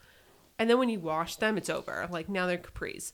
And 0.60 0.70
then 0.70 0.78
when 0.78 0.90
you 0.90 1.00
wash 1.00 1.38
them, 1.38 1.58
it's 1.58 1.70
over. 1.70 2.08
Like 2.12 2.30
now 2.30 2.46
they're 2.46 2.58
capris. 2.58 3.12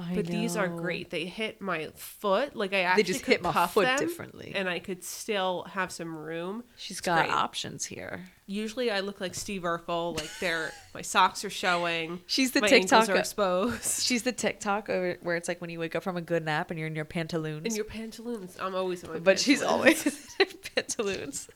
I 0.00 0.14
but 0.14 0.26
these 0.26 0.56
are 0.56 0.68
great. 0.68 1.10
They 1.10 1.24
hit 1.24 1.60
my 1.60 1.88
foot. 1.96 2.54
Like 2.54 2.72
I 2.72 2.82
actually 2.82 3.02
just 3.02 3.24
could 3.24 3.32
hit 3.32 3.42
my 3.42 3.66
foot 3.66 3.98
differently. 3.98 4.52
and 4.54 4.68
I 4.68 4.78
could 4.78 5.02
still 5.02 5.64
have 5.72 5.90
some 5.90 6.14
room. 6.16 6.62
She's 6.76 6.98
It's 6.98 7.00
got 7.00 7.24
great. 7.26 7.34
options 7.34 7.84
here. 7.84 8.20
Usually, 8.46 8.92
I 8.92 9.00
look 9.00 9.20
like 9.20 9.34
Steve 9.34 9.62
Urkel. 9.62 10.16
Like 10.16 10.30
they're 10.40 10.70
my 10.94 11.02
socks 11.02 11.44
are 11.44 11.50
showing. 11.50 12.20
She's 12.26 12.52
the 12.52 12.60
my 12.60 12.68
TikTok. 12.68 13.08
are 13.08 13.16
exposed. 13.16 14.02
She's 14.06 14.22
the 14.22 14.30
TikTok 14.30 14.88
over- 14.88 15.18
where 15.22 15.34
it's 15.34 15.48
like 15.48 15.60
when 15.60 15.68
you 15.68 15.80
wake 15.80 15.96
up 15.96 16.04
from 16.04 16.16
a 16.16 16.22
good 16.22 16.44
nap 16.44 16.70
and 16.70 16.78
you're 16.78 16.86
in 16.88 16.94
your 16.94 17.04
pantaloons. 17.04 17.66
In 17.66 17.74
your 17.74 17.84
pantaloons. 17.84 18.56
I'm 18.60 18.76
always 18.76 19.02
in 19.02 19.10
my. 19.12 19.18
but 19.18 19.40
she's 19.40 19.62
always 19.62 20.06
in 20.06 20.12
her 20.38 20.52
pantaloons. 20.76 21.48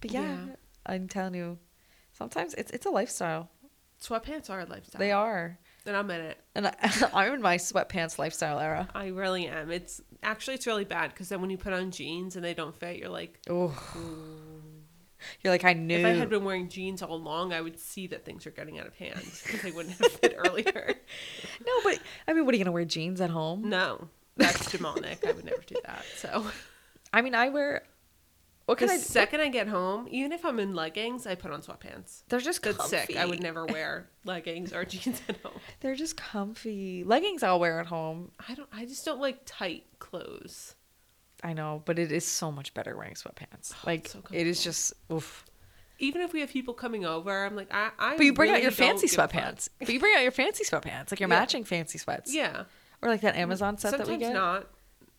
but 0.00 0.10
yeah, 0.10 0.22
Yeah. 0.22 0.54
I'm 0.86 1.08
telling 1.08 1.34
you, 1.34 1.58
sometimes 2.12 2.54
it's 2.54 2.70
it's 2.70 2.86
a 2.86 2.90
lifestyle. 2.90 3.50
sweatpants 4.02 4.48
are 4.48 4.60
a 4.60 4.64
lifestyle. 4.64 4.98
They 4.98 5.12
are, 5.12 5.58
and 5.88 5.96
I'm 5.96 6.10
in 6.10 6.20
it. 6.20 6.38
and 6.54 6.66
I, 6.68 6.74
I'm 7.14 7.34
in 7.34 7.42
my 7.42 7.56
sweatpants 7.56 8.18
lifestyle 8.18 8.60
era. 8.60 8.88
I 8.94 9.08
really 9.08 9.46
am. 9.48 9.70
It's 9.70 10.00
actually 10.22 10.54
it's 10.54 10.66
really 10.66 10.84
bad 10.84 11.10
because 11.12 11.28
then 11.28 11.40
when 11.40 11.50
you 11.50 11.58
put 11.58 11.72
on 11.72 11.90
jeans 11.90 12.36
and 12.36 12.44
they 12.44 12.54
don't 12.54 12.76
fit, 12.76 12.96
you're 12.98 13.08
like, 13.08 13.38
Oh, 13.50 13.74
you're 15.42 15.52
like 15.52 15.64
I 15.64 15.72
knew. 15.72 15.96
if 15.98 16.04
I 16.06 16.10
had 16.10 16.30
been 16.30 16.44
wearing 16.44 16.68
jeans 16.68 17.02
all 17.02 17.14
along, 17.14 17.52
I 17.52 17.60
would 17.60 17.78
see 17.78 18.06
that 18.08 18.24
things 18.24 18.46
are 18.46 18.50
getting 18.50 18.78
out 18.78 18.86
of 18.86 18.94
hand 18.94 19.20
because 19.44 19.62
they 19.62 19.70
wouldn't 19.72 19.96
have 19.98 20.12
fit 20.12 20.34
earlier. 20.38 20.94
no, 21.66 21.72
but 21.82 21.98
I 22.28 22.32
mean, 22.32 22.44
what 22.44 22.54
are 22.54 22.58
you 22.58 22.64
gonna 22.64 22.72
wear 22.72 22.84
jeans 22.84 23.20
at 23.20 23.30
home? 23.30 23.68
No, 23.68 24.08
that's 24.36 24.70
demonic. 24.70 25.26
I 25.26 25.32
would 25.32 25.44
never 25.44 25.62
do 25.66 25.76
that. 25.84 26.04
So 26.16 26.46
I 27.12 27.22
mean, 27.22 27.34
I 27.34 27.48
wear. 27.48 27.82
What 28.68 28.78
the 28.78 28.86
I? 28.86 28.96
second 28.98 29.40
I 29.40 29.48
get 29.48 29.66
home, 29.66 30.06
even 30.10 30.30
if 30.30 30.44
I'm 30.44 30.58
in 30.60 30.74
leggings, 30.74 31.26
I 31.26 31.34
put 31.36 31.50
on 31.50 31.62
sweatpants. 31.62 32.22
They're 32.28 32.38
just 32.38 32.62
That's 32.62 32.76
comfy. 32.76 32.96
sick. 32.98 33.16
I 33.16 33.24
would 33.24 33.42
never 33.42 33.64
wear 33.74 34.10
leggings 34.26 34.74
or 34.74 34.84
jeans 34.84 35.22
at 35.28 35.38
home. 35.38 35.58
They're 35.80 35.94
just 35.94 36.16
comfy. 36.18 37.02
Leggings 37.04 37.42
I'll 37.42 37.58
wear 37.60 37.80
at 37.80 37.86
home. 37.86 38.30
I 38.46 38.54
don't. 38.54 38.68
I 38.72 38.84
just 38.84 39.04
don't 39.06 39.20
like 39.20 39.40
tight 39.46 39.84
clothes. 40.00 40.74
I 41.42 41.54
know, 41.54 41.82
but 41.86 41.98
it 41.98 42.12
is 42.12 42.26
so 42.26 42.52
much 42.52 42.74
better 42.74 42.94
wearing 42.96 43.14
sweatpants. 43.14 43.72
Oh, 43.74 43.78
like 43.86 44.08
so 44.08 44.20
it 44.32 44.46
is 44.46 44.62
just 44.62 44.92
oof. 45.10 45.44
Even 46.00 46.20
if 46.20 46.32
we 46.32 46.40
have 46.40 46.50
people 46.50 46.74
coming 46.74 47.06
over, 47.06 47.46
I'm 47.46 47.56
like, 47.56 47.72
I. 47.72 47.90
I 47.98 48.16
But 48.18 48.26
you 48.26 48.32
bring 48.34 48.50
out 48.52 48.60
your 48.62 48.70
fancy 48.70 49.06
give 49.06 49.18
a 49.18 49.28
fuck. 49.28 49.32
sweatpants. 49.32 49.68
But 49.78 49.88
you 49.88 49.98
bring 49.98 50.14
out 50.14 50.22
your 50.22 50.30
fancy 50.32 50.64
sweatpants, 50.64 51.10
like 51.10 51.20
your 51.20 51.28
Yeah. 51.30 51.38
matching 51.38 51.64
fancy 51.64 51.96
sweats. 51.98 52.34
Yeah. 52.34 52.64
Or 53.00 53.08
like 53.08 53.22
that 53.22 53.34
Amazon 53.36 53.78
set 53.78 53.90
Sometimes 53.92 54.08
that 54.08 54.12
we 54.12 54.18
get. 54.18 54.26
Sometimes 54.34 54.64
not. 54.64 54.70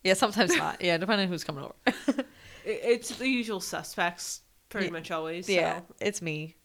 Yeah, 0.04 0.14
sometimes 0.14 0.56
not. 0.56 0.80
Yeah, 0.82 0.96
depending 0.98 1.26
on 1.26 1.32
who's 1.32 1.42
coming 1.44 1.64
over. 1.64 2.24
It- 2.70 2.80
It's 2.84 3.16
the 3.16 3.28
usual 3.28 3.60
suspects, 3.60 4.42
pretty 4.68 4.86
Yeah. 4.86 4.92
much 4.92 5.10
always. 5.10 5.48
yeah, 5.48 5.80
it's 6.00 6.22
me. 6.22 6.56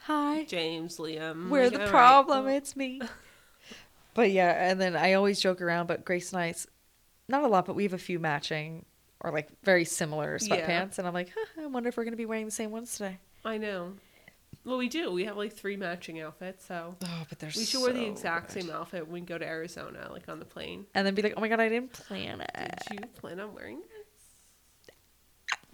Hi. 0.00 0.44
James, 0.44 0.98
Liam. 0.98 1.48
We're 1.48 1.64
like, 1.64 1.72
the 1.72 1.78
all 1.78 1.84
right, 1.86 1.90
problem. 1.90 2.44
well, 2.44 2.54
It's 2.54 2.76
me. 2.76 3.00
But 4.14 4.30
yeah, 4.30 4.70
and 4.70 4.80
then 4.80 4.96
I 4.96 5.12
always 5.12 5.38
joke 5.40 5.60
around, 5.60 5.88
but 5.88 6.04
Grace 6.06 6.32
and 6.32 6.40
I's 6.40 6.66
not 7.28 7.42
a 7.42 7.48
lot, 7.48 7.66
but 7.66 7.74
we 7.76 7.82
have 7.82 7.92
a 7.92 7.98
few 7.98 8.18
matching 8.18 8.86
or 9.20 9.30
like 9.30 9.48
very 9.62 9.84
similar 9.84 10.38
Yeah. 10.40 10.56
sweatpants, 10.56 10.98
and 10.98 11.06
I'm 11.06 11.12
like, 11.12 11.30
huh, 11.36 11.62
I 11.62 11.66
wonder 11.66 11.88
if 11.90 11.96
we're 11.98 12.04
gonna 12.04 12.16
be 12.16 12.24
wearing 12.24 12.46
the 12.46 12.50
same 12.50 12.70
ones 12.70 12.94
today. 12.96 13.18
I 13.44 13.58
know. 13.58 13.92
Well, 14.64 14.78
we 14.78 14.88
do. 14.88 15.12
We 15.12 15.26
have 15.26 15.36
like 15.36 15.52
three 15.52 15.76
matching 15.76 16.20
outfits, 16.20 16.64
so 16.66 16.96
Oh, 17.04 17.26
but 17.28 17.38
they're 17.38 17.50
we 17.54 17.64
should 17.64 17.82
wear 17.82 17.92
the 17.92 18.06
exact 18.06 18.52
same 18.52 18.70
outfit 18.70 19.04
when 19.06 19.12
we 19.12 19.20
go 19.20 19.36
to 19.38 19.44
Arizona, 19.46 20.08
like 20.10 20.28
on 20.30 20.38
the 20.38 20.44
plane. 20.46 20.86
and 20.94 21.06
then 21.06 21.14
be 21.14 21.20
like, 21.22 21.34
oh 21.36 21.40
my 21.42 21.48
god, 21.48 21.60
I 21.60 21.68
didn't 21.68 21.92
plan 21.92 22.40
it. 22.40 22.82
Did 22.88 23.00
you 23.00 23.06
plan 23.20 23.38
on 23.38 23.54
wearing 23.54 23.80
this? 23.80 23.88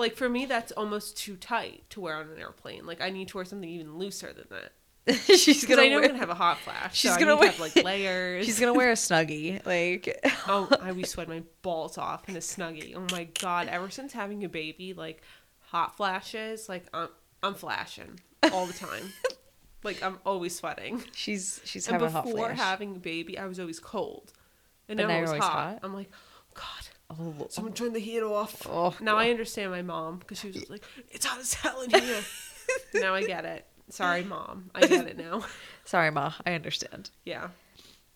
Like 0.02 0.16
for 0.16 0.28
me, 0.28 0.46
that's 0.46 0.72
almost 0.72 1.16
too 1.16 1.36
tight 1.36 1.84
to 1.90 2.00
wear 2.00 2.16
on 2.16 2.28
an 2.28 2.38
airplane. 2.40 2.84
Like 2.86 3.00
I 3.00 3.10
need 3.10 3.28
to 3.28 3.36
wear 3.36 3.44
something 3.44 3.68
even 3.68 3.98
looser 3.98 4.32
than 4.32 4.46
that. 4.50 4.72
she's 5.38 5.64
gonna 5.64 5.82
I 5.82 5.88
know 5.88 5.94
wear, 5.96 6.02
I'm 6.04 6.08
gonna 6.10 6.18
have 6.18 6.28
a 6.30 6.34
hot 6.34 6.58
flash. 6.58 6.96
She's 6.96 7.12
so 7.14 7.18
gonna 7.20 7.36
wear- 7.36 7.50
have 7.52 7.60
like 7.60 7.76
layers. 7.84 8.44
she's 8.44 8.58
gonna 8.58 8.74
wear 8.74 8.90
a 8.90 8.94
snuggie. 8.94 9.64
Like, 9.64 10.18
oh, 10.48 10.68
I 10.82 10.90
we 10.92 11.04
sweat 11.04 11.28
my 11.28 11.42
balls 11.62 11.98
off 11.98 12.28
in 12.28 12.34
a 12.36 12.40
snuggie. 12.40 12.94
Oh 12.96 13.06
my 13.14 13.28
god! 13.40 13.68
Ever 13.68 13.90
since 13.90 14.12
having 14.12 14.42
a 14.44 14.48
baby, 14.48 14.92
like 14.92 15.22
hot 15.60 15.96
flashes, 15.96 16.68
like 16.68 16.84
I'm 16.92 17.08
I'm 17.42 17.54
flashing 17.54 18.18
all 18.52 18.66
the 18.66 18.72
time. 18.72 19.12
like 19.84 20.02
I'm 20.02 20.18
always 20.26 20.56
sweating. 20.56 21.02
she's 21.14 21.60
she's 21.64 21.86
And 21.86 21.94
having 21.94 22.08
a 22.08 22.10
hot 22.10 22.24
before 22.24 22.46
flash. 22.48 22.58
having 22.58 22.96
a 22.96 22.98
baby, 23.00 23.38
I 23.38 23.46
was 23.46 23.58
always 23.60 23.78
cold, 23.80 24.32
and 24.88 24.98
now, 24.98 25.06
now 25.08 25.14
I 25.18 25.20
was 25.20 25.30
always 25.30 25.44
hot. 25.44 25.52
hot? 25.52 25.78
I'm 25.84 25.94
like, 25.94 26.10
oh 26.12 26.44
god, 26.54 26.88
oh, 27.20 27.46
someone 27.50 27.72
turned 27.72 27.94
the 27.94 28.00
heat 28.00 28.20
off. 28.22 28.66
Oh, 28.68 28.94
now 29.00 29.16
I 29.16 29.30
understand 29.30 29.70
my 29.70 29.82
mom 29.82 30.18
because 30.18 30.40
she 30.40 30.48
was 30.48 30.68
like, 30.70 30.84
it's 31.10 31.26
hot 31.26 31.40
as 31.40 31.54
hell 31.54 31.80
in 31.82 31.90
here. 31.90 32.20
now 32.94 33.14
I 33.14 33.22
get 33.24 33.44
it. 33.44 33.66
Sorry, 33.90 34.22
mom. 34.24 34.70
I 34.74 34.86
get 34.86 35.06
it 35.06 35.18
now. 35.18 35.44
sorry, 35.84 36.10
ma. 36.10 36.32
I 36.46 36.52
understand. 36.54 37.10
Yeah. 37.24 37.48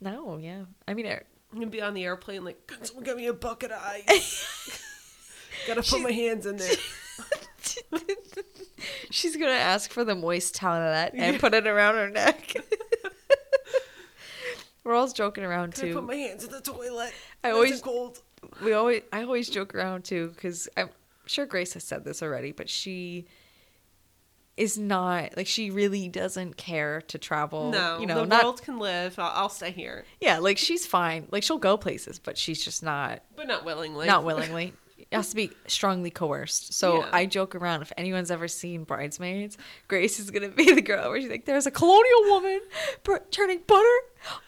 No, 0.01 0.37
yeah. 0.39 0.65
I 0.89 0.95
mean, 0.95 1.07
I'm 1.07 1.21
gonna 1.53 1.67
be 1.67 1.81
on 1.83 1.95
the 1.95 2.05
airplane 2.05 2.45
like, 2.45 2.67
can 2.67 2.85
someone 2.85 3.05
get 3.05 3.17
me 3.17 3.27
a 3.27 3.33
bucket 3.33 3.71
of 3.73 3.83
ice? 3.83 4.83
Gotta 5.67 5.83
put 5.83 6.01
my 6.03 6.13
hands 6.13 6.47
in 6.47 6.57
there. 6.57 6.77
she's 9.11 9.37
gonna 9.37 9.53
ask 9.53 9.91
for 9.91 10.05
the 10.05 10.15
moist 10.15 10.55
towelette 10.55 11.11
and 11.15 11.41
put 11.41 11.55
it 11.55 11.67
around 11.67 11.95
her 11.97 12.11
neck. 12.11 12.55
We're 14.85 14.95
all 14.95 15.09
joking 15.09 15.43
around 15.45 15.75
Can 15.75 15.89
I 15.91 15.93
put 15.95 16.01
too. 16.01 16.07
my 16.07 16.15
hands 16.15 16.45
in 16.45 16.53
the 16.53 16.61
toilet? 16.61 17.13
I 17.43 17.49
Nice 17.49 17.55
always- 17.55 17.73
and 17.73 17.83
cold. 17.83 18.21
We 18.63 18.73
always, 18.73 19.03
I 19.13 19.23
always 19.23 19.49
joke 19.49 19.75
around 19.75 20.05
too 20.05 20.33
because 20.35 20.69
I'm 20.77 20.91
sure 21.27 21.47
Grace 21.47 21.75
has 21.75 21.85
said 21.85 22.05
this 22.05 22.23
already, 22.23 22.53
but 22.53 22.69
she 22.69 23.27
is 24.57 24.79
not 24.79 25.37
like 25.37 25.47
she 25.47 25.71
really 25.71 26.09
doesn't 26.09 26.57
care 26.57 27.03
to 27.03 27.19
travel. 27.19 27.71
No, 27.71 27.99
you 27.99 28.07
know, 28.07 28.23
the 28.23 28.27
not 28.27 28.45
world 28.45 28.63
can 28.63 28.79
live. 28.79 29.19
I'll, 29.19 29.33
I'll 29.35 29.49
stay 29.49 29.71
here, 29.71 30.05
yeah, 30.21 30.39
like 30.39 30.59
she's 30.59 30.87
fine. 30.87 31.29
Like 31.31 31.43
she'll 31.43 31.59
go 31.59 31.77
places, 31.77 32.19
but 32.19 32.39
she's 32.39 32.65
just 32.65 32.83
not 32.83 33.21
but 33.37 33.47
not 33.47 33.65
willingly. 33.65 34.07
not 34.07 34.25
willingly. 34.25 34.73
It 35.11 35.17
has 35.17 35.31
to 35.31 35.37
be 35.37 35.53
strongly 35.69 36.11
coerced. 36.11 36.73
So 36.75 36.99
Yeah. 37.05 37.11
I 37.13 37.27
joke 37.27 37.55
around. 37.55 37.83
If 37.83 37.93
anyone's 37.97 38.31
ever 38.31 38.49
seen 38.49 38.83
Bridesmaids, 38.83 39.57
Grace 39.87 40.19
is 40.19 40.33
gonna 40.33 40.49
be 40.49 40.73
the 40.73 40.83
girl 40.83 41.11
where 41.11 41.21
she's 41.21 41.31
like, 41.31 41.45
"There's 41.45 41.65
a 41.67 41.71
colonial 41.71 42.25
woman 42.25 42.61
bur- 43.05 43.25
turning 43.31 43.61
butter 43.69 43.87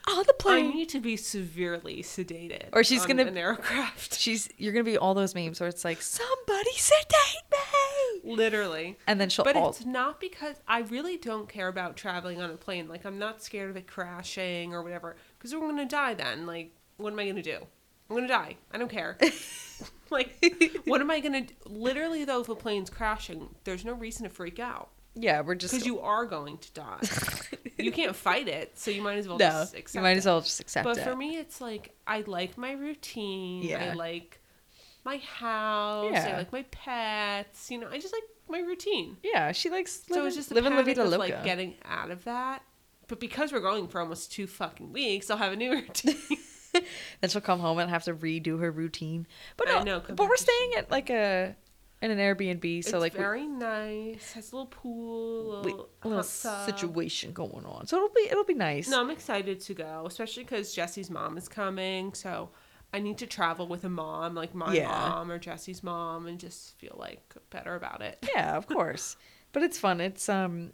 on 0.09 0.25
the 0.27 0.33
plane." 0.35 0.67
I 0.73 0.75
need 0.75 0.89
to 0.89 1.01
be 1.01 1.17
severely 1.17 2.03
sedated, 2.03 2.71
Or 2.73 2.83
she's 2.83 3.03
on 3.03 3.09
gonna- 3.09 3.27
an 3.27 3.39
aircraft. 3.39 4.15
She's 4.19 4.49
you're 4.57 4.73
gonna 4.73 4.83
be 4.83 4.99
all 4.99 5.15
those 5.15 5.33
memes 5.35 5.61
where 5.61 5.69
it's 5.69 5.85
like, 5.85 6.03
"Somebody 6.03 6.73
sedate 6.73 7.45
me," 7.53 8.35
Literally. 8.35 8.99
and 9.07 9.21
then 9.21 9.29
she'll 9.29 9.45
But 9.45 9.55
it's 9.57 9.85
not 9.87 10.19
because 10.21 10.57
I 10.67 10.81
really 10.81 11.17
don't 11.17 11.49
care 11.49 11.69
about 11.69 11.97
traveling 11.97 12.41
on 12.43 12.51
a 12.51 12.57
plane. 12.57 12.89
Like 12.89 13.05
I'm 13.07 13.19
not 13.21 13.43
scared 13.45 13.71
of 13.71 13.77
it 13.77 13.87
crashing 13.87 14.75
or 14.75 14.83
whatever. 14.83 15.15
Because 15.39 15.55
we're 15.55 15.61
gonna 15.69 15.87
die 15.87 16.15
then. 16.15 16.47
Like, 16.47 16.73
what 16.97 17.13
am 17.13 17.19
I 17.21 17.29
gonna 17.29 17.43
do? 17.43 17.65
I'm 18.11 18.17
gonna 18.17 18.27
die. 18.27 18.57
I 18.73 18.79
don't 18.79 18.91
care. 18.91 19.17
like, 20.11 20.81
what 20.85 21.01
am 21.01 21.11
I 21.11 21.21
gonna? 21.21 21.43
do? 21.43 21.55
Literally, 21.67 22.25
though, 22.25 22.41
if 22.41 22.49
a 22.49 22.55
plane's 22.55 22.91
crashing, 22.91 23.49
there's 23.65 23.85
no 23.85 23.93
reason 23.93 24.25
to 24.25 24.31
freak 24.31 24.59
out 24.59 24.91
Yeah, 25.15 25.41
we're 25.43 25.55
just 25.55 25.75
because 25.75 25.87
you 25.87 26.01
are 26.01 26.27
going 26.27 26.59
to 26.59 26.73
die. 26.73 27.01
you 27.79 27.93
can't 27.93 28.17
fight 28.17 28.49
it, 28.49 28.79
so 28.79 28.91
you 28.91 29.03
might 29.03 29.19
as 29.19 29.29
well 29.29 29.39
no. 29.39 29.47
just 29.47 29.75
accept 29.75 29.95
You 29.95 30.03
might 30.03 30.17
as 30.17 30.27
well 30.27 30.41
just 30.41 30.61
accept 30.61 30.87
It. 30.87 30.89
But 30.89 30.99
it. 30.99 31.05
for 31.05 31.17
me, 31.17 31.37
it's 31.37 31.61
like 31.61 31.95
I 32.07 32.23
like 32.27 32.57
my 32.57 32.73
routine. 32.73 33.63
Yeah. 33.63 33.91
I 33.91 33.95
like 33.95 34.41
my 35.05 35.19
house. 35.19 36.13
Yeah. 36.13 36.35
I 36.35 36.39
like 36.39 36.53
my 36.53 36.63
pets. 36.71 37.71
You 37.71 37.79
know, 37.79 37.89
I 37.89 37.99
just 37.99 38.15
like 38.15 38.25
my 38.49 38.61
routine. 38.61 39.17
yeah, 39.23 39.53
she 39.53 39.69
likes 39.69 40.03
so 40.11 40.25
it's 40.25 40.37
just 40.37 40.51
living 40.51 40.75
la 40.75 40.83
vida 40.83 41.05
loca. 41.05 41.19
like 41.19 41.45
getting 41.45 41.75
out 41.85 42.11
of 42.11 42.25
that. 42.25 42.63
But 43.09 43.21
because 43.21 43.53
we're 43.53 43.61
going 43.61 43.89
for 43.89 44.01
almost 44.01 44.33
two 44.33 44.47
fucking 44.47 44.93
weeks, 44.93 45.31
I'll 45.31 45.39
have 45.39 45.53
a 45.53 45.57
new 45.57 45.73
routine. 45.73 46.39
then 47.21 47.31
she'll 47.31 47.41
come 47.41 47.61
home 47.61 47.79
and 47.79 47.91
have 47.91 48.05
to 48.05 48.15
redo 48.15 48.61
her 48.61 48.71
routine. 48.71 49.27
But 49.57 49.69
I 49.69 49.79
no, 49.79 49.83
know, 49.85 50.03
but 50.09 50.29
we're 50.29 50.37
staying 50.37 50.75
at 50.77 50.91
like 50.91 51.11
a 51.11 51.55
in 52.01 52.11
an 52.13 52.19
Airbnb, 52.19 52.85
so 52.85 52.91
it's 52.91 53.01
like 53.01 53.15
we- 53.15 53.19
very 53.19 53.47
nice. 53.47 54.33
Has 54.33 54.53
a 54.53 54.57
little 54.57 54.67
pool, 54.67 55.57
a 55.57 55.63
we, 55.63 55.71
little, 55.73 55.89
a 56.03 56.09
little 56.09 56.23
situation 56.23 57.33
going 57.33 57.65
on. 57.65 57.87
So 57.87 57.97
it'll 57.97 58.09
be 58.11 58.29
it'll 58.31 58.45
be 58.45 58.55
nice. 58.55 58.89
No, 58.89 59.01
I'm 59.01 59.11
excited 59.11 59.61
to 59.61 59.75
go, 59.75 60.05
especially 60.07 60.45
because 60.45 60.73
Jesse's 60.75 61.11
mom 61.11 61.37
is 61.37 61.49
coming. 61.49 62.15
So 62.15 62.51
I 62.95 63.01
need 63.01 63.19
to 63.19 63.27
travel 63.27 63.67
with 63.67 63.85
a 63.85 63.89
mom, 63.89 64.35
like 64.35 64.55
my 64.55 64.73
Yeah. 64.75 64.89
mom 64.89 65.31
or 65.33 65.39
Jesse's 65.39 65.83
mom, 65.83 66.27
and 66.27 66.39
just 66.39 66.79
feel 66.79 66.97
like 66.99 67.35
better 67.51 67.75
about 67.75 68.01
it. 68.01 68.25
Yeah, 68.35 68.57
of 68.57 68.67
course. 68.75 69.17
but 69.53 69.63
it's 69.63 69.79
fun. 69.79 70.01
It's 70.01 70.29
um 70.29 70.73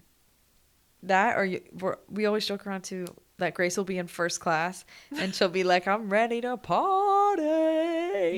that 1.03 1.37
or 1.37 1.45
you, 1.45 1.61
we're, 1.81 1.97
we 2.09 2.27
always 2.27 2.47
joke 2.47 2.67
around 2.67 2.83
too 2.83 3.07
that 3.39 3.55
Grace 3.55 3.77
will 3.77 3.85
be 3.85 3.99
in 3.99 4.07
first 4.07 4.41
class 4.41 4.85
and 5.19 5.35
she'll 5.35 5.49
be 5.49 5.65
like, 5.65 5.89
"I'm 5.89 6.11
ready 6.11 6.41
to 6.41 6.57
party." 6.57 7.43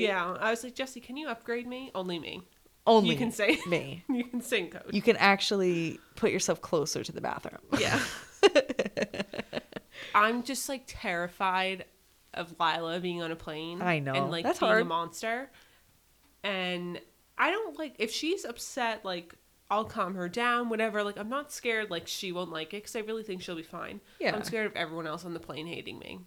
Yeah, 0.01 0.35
I 0.39 0.49
was 0.49 0.63
like, 0.63 0.75
Jesse, 0.75 0.99
can 0.99 1.17
you 1.17 1.27
upgrade 1.27 1.67
me? 1.67 1.91
Only 1.93 2.19
me. 2.19 2.47
only 2.85 3.11
you 3.11 3.17
can 3.17 3.31
say 3.31 3.59
me. 3.67 4.03
you 4.09 4.23
can 4.23 4.41
sing 4.41 4.69
code. 4.69 4.89
You 4.91 5.01
can 5.01 5.17
actually 5.17 5.99
put 6.15 6.31
yourself 6.31 6.61
closer 6.61 7.03
to 7.03 7.11
the 7.11 7.21
bathroom. 7.21 7.61
Yeah. 7.79 7.99
I'm 10.15 10.43
just 10.43 10.69
like 10.69 10.83
terrified 10.87 11.85
of 12.33 12.55
Lila 12.59 12.99
being 12.99 13.21
on 13.21 13.31
a 13.31 13.35
plane. 13.35 13.81
I 13.81 13.99
know. 13.99 14.13
And 14.13 14.31
like 14.31 14.43
That's 14.45 14.59
being 14.59 14.71
a 14.71 14.85
monster. 14.85 15.51
And 16.43 16.99
I 17.37 17.51
don't 17.51 17.77
like 17.77 17.95
if 17.99 18.11
she's 18.11 18.45
upset, 18.45 19.03
like 19.03 19.35
I'll 19.69 19.85
calm 19.85 20.15
her 20.15 20.29
down, 20.29 20.69
whatever. 20.69 21.03
Like 21.03 21.17
I'm 21.17 21.29
not 21.29 21.51
scared 21.51 21.89
like 21.89 22.07
she 22.07 22.31
won't 22.31 22.51
like 22.51 22.73
it 22.73 22.83
because 22.83 22.95
I 22.95 22.99
really 22.99 23.23
think 23.23 23.41
she'll 23.41 23.55
be 23.55 23.63
fine. 23.63 23.99
Yeah. 24.19 24.35
I'm 24.35 24.43
scared 24.43 24.65
of 24.65 24.75
everyone 24.75 25.07
else 25.07 25.25
on 25.25 25.33
the 25.33 25.39
plane 25.39 25.67
hating 25.67 25.99
me 25.99 26.19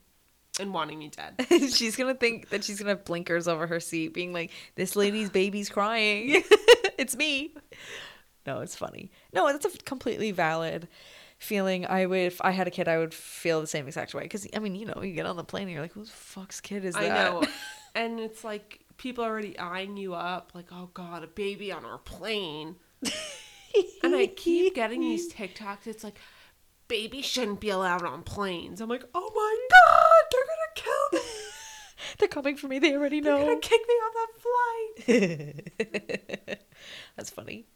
and 0.59 0.74
wanting 0.74 0.99
me 0.99 1.09
dead. 1.09 1.47
she's 1.72 1.97
gonna 1.97 2.14
think 2.14 2.51
that 2.51 2.64
she's 2.64 2.78
gonna 2.78 2.91
have 2.91 3.05
blinkers 3.05 3.49
over 3.49 3.66
her 3.66 3.80
seat, 3.80 4.12
being 4.12 4.32
like, 4.32 4.51
"This 4.74 4.97
lady's 4.97 5.30
baby's 5.41 5.68
crying. 5.68 6.43
it's 6.99 7.16
me." 7.16 7.55
No, 8.47 8.61
it's 8.61 8.76
funny. 8.76 9.11
No, 9.32 9.47
that's 9.47 9.66
a 9.66 9.78
completely 9.78 10.32
valid 10.32 10.88
feeling. 11.38 11.86
I 11.86 12.07
would, 12.07 12.18
if 12.18 12.41
I 12.41 12.51
had 12.51 12.66
a 12.66 12.70
kid, 12.70 12.88
I 12.88 12.99
would 12.99 13.14
feel 13.14 13.61
the 13.61 13.66
same 13.66 13.86
exact 13.86 14.14
way. 14.14 14.22
Because 14.22 14.47
I 14.55 14.59
mean, 14.59 14.74
you 14.74 14.86
know, 14.86 15.03
you 15.03 15.14
get 15.14 15.26
on 15.26 15.36
the 15.36 15.45
plane 15.45 15.64
and 15.64 15.72
you're 15.72 15.82
like, 15.82 15.93
"Who 15.93 16.05
the 16.05 16.11
fuck's 16.11 16.61
kid 16.61 16.84
is 16.84 16.95
that?" 16.95 17.03
I 17.05 17.09
know. 17.09 17.43
And 17.93 18.20
it's 18.20 18.45
like 18.45 18.84
people 18.99 19.24
already 19.24 19.59
eyeing 19.59 19.97
you 19.97 20.14
up, 20.14 20.53
like, 20.55 20.66
oh 20.70 20.91
god, 20.95 21.24
a 21.24 21.26
baby 21.26 21.72
on 21.72 21.84
our 21.84 21.99
plane. 21.99 22.76
And 23.03 24.14
I 24.14 24.26
keep 24.26 24.74
getting 24.74 25.01
these 25.01 25.32
TikToks. 25.32 25.86
It's 25.86 26.05
like, 26.05 26.18
babies 26.88 27.24
shouldn't 27.24 27.61
be 27.61 27.70
allowed 27.70 28.03
on 28.03 28.22
planes. 28.22 28.80
I'm 28.80 28.88
like, 28.88 29.05
oh 29.14 29.30
my 29.34 29.66
god, 29.70 30.22
they're 30.32 30.40
gonna 30.40 30.74
kill 31.11 31.20
me. 31.20 31.26
They're 32.18 32.28
coming 32.28 32.57
for 32.57 32.66
me. 32.66 32.78
They 32.78 32.94
already 32.94 33.20
know. 33.20 33.36
They're 33.36 33.46
gonna 33.46 33.61
kick 33.61 33.80
me 33.86 33.94
off 33.94 34.14
that 35.07 35.16
flight. 36.46 36.59
That's 37.16 37.30
funny. 37.30 37.66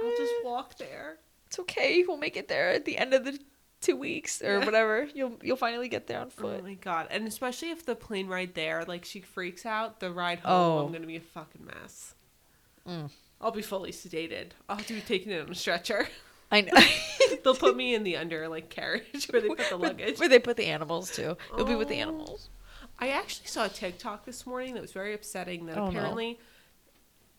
I'll 0.00 0.16
just 0.16 0.32
walk 0.44 0.78
there. 0.78 1.18
It's 1.48 1.58
okay. 1.60 2.04
We'll 2.06 2.16
make 2.18 2.36
it 2.36 2.46
there 2.48 2.70
at 2.70 2.84
the 2.84 2.96
end 2.96 3.14
of 3.14 3.24
the 3.24 3.38
two 3.80 3.96
weeks 3.96 4.40
or 4.42 4.58
Yeah. 4.60 4.64
whatever. 4.64 5.08
You'll 5.12 5.38
you'll 5.42 5.56
finally 5.56 5.88
get 5.88 6.06
there 6.06 6.20
on 6.20 6.30
foot. 6.30 6.60
Oh 6.60 6.66
my 6.66 6.74
god. 6.74 7.08
And 7.10 7.26
especially 7.26 7.70
if 7.70 7.84
the 7.84 7.96
plane 7.96 8.28
ride 8.28 8.54
there, 8.54 8.84
like 8.86 9.04
she 9.04 9.20
freaks 9.20 9.66
out, 9.66 9.98
the 10.00 10.12
ride 10.12 10.38
home, 10.40 10.52
Oh. 10.82 10.86
I'm 10.86 10.92
gonna 10.92 11.06
be 11.06 11.16
a 11.16 11.20
fucking 11.20 11.66
mess. 11.66 12.14
Mm. 12.88 13.10
I'll 13.40 13.50
be 13.52 13.62
fully 13.62 13.92
sedated. 13.92 14.48
I'll 14.68 14.76
have 14.76 14.86
to 14.86 14.94
be 14.94 15.00
taken 15.00 15.30
in 15.32 15.42
on 15.42 15.50
a 15.50 15.54
stretcher. 15.54 16.08
I 16.50 16.62
know. 16.62 16.72
They'll 17.44 17.54
put 17.54 17.76
me 17.76 17.94
in 17.94 18.02
the 18.04 18.16
under 18.16 18.48
like 18.48 18.68
carriage 18.70 19.26
where 19.30 19.40
they 19.42 19.48
put 19.48 19.68
the 19.68 19.76
luggage. 19.78 20.18
Where 20.18 20.28
they 20.28 20.38
put 20.38 20.56
the 20.56 20.66
animals 20.66 21.14
too. 21.14 21.36
You'll 21.56 21.66
be 21.66 21.74
with 21.74 21.88
the 21.88 21.96
Oh. 21.98 22.02
animals. 22.02 22.48
I 22.98 23.08
actually 23.10 23.46
saw 23.46 23.66
a 23.66 23.68
TikTok 23.68 24.24
this 24.24 24.44
morning 24.46 24.74
that 24.74 24.80
was 24.82 24.92
very 24.92 25.14
upsetting. 25.14 25.66
That 25.66 25.76
Oh, 25.78 25.84
no. 25.84 25.88
apparently, 25.90 26.40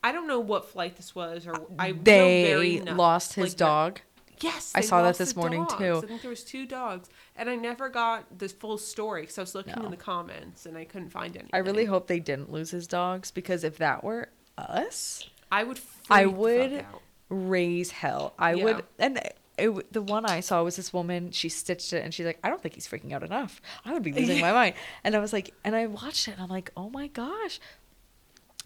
I 0.04 0.12
don't 0.14 0.28
know 0.28 0.40
what 0.40 0.70
flight 0.70 0.96
this 0.96 1.14
was, 1.14 1.46
or 1.46 1.68
I 1.78 1.92
They 1.92 2.44
very 2.46 2.80
no- 2.80 2.94
lost 2.96 3.34
his 3.34 3.52
like, 3.54 3.58
dog. 3.58 4.02
Yes, 4.42 4.72
I 4.74 4.80
saw 4.80 5.02
that 5.02 5.18
this 5.18 5.36
morning, 5.36 5.64
dogs. 5.66 5.74
too. 5.76 5.98
I 5.98 6.08
think 6.08 6.22
there 6.22 6.30
was 6.30 6.46
two 6.46 6.66
dogs, 6.66 7.10
and 7.36 7.50
I 7.50 7.58
never 7.58 7.90
got 7.90 8.40
the 8.40 8.48
full 8.48 8.78
story 8.78 9.24
because 9.24 9.38
I 9.38 9.42
was 9.42 9.54
looking 9.54 9.74
No. 9.76 9.84
in 9.84 9.92
the 9.92 9.98
comments 9.98 10.66
and 10.66 10.78
I 10.78 10.86
couldn't 10.86 11.10
find 11.10 11.36
anything. 11.36 11.50
I 11.52 11.58
really 11.58 11.84
hope 11.84 12.08
they 12.08 12.22
didn't 12.22 12.50
lose 12.50 12.72
his 12.72 12.88
dogs 12.88 13.32
because 13.32 13.66
if 13.66 13.78
that 13.80 14.02
were 14.02 14.30
us, 14.58 15.30
I 15.52 15.64
would. 15.64 15.80
I 16.10 16.26
would 16.26 16.86
raise 17.30 17.92
hell. 17.92 18.34
I 18.40 18.54
Yeah. 18.54 18.64
would, 18.64 18.84
and 18.98 19.18
it, 19.58 19.92
the 19.94 20.02
one 20.02 20.26
I 20.26 20.40
saw 20.40 20.64
was 20.64 20.76
this 20.76 20.94
woman. 20.94 21.32
She 21.32 21.50
stitched 21.50 21.92
it, 21.94 22.04
and 22.04 22.14
she's 22.14 22.26
like, 22.26 22.40
"I 22.44 22.50
don't 22.50 22.62
think 22.62 22.76
he's 22.76 22.88
freaking 22.88 23.12
out 23.14 23.24
enough. 23.24 23.62
I 23.86 23.94
would 23.94 24.04
be 24.04 24.14
losing 24.14 24.40
my 24.42 24.52
mind." 24.62 24.76
And 25.04 25.16
I 25.16 25.20
was 25.20 25.34
like, 25.34 25.54
and 25.64 25.76
I 25.76 25.86
watched 25.88 26.28
it, 26.28 26.32
and 26.32 26.42
I'm 26.42 26.50
like, 26.50 26.72
"Oh 26.78 26.90
my 26.90 27.08
gosh." 27.08 27.60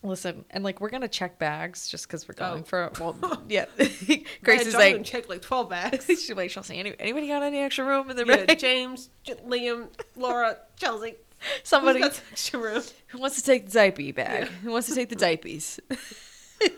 Listen, 0.06 0.44
and 0.50 0.66
like 0.66 0.82
we're 0.82 0.90
gonna 0.90 1.08
check 1.08 1.40
bags 1.40 1.88
just 1.88 2.08
because 2.08 2.28
we're 2.28 2.34
going 2.36 2.62
Oh. 2.62 2.66
for 2.66 2.92
well, 3.00 3.42
yeah. 3.48 3.66
Grace 4.44 4.68
is 4.68 4.74
like, 4.76 5.02
check 5.06 5.30
like 5.30 5.42
twelve 5.42 5.70
bags. 5.70 6.06
she's 6.08 6.30
like, 6.34 6.50
Chelsea, 6.50 6.78
any, 6.78 6.94
anybody 7.00 7.30
got 7.30 7.42
any 7.42 7.60
extra 7.60 7.86
room 7.86 8.10
in 8.10 8.18
their 8.18 8.26
yeah, 8.28 8.44
bag? 8.46 8.60
James, 8.60 9.10
J- 9.24 9.36
Liam, 9.48 9.88
Laura, 10.18 10.58
Chelsea. 10.76 11.16
Somebody 11.64 12.00
Who's 12.02 12.10
got 12.10 12.22
extra 12.34 12.60
room. 12.60 12.84
who 13.08 13.18
wants 13.18 13.38
to 13.38 13.44
take 13.44 13.66
the 13.68 13.72
diaper 13.72 14.12
bag? 14.14 14.44
Yeah. 14.44 14.50
Who 14.64 14.72
wants 14.72 14.88
to 14.90 14.96
take 14.96 15.08
the 15.10 15.16
diapers? 15.16 15.80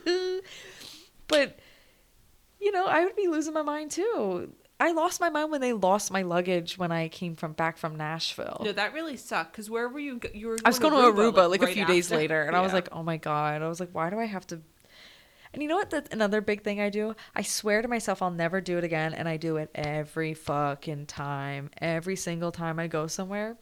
but 1.27 1.59
you 2.59 2.71
know, 2.71 2.85
I 2.85 3.03
would 3.05 3.15
be 3.15 3.27
losing 3.27 3.53
my 3.53 3.61
mind 3.61 3.91
too. 3.91 4.51
I 4.79 4.91
lost 4.91 5.21
my 5.21 5.29
mind 5.29 5.51
when 5.51 5.61
they 5.61 5.71
lost 5.71 6.11
my 6.11 6.23
luggage 6.23 6.77
when 6.77 6.91
I 6.91 7.07
came 7.07 7.35
from 7.35 7.53
back 7.53 7.77
from 7.77 7.95
Nashville. 7.95 8.61
No, 8.65 8.71
that 8.73 8.93
really 8.93 9.15
sucked. 9.15 9.53
Because 9.53 9.69
where 9.69 9.87
were 9.87 9.99
you? 9.99 10.17
go- 10.17 10.29
You 10.33 10.47
were. 10.49 10.57
I 10.65 10.69
was 10.69 10.79
going 10.79 10.93
to 10.93 10.99
Aruba 10.99 11.49
like, 11.49 11.61
a 11.61 11.65
right 11.65 11.73
few 11.73 11.85
days 11.85 12.11
later, 12.11 12.43
and 12.43 12.55
I 12.55 12.61
was 12.61 12.73
like, 12.73 12.89
"Oh 12.91 13.03
my 13.03 13.17
god!" 13.17 13.61
I 13.61 13.67
was 13.69 13.79
like, 13.79 13.89
"Why 13.93 14.09
do 14.09 14.19
I 14.19 14.25
have 14.25 14.45
to?" 14.47 14.61
And 15.53 15.63
you 15.63 15.69
know 15.69 15.77
what? 15.77 15.89
That's 15.89 16.13
another 16.13 16.41
big 16.41 16.63
thing 16.63 16.81
I 16.81 16.89
do. 16.89 17.15
I 17.33 17.41
swear 17.43 17.81
to 17.81 17.87
myself 17.87 18.21
I'll 18.21 18.31
never 18.31 18.59
do 18.59 18.77
it 18.77 18.83
again, 18.83 19.13
and 19.13 19.29
I 19.29 19.37
do 19.37 19.55
it 19.55 19.69
every 19.73 20.33
fucking 20.33 21.05
time. 21.05 21.69
Every 21.79 22.17
single 22.17 22.51
time 22.51 22.77
I 22.77 22.87
go 22.87 23.07
somewhere, 23.07 23.55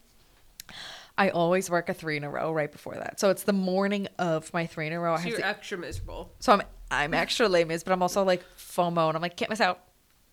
I 1.18 1.30
always 1.30 1.70
work 1.70 1.90
a 1.90 1.94
three 1.94 2.18
in 2.18 2.24
a 2.24 2.30
row 2.30 2.52
right 2.52 2.72
before 2.72 2.96
that. 2.96 3.20
So 3.20 3.30
it's 3.30 3.44
the 3.44 3.54
morning 3.54 4.08
of 4.18 4.52
my 4.54 4.66
three 4.66 4.88
in 4.88 4.94
a 4.94 5.00
row. 5.00 5.14
I 5.14 5.22
So 5.22 5.30
you're 5.30 5.38
to 5.40 5.46
extra 5.46 5.78
miserable. 5.78 6.34
so 6.40 6.54
I'm 6.54 6.62
I'm 6.90 7.14
extra 7.14 7.48
lame 7.48 7.72
is, 7.72 7.84
but 7.84 7.94
I'm 7.94 8.02
also 8.02 8.24
like 8.24 8.44
FOMO, 8.58 9.08
and 9.10 9.16
I'm 9.16 9.22
like 9.22 9.38
can't 9.38 9.50
miss 9.50 9.62
out. 9.62 9.80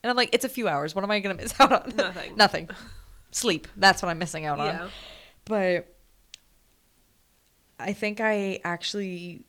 And 0.03 0.11
I'm 0.11 0.17
like, 0.17 0.31
it's 0.33 0.45
a 0.47 0.49
few 0.49 0.69
hours. 0.69 0.95
What 0.95 1.05
am 1.05 1.11
I 1.11 1.21
gonna 1.21 1.35
miss 1.35 1.55
out 1.61 1.73
on? 1.73 1.97
Nothing. 1.97 2.37
Nothing. 2.37 2.71
Sleep. 3.33 3.69
That's 3.77 4.03
what 4.03 4.09
I'm 4.09 4.19
missing 4.19 4.47
out 4.47 4.59
on. 4.59 4.67
Yeah. 4.67 4.89
But 5.45 5.95
I 7.79 7.93
think 7.93 8.21
I 8.21 8.61
actually 8.65 9.45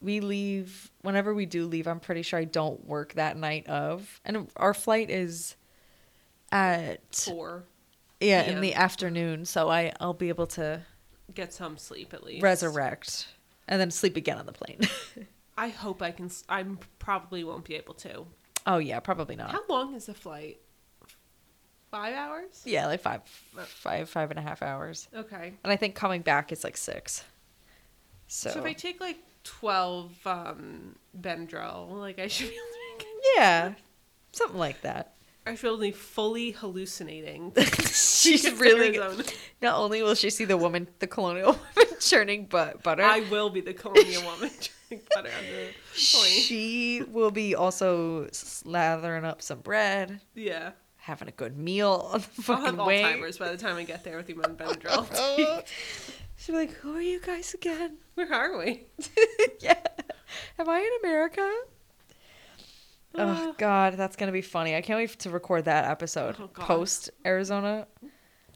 we 0.00 0.20
leave 0.20 0.90
whenever 1.02 1.34
we 1.34 1.46
do 1.46 1.66
leave. 1.66 1.86
I'm 1.88 2.00
pretty 2.00 2.22
sure 2.22 2.38
I 2.38 2.44
don't 2.44 2.84
work 2.86 3.14
that 3.14 3.36
night 3.36 3.66
of, 3.68 4.20
and 4.24 4.48
our 4.56 4.74
flight 4.74 5.10
is 5.10 5.56
at 6.52 7.00
Four. 7.14 7.64
Yeah 8.24 8.42
in 8.42 8.60
the 8.60 8.74
afternoon, 8.74 9.44
so 9.44 9.68
I 9.70 9.92
I'll 10.00 10.14
be 10.14 10.28
able 10.28 10.46
to 10.48 10.80
Get 11.34 11.52
some 11.52 11.76
sleep 11.78 12.12
at 12.14 12.22
least. 12.24 12.42
resurrect 12.42 13.28
and 13.68 13.80
then 13.80 13.90
sleep 13.90 14.16
again 14.16 14.38
on 14.38 14.46
the 14.46 14.52
plane. 14.52 14.80
I 15.56 15.68
hope 15.68 16.02
I 16.02 16.10
can. 16.10 16.26
s- 16.26 16.44
I'm 16.48 16.78
probably 16.98 17.44
won't 17.44 17.64
be 17.64 17.74
able 17.76 17.94
to. 17.94 18.26
oh 18.66 18.78
yeah, 18.78 19.00
probably 19.00 19.36
not. 19.36 19.50
How 19.52 19.62
long 19.68 19.94
is 19.94 20.06
the 20.06 20.14
flight? 20.14 20.58
Five 21.90 22.14
hours. 22.14 22.62
Yeah, 22.64 22.86
like 22.88 23.00
five, 23.00 23.22
five, 23.66 24.08
five 24.10 24.30
and 24.30 24.38
a 24.38 24.42
half 24.42 24.62
hours. 24.62 25.08
Okay. 25.14 25.54
And 25.62 25.72
I 25.72 25.76
think 25.76 25.94
coming 25.94 26.22
back 26.22 26.50
is 26.50 26.64
like 26.64 26.76
six. 26.76 27.22
So, 28.26 28.50
So, 28.50 28.58
if 28.58 28.64
I 28.64 28.72
take 28.72 29.00
like 29.00 29.18
twelve 29.44 30.12
um 30.26 30.96
Benadryl, 31.18 31.92
like 32.00 32.18
I 32.18 32.26
should 32.26 32.48
be 32.48 32.54
able 32.54 32.64
to 32.64 32.98
make 32.98 33.06
it. 33.06 33.32
yeah, 33.36 33.74
something 34.32 34.58
like 34.58 34.80
that. 34.82 35.13
I 35.46 35.56
feel 35.56 35.78
like 35.78 35.94
fully 35.94 36.52
hallucinating. 36.52 37.52
She's 37.92 38.50
really. 38.52 38.98
Not 39.60 39.76
only 39.78 40.02
will 40.02 40.14
she 40.14 40.30
see 40.30 40.44
the 40.46 40.56
woman, 40.56 40.88
the 41.00 41.06
colonial 41.06 41.52
woman 41.76 41.94
churning 42.00 42.46
but 42.50 42.82
butter, 42.82 43.02
I 43.02 43.20
will 43.30 43.50
be 43.50 43.60
the 43.60 43.74
colonial 43.74 44.22
woman 44.22 44.50
drinking 44.88 45.06
butter 45.14 45.28
on 45.28 45.44
the 45.44 45.72
plane. 45.92 46.40
she 46.40 47.02
will 47.08 47.30
be 47.30 47.54
also 47.54 48.24
slathering 48.28 49.24
up 49.24 49.42
some 49.42 49.60
bread, 49.60 50.20
Yeah. 50.34 50.72
having 50.96 51.28
a 51.28 51.32
good 51.32 51.56
meal 51.58 52.08
on 52.12 52.20
the 52.20 52.26
I'll 52.26 52.42
fucking 52.42 52.64
have 52.76 52.86
way. 52.86 53.02
Alzheimer's 53.02 53.36
by 53.38 53.50
the 53.50 53.58
time 53.58 53.76
I 53.76 53.84
get 53.84 54.02
there 54.04 54.16
with 54.16 54.26
the 54.26 54.32
amount 54.34 54.60
of 54.60 54.78
Benadryl. 54.80 55.66
She'll 56.36 56.54
be 56.54 56.58
like, 56.66 56.72
"Who 56.78 56.96
are 56.96 57.00
you 57.02 57.20
guys 57.20 57.54
again?" 57.54 57.98
Where 58.14 58.32
are 58.32 58.58
we? 58.58 58.86
yeah. 59.60 59.76
Am 60.58 60.68
I 60.68 60.78
in 60.80 60.90
America? 61.08 61.48
Oh 63.16 63.54
God, 63.58 63.94
that's 63.94 64.16
gonna 64.16 64.32
be 64.32 64.42
funny. 64.42 64.74
I 64.76 64.80
can't 64.80 64.98
wait 64.98 65.18
to 65.18 65.30
record 65.30 65.64
that 65.66 65.86
episode. 65.86 66.36
Oh, 66.38 66.48
Post 66.48 67.10
Arizona. 67.24 67.86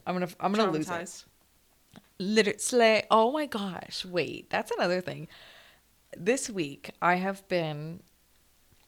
I'm 0.06 0.14
gonna 0.14 0.28
I'm 0.40 0.52
gonna 0.52 0.70
lose 0.70 0.90
it. 0.90 1.24
Literally. 2.18 3.02
Oh 3.10 3.30
my 3.32 3.46
gosh. 3.46 4.04
Wait, 4.04 4.50
that's 4.50 4.70
another 4.72 5.00
thing. 5.00 5.28
This 6.16 6.48
week 6.48 6.90
I 7.00 7.16
have 7.16 7.46
been 7.48 8.00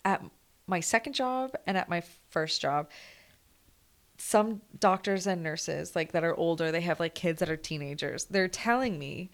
at 0.04 0.22
my 0.66 0.80
second 0.80 1.12
job 1.12 1.54
and 1.66 1.76
at 1.76 1.88
my 1.88 2.02
first 2.30 2.60
job. 2.60 2.88
Some 4.18 4.60
doctors 4.78 5.26
and 5.26 5.42
nurses 5.42 5.96
like 5.96 6.12
that 6.12 6.24
are 6.24 6.34
older, 6.34 6.70
they 6.70 6.82
have 6.82 7.00
like 7.00 7.14
kids 7.14 7.40
that 7.40 7.50
are 7.50 7.56
teenagers. 7.56 8.24
They're 8.24 8.48
telling 8.48 8.98
me 8.98 9.30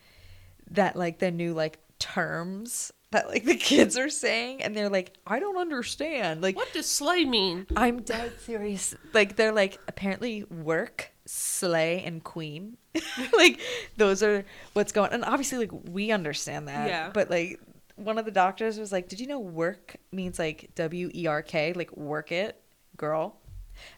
that 0.70 0.96
like 0.96 1.18
the 1.18 1.30
new 1.30 1.54
like 1.54 1.78
terms 1.98 2.92
that 3.12 3.28
like 3.28 3.44
the 3.44 3.56
kids 3.56 3.96
are 3.96 4.08
saying 4.08 4.62
and 4.62 4.76
they're 4.76 4.88
like 4.88 5.12
I 5.26 5.38
don't 5.38 5.56
understand. 5.56 6.42
Like 6.42 6.56
What 6.56 6.72
does 6.72 6.86
slay 6.86 7.24
mean? 7.24 7.66
I'm 7.76 8.02
dead 8.02 8.40
serious. 8.40 8.94
Like 9.12 9.36
they're 9.36 9.52
like 9.52 9.78
apparently 9.88 10.44
work, 10.44 11.12
slay, 11.24 12.02
and 12.04 12.22
queen. 12.22 12.76
like 13.36 13.60
those 13.96 14.22
are 14.22 14.44
what's 14.72 14.92
going. 14.92 15.12
And 15.12 15.24
obviously, 15.24 15.58
like 15.58 15.70
we 15.88 16.10
understand 16.10 16.68
that. 16.68 16.88
Yeah. 16.88 17.10
But 17.12 17.30
like 17.30 17.60
one 17.96 18.18
of 18.18 18.24
the 18.24 18.30
doctors 18.30 18.78
was 18.78 18.92
like, 18.92 19.08
"Did 19.08 19.20
you 19.20 19.26
know 19.26 19.40
work 19.40 19.96
means 20.12 20.38
like 20.38 20.70
W 20.74 21.10
E 21.14 21.26
R 21.26 21.42
K, 21.42 21.72
like 21.72 21.96
work 21.96 22.32
it, 22.32 22.60
girl?" 22.96 23.40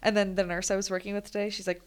And 0.02 0.16
then 0.16 0.34
the 0.34 0.44
nurse 0.44 0.70
I 0.70 0.76
was 0.76 0.90
working 0.90 1.14
with 1.14 1.24
today, 1.24 1.50
she's 1.50 1.66
like, 1.66 1.82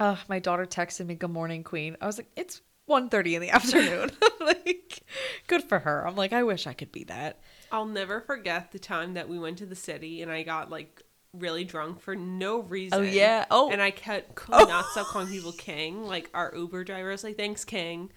"Oh, 0.00 0.18
my 0.28 0.38
daughter 0.38 0.66
texted 0.66 1.06
me, 1.06 1.14
good 1.14 1.30
morning, 1.30 1.62
queen." 1.62 1.96
I 2.00 2.06
was 2.06 2.18
like, 2.18 2.30
"It's 2.36 2.62
1.30 2.88 3.34
in 3.34 3.42
the 3.42 3.50
afternoon." 3.54 4.10
like, 4.40 5.02
good 5.46 5.62
for 5.64 5.80
her. 5.80 6.06
I'm 6.06 6.16
like, 6.16 6.32
I 6.32 6.42
wish 6.42 6.66
I 6.66 6.72
could 6.72 6.92
be 6.92 7.04
that. 7.04 7.40
I'll 7.70 7.86
never 7.86 8.20
forget 8.20 8.72
the 8.72 8.78
time 8.78 9.14
that 9.14 9.28
we 9.28 9.38
went 9.38 9.58
to 9.58 9.66
the 9.66 9.76
city 9.76 10.22
and 10.22 10.30
I 10.32 10.42
got 10.42 10.70
like 10.70 11.02
really 11.34 11.62
drunk 11.64 12.00
for 12.00 12.16
no 12.16 12.60
reason. 12.62 12.98
Oh 12.98 13.02
yeah. 13.02 13.44
Oh. 13.50 13.70
And 13.70 13.82
I 13.82 13.90
kept 13.90 14.34
could 14.34 14.68
not 14.68 14.86
stop 14.86 15.08
calling 15.08 15.28
people 15.28 15.52
King. 15.52 16.02
Like 16.06 16.30
our 16.32 16.50
Uber 16.56 16.84
driver 16.84 17.10
was 17.10 17.22
like, 17.22 17.36
"Thanks, 17.36 17.66
King." 17.66 18.10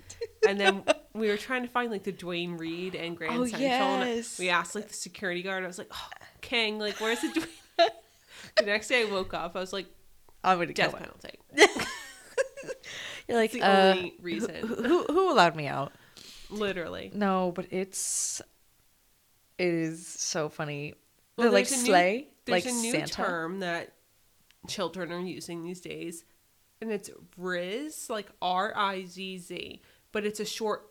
And 0.48 0.58
then 0.58 0.84
we 1.14 1.28
were 1.28 1.36
trying 1.38 1.64
to 1.64 1.68
find 1.68 1.92
like 1.92 2.04
the 2.04 2.14
Duane 2.14 2.56
Reade 2.58 2.96
and 2.96 3.18
Grand 3.18 3.38
Oh, 3.38 3.46
Central. 3.46 3.70
And 3.70 4.16
yes. 4.16 4.40
we 4.40 4.50
asked 4.50 4.74
like 4.76 4.88
the 4.88 4.94
security 4.94 5.44
guard. 5.44 5.64
I 5.66 5.68
was 5.68 5.78
like, 5.78 5.92
"Oh, 5.92 6.10
King, 6.40 6.80
like 6.80 7.02
where's 7.02 7.20
the 7.20 7.28
Duane?" 7.34 7.90
the 8.58 8.66
next 8.66 8.88
day 8.88 9.02
I 9.06 9.12
woke 9.12 9.34
up. 9.34 9.58
I 9.58 9.60
was 9.60 9.74
like, 9.74 9.88
I'm 10.46 10.58
gonna 10.60 10.74
"Death 10.74 10.96
penalty." 10.98 11.38
You're 13.32 13.40
like, 13.40 13.52
the 13.52 13.62
uh, 13.62 13.94
only 13.96 14.14
reason. 14.22 14.56
Who, 14.56 14.76
who 14.76 15.04
who 15.06 15.32
allowed 15.32 15.56
me 15.56 15.68
out? 15.68 15.94
Literally. 16.50 17.12
No, 17.14 17.52
but 17.56 17.68
it's 17.72 18.42
it 19.58 19.68
is 19.68 20.06
so 20.06 20.50
funny. 20.50 20.96
Well, 21.38 21.46
They're 21.46 21.60
like 21.62 21.72
a 21.72 21.76
new- 21.78 22.26
There's 22.46 22.66
like 22.66 22.66
a 22.66 22.72
new 22.76 22.92
Santa. 22.92 23.08
term 23.14 23.60
that 23.60 23.94
children 24.68 25.12
are 25.12 25.20
using 25.20 25.64
these 25.64 25.80
days, 25.82 26.26
and 26.82 26.92
it's 26.92 27.10
Rizz, 27.40 28.10
like 28.10 28.28
R 28.42 28.74
I 28.76 29.06
Z 29.06 29.38
Z, 29.40 29.82
but 30.12 30.26
it's 30.26 30.40
a 30.40 30.46
short. 30.46 30.90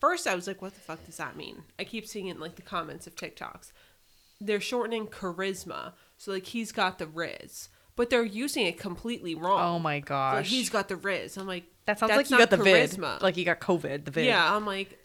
First, 0.00 0.26
I 0.26 0.34
was 0.34 0.46
like, 0.46 0.60
"What 0.60 0.74
the 0.74 0.80
fuck 0.80 1.04
does 1.06 1.16
that 1.16 1.36
mean?" 1.36 1.62
I 1.78 1.84
keep 1.84 2.06
seeing 2.06 2.26
it 2.26 2.34
in 2.34 2.40
like 2.40 2.56
the 2.56 2.62
comments 2.62 3.06
of 3.06 3.16
TikToks. 3.16 3.72
They're 4.40 4.60
shortening 4.60 5.06
charisma, 5.06 5.92
so 6.18 6.32
like 6.32 6.46
he's 6.46 6.72
got 6.72 6.98
the 6.98 7.06
Rizz, 7.06 7.68
but 7.96 8.10
they're 8.10 8.24
using 8.24 8.66
it 8.66 8.78
completely 8.78 9.34
wrong. 9.34 9.76
Oh 9.76 9.78
my 9.78 9.96
Like, 9.96 10.06
gosh, 10.06 10.48
he's 10.50 10.70
got 10.70 10.88
the 10.88 10.96
Rizz. 10.96 11.36
I'm 11.38 11.46
like, 11.46 11.64
that 11.86 11.98
sounds 11.98 12.10
that's 12.10 12.30
like 12.30 12.30
you 12.30 12.38
got 12.46 12.50
the 12.50 12.56
charisma. 12.64 13.14
vid, 13.14 13.22
like 13.22 13.36
you 13.36 13.44
got 13.44 13.60
COVID. 13.60 14.04
The 14.04 14.10
vid. 14.10 14.26
yeah, 14.26 14.54
I'm 14.54 14.66
like, 14.66 14.98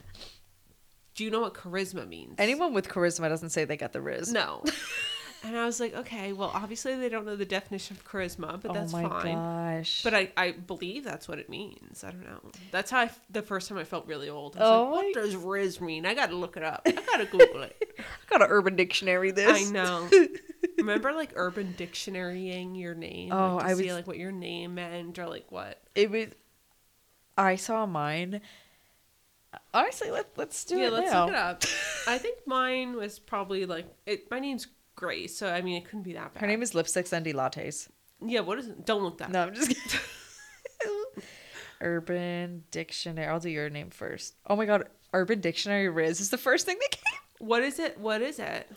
do 1.15 1.23
you 1.23 1.29
know 1.31 1.41
what 1.41 1.53
charisma 1.53 2.07
means? 2.07 2.35
Anyone 2.37 2.73
with 2.73 2.87
charisma 2.87 3.27
doesn't 3.29 3.49
say 3.49 3.65
they 3.65 3.77
got 3.77 3.93
the 3.93 3.99
rizz. 3.99 4.31
No. 4.31 4.63
and 5.43 5.57
I 5.57 5.65
was 5.65 5.79
like, 5.79 5.93
okay, 5.95 6.33
well, 6.33 6.51
obviously 6.53 6.95
they 6.95 7.09
don't 7.09 7.25
know 7.25 7.35
the 7.35 7.45
definition 7.45 7.95
of 7.97 8.05
charisma, 8.05 8.61
but 8.61 8.71
oh 8.71 8.73
that's 8.73 8.93
oh 8.93 9.01
my 9.01 9.09
fine. 9.09 9.35
gosh. 9.35 10.03
But 10.03 10.13
I, 10.13 10.31
I 10.35 10.51
believe 10.51 11.03
that's 11.03 11.27
what 11.27 11.39
it 11.39 11.49
means. 11.49 12.03
I 12.03 12.11
don't 12.11 12.25
know. 12.25 12.39
That's 12.71 12.91
how 12.91 12.99
I, 13.01 13.09
the 13.29 13.41
first 13.41 13.69
time 13.69 13.77
I 13.77 13.83
felt 13.83 14.05
really 14.07 14.29
old. 14.29 14.57
I 14.57 14.59
was 14.59 14.69
Oh 14.69 14.83
like, 14.95 15.05
what 15.05 15.13
does 15.15 15.35
Rizz 15.35 15.81
mean? 15.81 16.05
I 16.05 16.13
gotta 16.13 16.35
look 16.35 16.57
it 16.57 16.63
up. 16.63 16.81
I 16.85 16.91
gotta 16.91 17.25
Google 17.25 17.61
it. 17.63 17.75
I 17.99 18.03
got 18.29 18.41
an 18.41 18.47
Urban 18.49 18.75
Dictionary. 18.75 19.31
This. 19.31 19.69
I 19.69 19.71
know. 19.71 20.09
Remember, 20.77 21.11
like 21.13 21.31
Urban 21.35 21.73
Dictionarying 21.77 22.79
your 22.79 22.95
name? 22.95 23.31
Oh, 23.31 23.55
like, 23.55 23.65
to 23.65 23.71
I 23.71 23.73
see 23.75 23.83
was- 23.85 23.93
like 23.93 24.07
what 24.07 24.17
your 24.17 24.31
name 24.31 24.75
meant 24.75 25.17
or 25.19 25.27
like 25.27 25.51
what. 25.51 25.79
It 25.95 26.09
was. 26.11 26.27
I 27.37 27.55
saw 27.55 27.85
mine. 27.85 28.41
Honestly, 29.73 30.11
let 30.11 30.27
let's 30.37 30.63
do 30.65 30.77
yeah, 30.77 30.81
it 30.81 30.85
Yeah, 30.85 30.89
let's 30.97 31.11
now. 31.11 31.21
look 31.25 31.33
it 31.33 31.37
up. 31.39 31.63
I 32.07 32.17
think 32.17 32.37
mine 32.45 32.95
was 32.95 33.17
probably 33.19 33.65
like 33.65 33.87
it. 34.05 34.29
My 34.29 34.39
name's 34.39 34.67
Grace, 34.99 35.37
so 35.37 35.49
I 35.49 35.61
mean 35.61 35.77
it 35.77 35.85
couldn't 35.85 36.03
be 36.03 36.11
that 36.13 36.33
bad. 36.33 36.41
Her 36.41 36.47
name 36.47 36.61
is 36.61 36.73
Lipsticks 36.73 37.13
and 37.13 37.25
Lattes. 37.25 37.87
Yeah, 38.21 38.41
what 38.41 38.59
is 38.59 38.67
it? 38.67 38.85
Don't 38.85 39.01
look 39.01 39.19
that. 39.19 39.31
No, 39.31 39.43
I'm 39.43 39.55
just 39.55 39.69
kidding. 39.69 39.99
Urban 41.81 42.65
Dictionary. 42.69 43.25
I'll 43.25 43.39
do 43.39 43.49
your 43.49 43.69
name 43.69 43.91
first. 43.91 44.35
Oh 44.45 44.57
my 44.57 44.65
god, 44.65 44.89
Urban 45.13 45.39
Dictionary 45.39 45.87
Rizz 45.87 46.19
is 46.19 46.31
the 46.31 46.37
first 46.37 46.65
thing 46.65 46.77
that 46.81 46.91
came. 46.91 47.47
What 47.47 47.63
is 47.63 47.79
it? 47.79 47.97
What 47.97 48.21
is 48.21 48.39
it? 48.39 48.69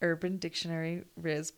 Urban 0.00 0.38
Dictionary 0.38 1.04
Rizz. 1.20 1.52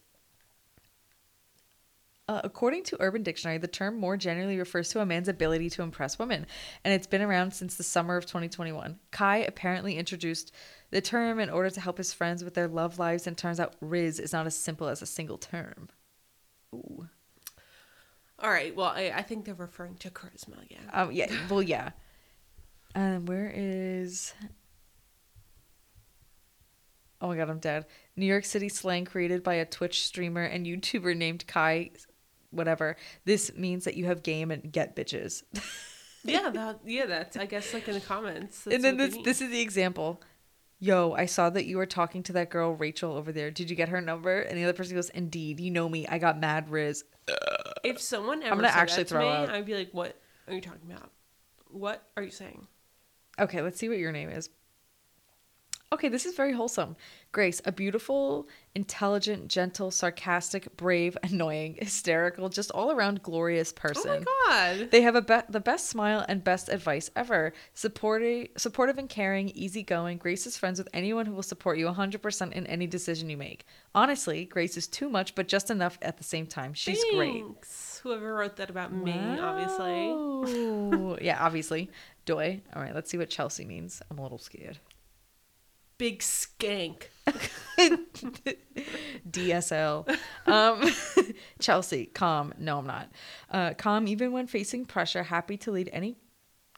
Uh, 2.26 2.40
according 2.42 2.82
to 2.82 2.96
Urban 3.00 3.22
Dictionary, 3.22 3.58
the 3.58 3.68
term 3.68 3.98
more 3.98 4.16
generally 4.16 4.58
refers 4.58 4.88
to 4.88 5.00
a 5.00 5.06
man's 5.06 5.28
ability 5.28 5.68
to 5.68 5.82
impress 5.82 6.18
women, 6.18 6.46
and 6.82 6.94
it's 6.94 7.06
been 7.06 7.20
around 7.20 7.52
since 7.52 7.74
the 7.74 7.82
summer 7.82 8.16
of 8.16 8.24
2021. 8.24 8.98
Kai 9.10 9.38
apparently 9.38 9.98
introduced 9.98 10.50
the 10.90 11.02
term 11.02 11.38
in 11.38 11.50
order 11.50 11.68
to 11.68 11.80
help 11.82 11.98
his 11.98 12.14
friends 12.14 12.42
with 12.42 12.54
their 12.54 12.68
love 12.68 12.98
lives, 12.98 13.26
and 13.26 13.36
turns 13.36 13.60
out 13.60 13.78
Rizz 13.82 14.20
is 14.20 14.32
not 14.32 14.46
as 14.46 14.56
simple 14.56 14.88
as 14.88 15.02
a 15.02 15.06
single 15.06 15.36
term. 15.36 15.88
Ooh. 16.74 17.08
All 18.38 18.50
right. 18.50 18.74
Well, 18.74 18.88
I, 18.88 19.12
I 19.14 19.22
think 19.22 19.44
they're 19.44 19.54
referring 19.54 19.96
to 19.96 20.10
charisma 20.10 20.62
again. 20.64 20.88
Um, 20.92 21.12
yeah, 21.12 21.30
well, 21.50 21.62
yeah. 21.62 21.90
Um, 22.94 23.26
where 23.26 23.52
is? 23.54 24.32
Oh 27.20 27.28
my 27.28 27.36
god, 27.36 27.50
I'm 27.50 27.58
dead. 27.58 27.86
New 28.16 28.26
York 28.26 28.44
City 28.44 28.68
slang 28.68 29.04
created 29.04 29.42
by 29.42 29.54
a 29.54 29.64
Twitch 29.64 30.04
streamer 30.04 30.42
and 30.42 30.66
YouTuber 30.66 31.16
named 31.16 31.46
Kai, 31.46 31.90
whatever. 32.55 32.96
This 33.24 33.55
means 33.57 33.84
that 33.84 33.96
you 33.96 34.07
have 34.07 34.22
game 34.22 34.50
and 34.50 34.72
get 34.72 34.96
bitches. 34.96 35.42
yeah, 36.24 36.50
that, 36.50 36.80
yeah. 36.84 37.07
That's 37.07 37.36
I 37.36 37.46
guess 37.46 37.72
like 37.74 37.88
in 37.88 37.94
the 37.94 38.00
comments. 38.00 38.66
and 38.66 38.82
then 38.82 38.96
this 38.96 39.16
this 39.24 39.40
is 39.40 39.50
the 39.50 39.61
example. 39.61 40.22
Yo, 40.80 41.12
I 41.12 41.26
saw 41.26 41.48
that 41.50 41.66
you 41.66 41.78
were 41.78 41.86
talking 41.86 42.22
to 42.24 42.32
that 42.34 42.50
girl 42.50 42.74
Rachel 42.74 43.12
over 43.12 43.32
there. 43.32 43.50
Did 43.50 43.70
you 43.70 43.76
get 43.76 43.88
her 43.88 44.00
number? 44.00 44.40
And 44.40 44.59
the 44.59 44.64
other 44.64 44.72
person 44.72 44.94
goes, 44.94 45.09
"Indeed, 45.11 45.61
you 45.61 45.70
know 45.70 45.88
me. 45.88 46.07
I 46.07 46.18
got 46.18 46.38
mad 46.38 46.68
Rizz." 46.68 47.05
If 47.84 48.00
someone 48.00 48.42
ever 48.42 48.52
I'm 48.52 48.59
gonna 48.59 48.68
said 48.68 48.78
actually 48.78 49.02
that 49.05 49.09
to 49.09 49.14
throw 49.14 49.30
me, 49.30 49.36
up. 49.36 49.48
I'd 49.50 49.66
be 49.66 49.74
like, 49.74 49.90
"What 49.92 50.18
are 50.48 50.55
you 50.55 50.61
talking 50.61 50.90
about? 50.90 51.11
What 51.68 52.02
are 52.16 52.22
you 52.22 52.30
saying?" 52.30 52.66
Okay, 53.38 53.62
let's 53.62 53.78
see 53.78 53.88
what 53.88 53.98
your 53.98 54.12
name 54.12 54.30
is. 54.30 54.50
Okay, 55.92 56.09
this 56.09 56.26
is 56.26 56.34
very 56.34 56.52
wholesome. 56.52 56.96
Grace, 57.35 57.61
a 57.64 57.72
beautiful, 57.72 58.49
intelligent, 58.76 59.49
gentle, 59.49 59.91
sarcastic, 59.91 60.76
brave, 60.76 61.18
annoying, 61.24 61.76
hysterical, 61.80 62.49
just 62.49 62.70
all 62.70 62.93
around 62.93 63.24
glorious 63.24 63.72
person. 63.72 64.24
Oh 64.24 64.47
my 64.49 64.76
god. 64.78 64.91
They 64.93 65.03
have 65.03 65.16
a 65.16 65.20
be- 65.20 65.41
the 65.49 65.59
best 65.59 65.89
smile 65.91 66.24
and 66.28 66.45
best 66.45 66.68
advice 66.68 67.11
ever. 67.16 67.53
Supportive, 67.74 68.49
supportive 68.57 68.99
and 68.99 69.09
caring, 69.09 69.49
easygoing. 69.49 70.18
Grace 70.18 70.47
is 70.47 70.57
friends 70.57 70.78
with 70.78 70.89
anyone 70.95 71.26
who 71.26 71.35
will 71.35 71.43
support 71.43 71.76
you 71.76 71.87
100% 71.87 72.53
in 72.53 72.66
any 72.68 72.87
decision 72.87 73.28
you 73.28 73.37
make. 73.37 73.66
Honestly, 73.97 74.45
Grace 74.45 74.76
is 74.76 74.87
too 74.87 75.11
much, 75.11 75.35
but 75.35 75.49
just 75.49 75.72
enough 75.72 75.99
at 76.03 76.18
the 76.18 76.24
same 76.24 76.47
time. 76.47 76.72
She's 76.72 77.05
great. 77.12 77.43
Thanks. 77.43 78.01
Whoever 78.05 78.32
wrote 78.32 78.55
that 78.57 78.70
about 78.70 78.93
me, 78.93 79.12
obviously. 79.12 80.14
Yeah, 81.24 81.39
obviously. 81.41 81.91
Doy. 82.26 82.61
All 82.74 82.82
right, 82.82 82.95
let's 82.95 83.11
see 83.11 83.18
what 83.18 83.28
Chelsea 83.28 83.64
means. 83.64 84.03
I'm 84.09 84.18
a 84.18 84.22
little 84.22 84.39
scared. 84.39 84.78
Big 85.99 86.20
skank. 86.20 87.05
DSL. 89.30 90.18
Um, 90.47 90.90
Chelsea, 91.61 92.07
calm. 92.07 92.53
No, 92.59 92.78
I'm 92.78 92.86
not. 92.86 93.11
Uh, 93.51 93.74
calm 93.74 94.09
even 94.09 94.32
when 94.32 94.47
facing 94.47 94.84
pressure, 94.86 95.22
happy 95.22 95.57
to 95.59 95.70
lead 95.70 95.90
any 95.92 96.16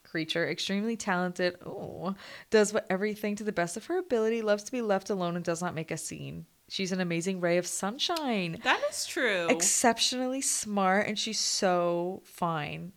creature, 0.05 0.49
extremely 0.49 0.97
talented. 0.97 1.57
Oh, 1.64 2.14
does 2.51 2.73
what 2.73 2.87
everything 2.89 3.37
to 3.37 3.45
the 3.45 3.53
best 3.53 3.77
of 3.77 3.87
her 3.87 3.99
ability, 3.99 4.43
loves 4.43 4.64
to 4.64 4.73
be 4.73 4.83
left 4.83 5.11
alone, 5.11 5.37
and 5.37 5.45
does 5.45 5.62
not 5.62 5.75
make 5.75 5.91
a 5.91 5.97
scene. 5.97 6.47
She's 6.69 6.91
an 6.93 7.01
amazing 7.01 7.41
ray 7.41 7.59
of 7.59 7.67
sunshine. 7.67 8.61
That 8.64 8.81
is 8.91 9.07
true. 9.07 9.47
Exceptionally 9.49 10.41
smart, 10.41 11.07
and 11.07 11.19
she's 11.19 11.39
so 11.39 12.23
fine. 12.25 12.93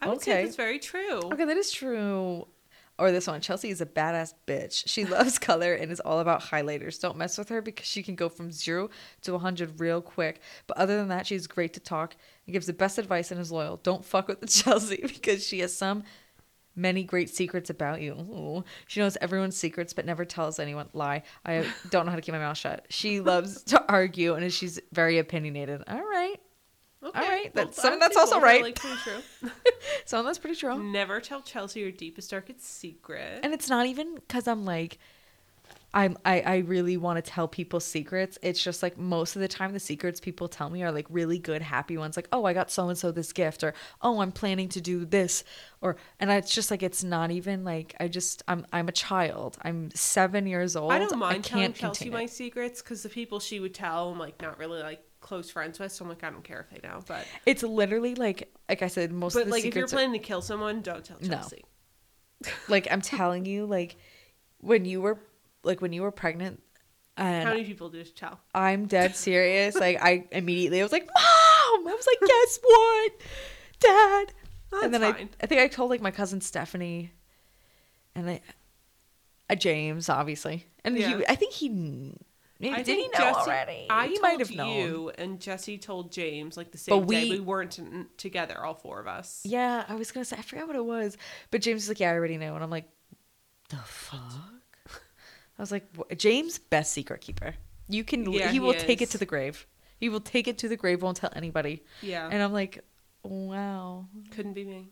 I 0.00 0.08
would 0.08 0.22
say 0.22 0.32
okay. 0.32 0.44
that's 0.44 0.56
very 0.56 0.78
true. 0.78 1.20
Okay, 1.32 1.44
that 1.44 1.56
is 1.56 1.70
true. 1.70 2.46
Or 2.98 3.10
this 3.10 3.26
one, 3.26 3.40
Chelsea 3.40 3.70
is 3.70 3.80
a 3.80 3.86
badass 3.86 4.34
bitch. 4.46 4.84
She 4.86 5.04
loves 5.16 5.38
color 5.38 5.74
and 5.74 5.90
is 5.90 6.00
all 6.00 6.20
about 6.20 6.42
highlighters. 6.42 7.00
Don't 7.00 7.16
mess 7.18 7.36
with 7.36 7.48
her 7.48 7.60
because 7.60 7.86
she 7.86 8.02
can 8.02 8.14
go 8.14 8.28
from 8.28 8.52
zero 8.52 8.88
to 9.22 9.32
100 9.32 9.80
real 9.80 10.00
quick. 10.00 10.40
But 10.66 10.78
other 10.78 10.96
than 10.96 11.08
that, 11.08 11.26
she's 11.26 11.46
great 11.46 11.74
to 11.74 11.80
talk 11.80 12.16
and 12.46 12.52
gives 12.52 12.66
the 12.66 12.72
best 12.72 12.98
advice 12.98 13.30
and 13.30 13.40
is 13.40 13.50
loyal. 13.50 13.78
Don't 13.78 14.04
fuck 14.04 14.28
with 14.28 14.40
the 14.40 14.46
Chelsea 14.62 15.02
because 15.02 15.46
she 15.46 15.60
has 15.60 15.74
some 15.74 16.04
many 16.76 17.04
great 17.04 17.30
secrets 17.30 17.70
about 17.70 18.00
you. 18.00 18.12
Ooh. 18.12 18.64
She 18.86 19.00
knows 19.00 19.16
everyone's 19.20 19.56
secrets 19.56 19.92
but 19.92 20.06
never 20.06 20.24
tells 20.24 20.58
anyone. 20.58 20.88
Lie. 20.92 21.22
I 21.44 21.66
don't 21.90 22.06
know 22.06 22.10
how 22.10 22.16
to 22.16 22.22
keep 22.22 22.32
my 22.32 22.38
mouth 22.38 22.58
shut. 22.58 22.86
She 22.90 23.20
loves 23.20 23.62
to 23.64 23.84
argue 23.88 24.34
and 24.34 24.52
she's 24.52 24.80
very 24.92 25.18
opinionated. 25.18 25.82
All 25.88 25.98
right. 25.98 26.36
Okay. 27.04 27.20
right, 27.28 27.54
that's- 27.54 27.78
I 27.78 27.82
some- 27.90 28.00
that's 28.00 28.16
also 28.16 28.40
right. 28.40 28.62
Like, 28.62 28.76
pretty 28.76 28.96
true. 28.96 29.50
So 30.06 30.22
that's 30.22 30.38
pretty 30.38 30.56
true. 30.56 30.82
Never 30.82 31.20
tell 31.20 31.40
Chelsea 31.42 31.80
your 31.80 31.90
deepest, 31.90 32.30
darkest 32.30 32.62
secret. 32.62 33.40
And 33.42 33.52
it's 33.54 33.68
not 33.68 33.86
even 33.86 34.14
because 34.16 34.46
I'm 34.48 34.64
like, 34.64 34.98
I'm 35.94 36.18
I, 36.24 36.40
I 36.40 36.56
really 36.58 36.96
want 36.96 37.24
to 37.24 37.30
tell 37.30 37.46
people 37.46 37.78
secrets. 37.78 38.36
It's 38.42 38.62
just 38.62 38.82
like 38.82 38.98
most 38.98 39.36
of 39.36 39.40
the 39.40 39.48
time 39.48 39.72
the 39.72 39.80
secrets 39.80 40.18
people 40.20 40.48
tell 40.48 40.68
me 40.68 40.82
are 40.82 40.90
like 40.90 41.06
really 41.08 41.38
good, 41.38 41.62
happy 41.62 41.96
ones. 41.96 42.16
Like, 42.16 42.28
oh, 42.32 42.44
I 42.44 42.52
got 42.52 42.70
so 42.70 42.88
and 42.88 42.98
so 42.98 43.12
this 43.12 43.32
gift, 43.32 43.62
or 43.62 43.74
oh, 44.02 44.20
I'm 44.20 44.32
planning 44.32 44.68
to 44.70 44.80
do 44.80 45.04
this, 45.04 45.44
or 45.80 45.96
and 46.18 46.32
I, 46.32 46.36
it's 46.36 46.52
just 46.52 46.70
like 46.70 46.82
it's 46.82 47.04
not 47.04 47.30
even 47.30 47.64
like 47.64 47.94
I 48.00 48.08
just 48.08 48.42
I'm 48.48 48.66
I'm 48.72 48.88
a 48.88 48.92
child. 48.92 49.56
I'm 49.62 49.90
seven 49.94 50.46
years 50.48 50.74
old. 50.74 50.92
I 50.92 50.98
don't 50.98 51.16
mind 51.18 51.44
telling 51.44 51.66
can't 51.66 51.76
Chelsea 51.76 52.10
my 52.10 52.26
secrets 52.26 52.82
because 52.82 53.04
the 53.04 53.08
people 53.08 53.38
she 53.38 53.60
would 53.60 53.74
tell, 53.74 54.10
I'm 54.10 54.18
like 54.18 54.42
not 54.42 54.58
really 54.58 54.82
like 54.82 55.02
close 55.24 55.50
friends 55.50 55.78
with. 55.80 55.90
So 55.90 56.04
I'm 56.04 56.08
like, 56.08 56.22
I 56.22 56.30
don't 56.30 56.44
care 56.44 56.60
if 56.60 56.70
they 56.70 56.86
know. 56.86 57.00
But 57.06 57.26
It's 57.46 57.62
literally 57.64 58.14
like 58.14 58.54
like 58.68 58.82
I 58.82 58.86
said, 58.88 59.10
most 59.10 59.34
but 59.34 59.40
of 59.40 59.46
the 59.46 59.52
like 59.52 59.64
if 59.64 59.74
you're 59.74 59.88
secrets. 59.88 59.92
are- 59.92 59.96
planning 59.96 60.12
to 60.20 60.24
kill 60.24 60.42
someone, 60.42 60.82
don't 60.82 61.04
tell 61.04 61.16
No. 61.20 61.28
Chelsea. 61.28 61.64
like 62.68 62.86
I'm 62.90 63.00
telling 63.00 63.46
you, 63.46 63.66
like 63.66 63.96
when 64.58 64.84
you 64.84 65.00
were 65.00 65.18
like 65.62 65.80
when 65.80 65.92
you 65.92 66.02
were 66.02 66.10
pregnant, 66.12 66.62
and 67.16 67.44
How 67.48 67.54
many 67.54 67.64
people 67.64 67.88
do 67.88 67.98
you 67.98 68.04
tell? 68.04 68.38
I'm 68.54 68.86
dead 68.86 69.16
serious. 69.28 69.74
like 69.74 69.98
I 70.02 70.26
immediately 70.30 70.80
I 70.80 70.82
was 70.82 70.92
like, 70.92 71.06
Mom! 71.06 71.88
I 71.88 71.94
was 71.94 72.06
like, 72.06 72.20
guess 72.28 72.58
what? 72.62 73.12
Dad. 73.80 74.32
That's 74.70 74.84
and 74.84 74.94
then 74.94 75.00
fine. 75.00 75.14
I 75.40 75.44
I 75.44 75.46
think 75.46 75.60
I 75.62 75.68
told 75.68 75.90
like 75.90 76.00
my 76.02 76.10
cousin 76.10 76.40
Stephanie 76.40 77.12
and 78.14 78.28
I 78.28 78.40
uh, 79.50 79.54
James, 79.54 80.08
obviously. 80.08 80.66
And 80.84 80.96
Yeah. 80.98 81.18
he 81.18 81.26
I 81.26 81.34
think 81.34 81.52
he 81.54 82.12
maybe 82.64 82.74
I 82.80 82.82
did 82.82 82.96
he 82.98 83.04
know 83.08 83.18
Jesse, 83.18 83.40
already? 83.40 83.86
I 83.88 84.06
he 84.08 84.18
might 84.20 84.38
have 84.40 84.50
known. 84.50 84.76
you, 84.76 85.12
and 85.16 85.40
Jesse 85.40 85.78
told 85.78 86.10
James 86.12 86.56
like 86.56 86.70
the 86.72 86.78
same 86.78 86.98
But 87.00 87.08
day. 87.08 87.24
we- 87.24 87.30
We 87.38 87.40
weren't 87.40 87.78
n- 87.78 88.08
together, 88.16 88.64
all 88.64 88.74
four 88.74 89.00
of 89.00 89.06
us. 89.06 89.42
Yeah, 89.44 89.84
I 89.88 89.94
was 89.94 90.10
gonna 90.12 90.24
say 90.24 90.36
I 90.38 90.42
forgot 90.42 90.66
what 90.66 90.76
it 90.76 90.84
was. 90.84 91.16
But 91.50 91.62
James 91.62 91.82
was 91.82 91.88
like, 91.88 92.00
Yeah, 92.00 92.10
I 92.10 92.14
already 92.14 92.36
know. 92.38 92.54
And 92.54 92.64
I'm 92.64 92.70
like, 92.70 92.88
The 93.68 93.76
fuck? 93.76 94.20
I 95.56 95.62
was 95.62 95.70
like, 95.70 95.86
"Wha- 95.96 96.12
James, 96.16 96.58
best 96.58 96.92
secret 96.92 97.20
keeper. 97.20 97.54
You 97.88 98.02
can 98.02 98.30
Yeah, 98.32 98.48
he 98.48 98.54
he 98.54 98.60
will 98.60 98.74
take 98.74 99.00
it 99.02 99.10
to 99.10 99.18
the 99.18 99.26
grave. 99.26 99.66
He 100.00 100.08
will 100.08 100.20
take 100.20 100.48
it 100.48 100.58
to 100.58 100.68
the 100.68 100.76
grave, 100.76 101.00
won't 101.02 101.16
tell 101.18 101.32
anybody. 101.36 101.84
Yeah, 102.02 102.28
And 102.30 102.42
I'm 102.42 102.52
like, 102.52 102.84
Wow. 103.22 104.06
couldn't 104.32 104.54
be 104.54 104.64
me. 104.64 104.90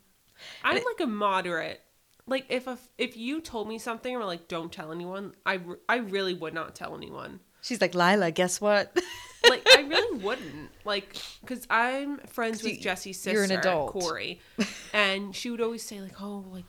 I'm 0.63 0.77
it- 0.77 0.85
like 0.85 0.99
a 1.01 1.05
moderate. 1.07 1.81
Like 2.25 2.45
if 2.49 2.67
a, 2.67 2.77
if 2.97 3.17
you 3.17 3.41
told 3.41 3.67
me 3.67 3.77
something 3.77 4.15
or 4.15 4.23
like 4.23 4.47
don't 4.47 4.71
tell 4.71 4.91
anyone, 4.93 5.35
I, 5.45 5.59
I 5.89 5.97
really 5.97 6.33
would 6.33 6.53
not 6.53 6.73
tell 6.75 6.95
anyone. 6.95 7.41
She's 7.63 7.81
like, 7.81 7.95
Lila, 7.95 8.29
guess 8.31 8.61
what? 8.61 8.95
Like 9.49 9.67
I 9.77 9.81
really 9.81 10.19
wouldn't. 10.23 10.69
Like 10.85 11.17
because 11.41 11.67
I'm 11.69 12.17
friends 12.19 12.63
with 12.63 12.79
Jesse's 12.79 13.17
sister, 13.19 13.33
you're 13.33 13.43
an 13.43 13.51
adult. 13.51 13.91
Corey, 13.91 14.39
and 14.93 15.35
she 15.35 15.51
would 15.51 15.59
always 15.59 15.83
say 15.83 15.99
like, 15.99 16.21
"Oh, 16.21 16.45
like 16.49 16.63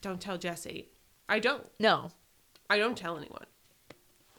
don't 0.00 0.18
tell 0.18 0.38
Jesse." 0.38 0.88
I 1.28 1.40
don't. 1.40 1.62
no. 1.78 2.10
I 2.70 2.78
don't 2.78 2.96
tell 2.96 3.18
anyone. 3.18 3.44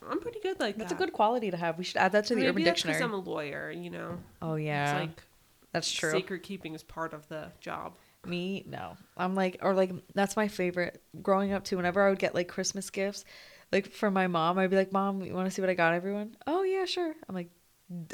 I'm 0.10 0.20
pretty 0.20 0.40
good 0.40 0.60
like 0.60 0.76
That's 0.78 0.90
that. 0.92 0.96
a 0.96 0.98
good 1.06 1.14
quality 1.14 1.52
to 1.52 1.58
have. 1.58 1.78
We 1.78 1.84
should 1.84 1.98
add 1.98 2.14
that 2.14 2.26
to 2.26 2.34
the 2.34 2.40
Maybe 2.42 2.50
Urban 2.50 2.64
that's 2.64 2.82
'cause 2.82 2.88
Dictionary. 2.94 3.14
I'm 3.14 3.14
a 3.14 3.24
lawyer, 3.30 3.70
you 3.70 3.92
know. 3.92 4.18
oh 4.42 4.56
yeah. 4.56 4.94
It's 4.98 5.00
like 5.10 5.24
that's 5.72 5.92
true. 5.92 6.12
secret 6.14 6.42
keeping 6.42 6.74
is 6.74 6.82
part 6.82 7.14
of 7.14 7.28
the 7.30 7.52
job. 7.62 7.94
Me, 8.26 8.64
no. 8.68 8.98
I'm 9.16 9.36
like, 9.36 9.60
or 9.62 9.76
like, 9.76 9.92
that's 10.16 10.36
my 10.36 10.48
favorite. 10.48 11.00
Growing 11.22 11.54
up 11.54 11.64
too, 11.64 11.78
whenever 11.78 12.02
I 12.02 12.10
would 12.10 12.18
get 12.20 12.34
like 12.34 12.48
Christmas 12.48 12.90
gifts, 12.90 13.24
like 13.72 13.92
for 13.92 14.10
my 14.12 14.28
mom, 14.28 14.58
I'd 14.60 14.70
be 14.70 14.76
like, 14.76 14.92
Mom, 14.92 15.22
you 15.24 15.34
want 15.34 15.48
to 15.48 15.52
see 15.52 15.62
what 15.62 15.70
I 15.70 15.74
got 15.74 15.94
everyone? 15.94 16.36
Oh, 16.46 16.64
yeah, 16.64 16.86
sure. 16.86 17.14
I'm 17.28 17.36
like, 17.36 17.50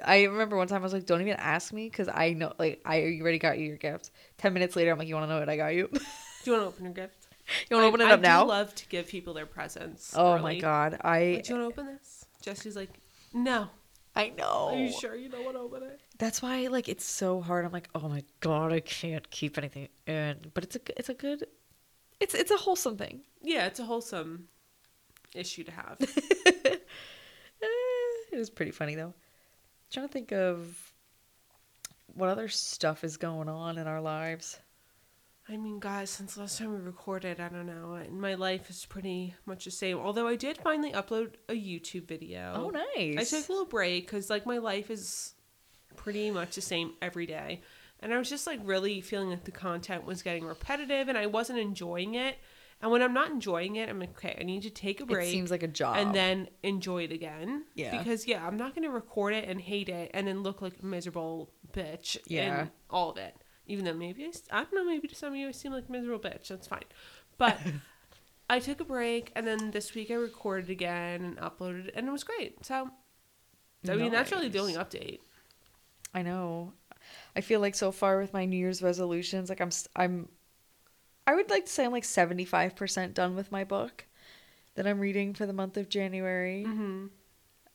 I 0.05 0.23
remember 0.23 0.55
one 0.57 0.67
time 0.67 0.81
I 0.81 0.83
was 0.83 0.93
like, 0.93 1.05
Don't 1.05 1.21
even 1.21 1.35
ask 1.35 1.73
me 1.73 1.89
because 1.89 2.07
I 2.07 2.33
know, 2.33 2.53
like, 2.59 2.81
I 2.85 3.17
already 3.21 3.39
got 3.39 3.57
you 3.57 3.65
your 3.67 3.77
gift. 3.77 4.11
10 4.37 4.53
minutes 4.53 4.75
later, 4.75 4.91
I'm 4.91 4.97
like, 4.99 5.07
You 5.07 5.15
want 5.15 5.27
to 5.27 5.33
know 5.33 5.39
what 5.39 5.49
I 5.49 5.57
got 5.57 5.73
you? 5.73 5.87
Do 6.43 6.51
you 6.51 6.51
want 6.53 6.63
to 6.63 6.67
open 6.67 6.83
your 6.85 6.93
gift? 6.93 7.27
you 7.69 7.75
want 7.77 7.83
to 7.83 7.87
open 7.87 8.01
it 8.01 8.05
I, 8.05 8.11
up 8.13 8.19
I 8.19 8.21
now? 8.21 8.43
do 8.43 8.49
love 8.49 8.75
to 8.75 8.87
give 8.87 9.07
people 9.07 9.33
their 9.33 9.45
presents. 9.45 10.13
oh 10.15 10.37
my. 10.39 10.57
God. 10.59 10.97
I, 11.01 11.33
Like, 11.35 11.43
do 11.45 11.53
you 11.53 11.59
want 11.59 11.75
to 11.75 11.81
open 11.81 11.93
this? 11.93 12.25
Jesse's 12.41 12.75
like, 12.75 12.99
no. 13.33 13.67
I 14.15 14.29
know. 14.37 14.69
Are 14.71 14.75
you 14.77 14.91
sure 14.91 15.15
you 15.15 15.27
don't 15.27 15.43
want 15.43 15.55
to 15.57 15.61
open 15.61 15.83
it? 15.83 15.99
That's 16.19 16.41
why, 16.41 16.67
like, 16.67 16.87
it's 16.87 17.03
so 17.03 17.41
hard. 17.41 17.65
I'm 17.65 17.71
like, 17.71 17.89
oh 17.95 18.07
my 18.07 18.23
god, 18.41 18.71
I 18.71 18.79
can't 18.79 19.27
keep 19.31 19.57
anything 19.57 19.87
in. 20.05 20.37
But 20.53 20.63
it's 20.65 20.75
a, 20.75 20.79
it's 20.97 21.09
a 21.09 21.13
good, 21.15 21.45
it's, 22.19 22.35
it's 22.35 22.51
a 22.51 22.57
wholesome 22.57 22.95
thing. 22.95 23.21
Yeah, 23.41 23.65
it's 23.65 23.79
a 23.79 23.83
wholesome 23.85 24.47
issue 25.36 25.63
to 25.63 25.71
have. 25.71 25.97
Eh, 27.61 28.36
it 28.36 28.39
is 28.39 28.49
pretty 28.49 28.71
funny 28.71 28.93
though. 28.95 29.13
trying 29.89 30.05
to 30.05 30.11
think 30.11 30.34
of 30.34 30.93
what 32.13 32.27
other 32.27 32.49
stuff 32.49 33.05
is 33.05 33.15
going 33.15 33.47
on 33.47 33.77
in 33.77 33.88
our 33.88 34.01
lives. 34.01 34.59
I 35.49 35.57
mean, 35.57 35.79
guys, 35.79 36.09
since 36.09 36.38
last 36.38 36.57
time 36.57 36.71
we 36.71 36.79
recorded, 36.79 37.39
I 37.41 37.49
don't 37.49 37.65
know, 37.65 37.95
and 37.95 38.19
my 38.19 38.36
life 38.36 38.69
is 38.69 38.86
pretty 38.86 39.36
much 39.45 39.65
the 39.65 39.71
same. 39.71 39.97
Although 39.97 40.27
I 40.27 40.38
did 40.38 40.57
finally 40.57 40.91
upload 40.93 41.36
a 41.49 41.53
YouTube 41.53 42.07
video. 42.07 42.53
Oh, 42.55 42.69
nice. 42.69 43.34
I 43.34 43.38
took 43.38 43.49
a 43.49 43.51
little 43.51 43.65
break 43.65 44.05
because, 44.05 44.29
like, 44.29 44.45
my 44.45 44.59
life 44.59 44.89
is 44.89 45.34
pretty 45.97 46.31
much 46.31 46.55
the 46.55 46.61
same 46.61 46.93
every 47.01 47.25
day. 47.25 47.61
And 47.99 48.13
I 48.13 48.17
was 48.17 48.29
just, 48.29 48.47
like, 48.47 48.61
really 48.63 49.01
feeling 49.01 49.31
that 49.31 49.43
the 49.43 49.51
content 49.51 50.05
was 50.05 50.23
getting 50.23 50.45
repetitive 50.45 51.09
and 51.09 51.17
I 51.17 51.25
wasn't 51.25 51.59
enjoying 51.59 52.15
it. 52.15 52.38
And 52.84 52.91
when 52.91 53.01
I'm 53.01 53.13
not 53.13 53.31
enjoying 53.31 53.77
it, 53.77 53.88
I'm 53.88 53.97
like, 53.97 54.09
okay, 54.09 54.38
I 54.38 54.43
need 54.43 54.63
to 54.63 54.69
take 54.69 54.99
a 54.99 55.05
break. 55.05 55.29
It 55.29 55.31
seems 55.31 55.49
like 55.49 55.63
a 55.63 55.69
job. 55.69 55.95
and 55.95 56.13
then 56.13 56.49
enjoy 56.63 57.05
it 57.05 57.13
again. 57.13 57.63
Yeah. 57.75 57.97
Because 57.97 58.27
yeah, 58.27 58.45
I'm 58.45 58.57
not 58.57 58.75
gonna 58.75 58.89
record 58.89 59.34
it 59.34 59.47
and 59.47 59.61
hate 59.61 59.88
it 59.88 60.11
and 60.13 60.27
then 60.27 60.43
look 60.43 60.61
like 60.61 60.73
a 60.84 60.86
miserable 60.86 61.49
bitch. 61.71 62.17
Yeah. 62.27 62.63
In 62.63 62.71
all 62.89 63.09
of 63.11 63.17
it. 63.17 63.38
Even 63.67 63.86
though 63.86 63.93
maybe 63.93 64.29
I 64.51 64.63
don't 64.63 64.73
know, 64.75 64.84
maybe 64.84 65.07
to 65.07 65.15
some 65.15 65.31
of 65.31 65.39
you 65.39 65.47
I 65.47 65.51
seem 65.51 65.71
like 65.71 65.86
a 65.88 65.91
miserable 65.93 66.29
bitch. 66.29 66.49
That's 66.49 66.67
fine. 66.67 66.84
But 67.38 67.57
I 68.49 68.59
took 68.59 68.81
a 68.81 68.86
break 68.86 69.31
and 69.34 69.47
then 69.47 69.71
this 69.71 69.95
week 69.95 70.11
I 70.11 70.15
recorded 70.15 70.69
again 70.69 71.23
and 71.23 71.38
uploaded 71.38 71.89
and 71.95 72.05
it 72.05 72.11
was 72.11 72.25
great. 72.25 72.65
So 72.65 72.89
I 73.89 73.95
mean 73.95 74.11
that's 74.11 74.29
really 74.34 74.49
the 74.49 74.59
only 74.59 74.73
update. 74.73 75.19
I 76.13 76.21
know. 76.21 76.73
I 77.34 77.39
feel 77.39 77.61
like 77.61 77.75
so 77.75 77.93
far 77.93 78.19
with 78.19 78.34
my 78.34 78.43
New 78.43 78.57
Year's 78.57 78.81
resolutions, 78.81 79.47
like 79.47 79.61
I'm, 79.61 79.71
st- 79.71 79.89
I'm, 79.95 80.27
I 81.26 81.36
would 81.36 81.49
like 81.49 81.65
to 81.65 81.71
say 81.71 81.86
I'm 81.86 81.91
like 81.91 82.03
75% 82.03 83.13
done 83.13 83.36
with 83.36 83.51
my 83.51 83.63
book 83.63 84.05
that 84.76 84.86
I'm 84.88 84.99
reading 84.99 85.34
for 85.34 85.45
the 85.45 85.53
month 85.53 85.78
of 85.78 85.89
January. 85.89 86.63
hmm 86.65 87.07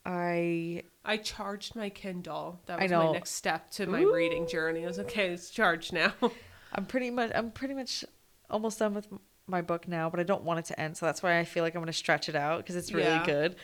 I, 0.05 0.83
I 1.05 1.17
charged 1.17 1.75
my 1.75 1.89
Kindle. 1.89 2.59
That 2.65 2.79
was 2.81 2.91
my 2.91 3.11
next 3.11 3.31
step 3.31 3.69
to 3.71 3.85
my 3.85 4.01
reading 4.01 4.47
journey. 4.47 4.83
I 4.83 4.87
was 4.87 4.99
okay, 4.99 5.27
it's 5.29 5.49
charged 5.49 5.93
now. 5.93 6.13
I'm 6.73 6.85
pretty 6.85 7.11
much, 7.11 7.31
I'm 7.35 7.51
pretty 7.51 7.73
much 7.73 8.05
almost 8.49 8.79
done 8.79 8.93
with 8.93 9.07
my 9.45 9.61
book 9.61 9.87
now, 9.87 10.09
but 10.09 10.19
I 10.19 10.23
don't 10.23 10.43
want 10.43 10.59
it 10.59 10.65
to 10.65 10.79
end. 10.79 10.97
So 10.97 11.05
that's 11.05 11.21
why 11.21 11.37
I 11.39 11.43
feel 11.43 11.63
like 11.63 11.75
I'm 11.75 11.81
going 11.81 11.87
to 11.87 11.93
stretch 11.93 12.29
it 12.29 12.35
out 12.35 12.59
because 12.59 12.75
it's 12.75 12.91
really 12.93 13.17
Yeah. 13.17 13.25
good. 13.25 13.55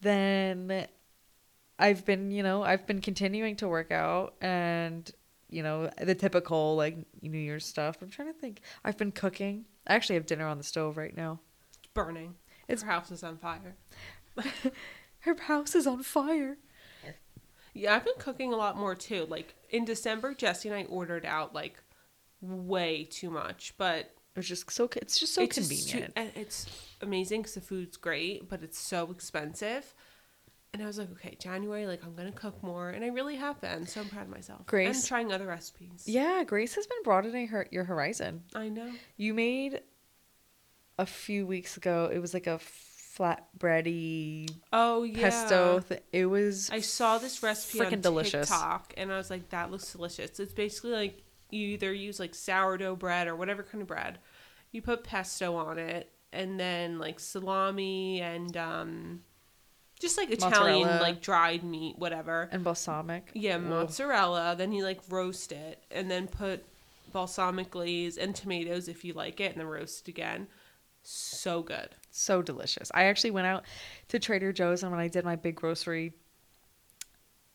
Then 0.00 0.86
I've 1.78 2.04
been, 2.04 2.30
you 2.30 2.42
know, 2.42 2.62
I've 2.62 2.86
been 2.86 3.00
continuing 3.00 3.56
to 3.56 3.68
work 3.68 3.90
out 3.90 4.34
and, 4.40 5.10
you 5.50 5.62
know, 5.62 5.90
the 6.00 6.14
typical 6.14 6.76
like 6.76 6.96
New 7.22 7.38
Year's 7.38 7.66
stuff. 7.66 7.98
I'm 8.02 8.10
trying 8.10 8.32
to 8.32 8.38
think. 8.38 8.60
I've 8.84 8.96
been 8.96 9.12
cooking. 9.12 9.66
I 9.86 9.94
actually 9.94 10.14
have 10.16 10.26
dinner 10.26 10.46
on 10.46 10.58
the 10.58 10.64
stove 10.64 10.96
right 10.96 11.16
now. 11.16 11.40
it's 11.78 11.88
burning. 11.94 12.34
It's- 12.68 12.82
Her 12.82 12.92
house 12.92 13.10
is 13.10 13.22
on 13.24 13.36
fire. 13.36 13.76
Her 15.20 15.36
house 15.36 15.74
is 15.74 15.86
on 15.86 16.02
fire. 16.02 16.56
Yeah, 17.74 17.94
I've 17.94 18.04
been 18.04 18.14
cooking 18.18 18.52
a 18.52 18.56
lot 18.56 18.76
more 18.76 18.94
too. 18.94 19.26
Like 19.28 19.54
in 19.70 19.84
December, 19.84 20.34
Jesse 20.34 20.68
and 20.68 20.76
I 20.78 20.84
ordered 20.84 21.24
out 21.24 21.54
like 21.54 21.74
way 22.40 23.04
too 23.04 23.30
much, 23.30 23.74
but 23.78 24.14
It's 24.36 24.48
just 24.48 24.70
so 24.70 24.88
it's 24.96 25.18
just 25.18 25.34
so 25.34 25.42
it's 25.42 25.56
just 25.56 25.68
too- 25.70 25.76
convenient. 25.98 26.12
and 26.16 26.30
it's 26.34 26.66
amazing 27.00 27.42
because 27.42 27.54
the 27.54 27.60
food's 27.60 27.96
great, 27.96 28.48
but 28.48 28.62
it's 28.62 28.78
so 28.78 29.10
expensive. 29.10 29.94
And 30.72 30.82
I 30.82 30.86
was 30.86 30.98
like, 30.98 31.10
okay, 31.12 31.36
January, 31.40 31.86
like 31.86 32.04
I'm 32.04 32.14
gonna 32.14 32.30
cook 32.32 32.62
more, 32.62 32.90
and 32.90 33.04
I 33.04 33.08
really 33.08 33.36
have 33.36 33.60
been. 33.60 33.86
So 33.86 34.00
I'm 34.00 34.08
proud 34.08 34.22
of 34.26 34.30
myself. 34.30 34.66
Grace- 34.66 34.96
and 34.98 35.04
trying 35.06 35.32
other 35.32 35.46
recipes. 35.46 36.04
yeah, 36.06 36.44
Grace 36.44 36.74
has 36.76 36.86
been 36.86 37.02
broadening 37.02 37.48
her 37.48 37.66
your 37.72 37.84
horizon. 37.84 38.42
I 38.54 38.68
know. 38.68 38.90
You 39.16 39.34
made 39.34 39.80
a 40.98 41.06
few 41.06 41.44
weeks 41.46 41.76
ago. 41.76 42.08
It 42.12 42.18
was 42.20 42.32
like 42.34 42.46
a 42.46 42.60
flatbready 43.18 44.50
Oh 44.72 45.02
yeah. 45.02 45.20
pesto. 45.22 45.80
Th- 45.80 46.02
it 46.12 46.26
was. 46.26 46.70
I 46.70 46.80
saw 46.80 47.18
this 47.18 47.42
recipe 47.42 47.84
on 47.84 48.00
delicious. 48.00 48.48
TikTok, 48.48 48.94
and 48.96 49.12
I 49.12 49.16
was 49.16 49.30
like, 49.30 49.50
that 49.50 49.70
looks 49.70 49.90
delicious. 49.92 50.38
It's 50.40 50.52
basically 50.52 50.92
like 50.92 51.22
you 51.50 51.66
either 51.68 51.92
use 51.92 52.20
like 52.20 52.34
sourdough 52.34 52.96
bread 52.96 53.26
or 53.28 53.34
whatever 53.36 53.62
kind 53.62 53.82
of 53.82 53.88
bread. 53.88 54.18
You 54.72 54.82
put 54.82 55.02
pesto 55.04 55.56
on 55.56 55.78
it, 55.78 56.12
and 56.32 56.58
then 56.60 56.98
like 56.98 57.18
salami 57.18 58.20
and 58.20 58.56
um, 58.56 59.20
just 60.00 60.16
like 60.18 60.30
Italian 60.30 60.80
Mozzarella. 60.88 61.00
like 61.02 61.20
dried 61.20 61.62
meat, 61.62 61.96
whatever. 61.98 62.48
and 62.50 62.64
balsamic. 62.64 63.30
Yeah, 63.34 63.56
Ugh. 63.56 63.62
mozzarella. 63.62 64.56
Then 64.58 64.72
you 64.72 64.82
like 64.82 65.00
roast 65.08 65.52
it, 65.52 65.82
and 65.92 66.10
then 66.10 66.26
put 66.26 66.64
balsamic 67.12 67.70
glaze, 67.70 68.16
and 68.18 68.34
tomatoes 68.34 68.88
if 68.88 69.04
you 69.04 69.12
like 69.12 69.38
it, 69.40 69.52
and 69.52 69.60
then 69.60 69.66
roast 69.66 70.08
it 70.08 70.10
again. 70.10 70.48
So 71.02 71.62
good. 71.62 71.90
So 72.10 72.42
delicious. 72.42 72.90
I 72.94 73.04
actually 73.04 73.30
went 73.30 73.46
out 73.46 73.64
to 74.08 74.18
Trader 74.18 74.52
Joe's 74.52 74.82
and 74.82 74.90
when 74.92 75.00
I 75.00 75.08
did 75.08 75.24
my 75.24 75.36
big 75.36 75.54
grocery 75.54 76.12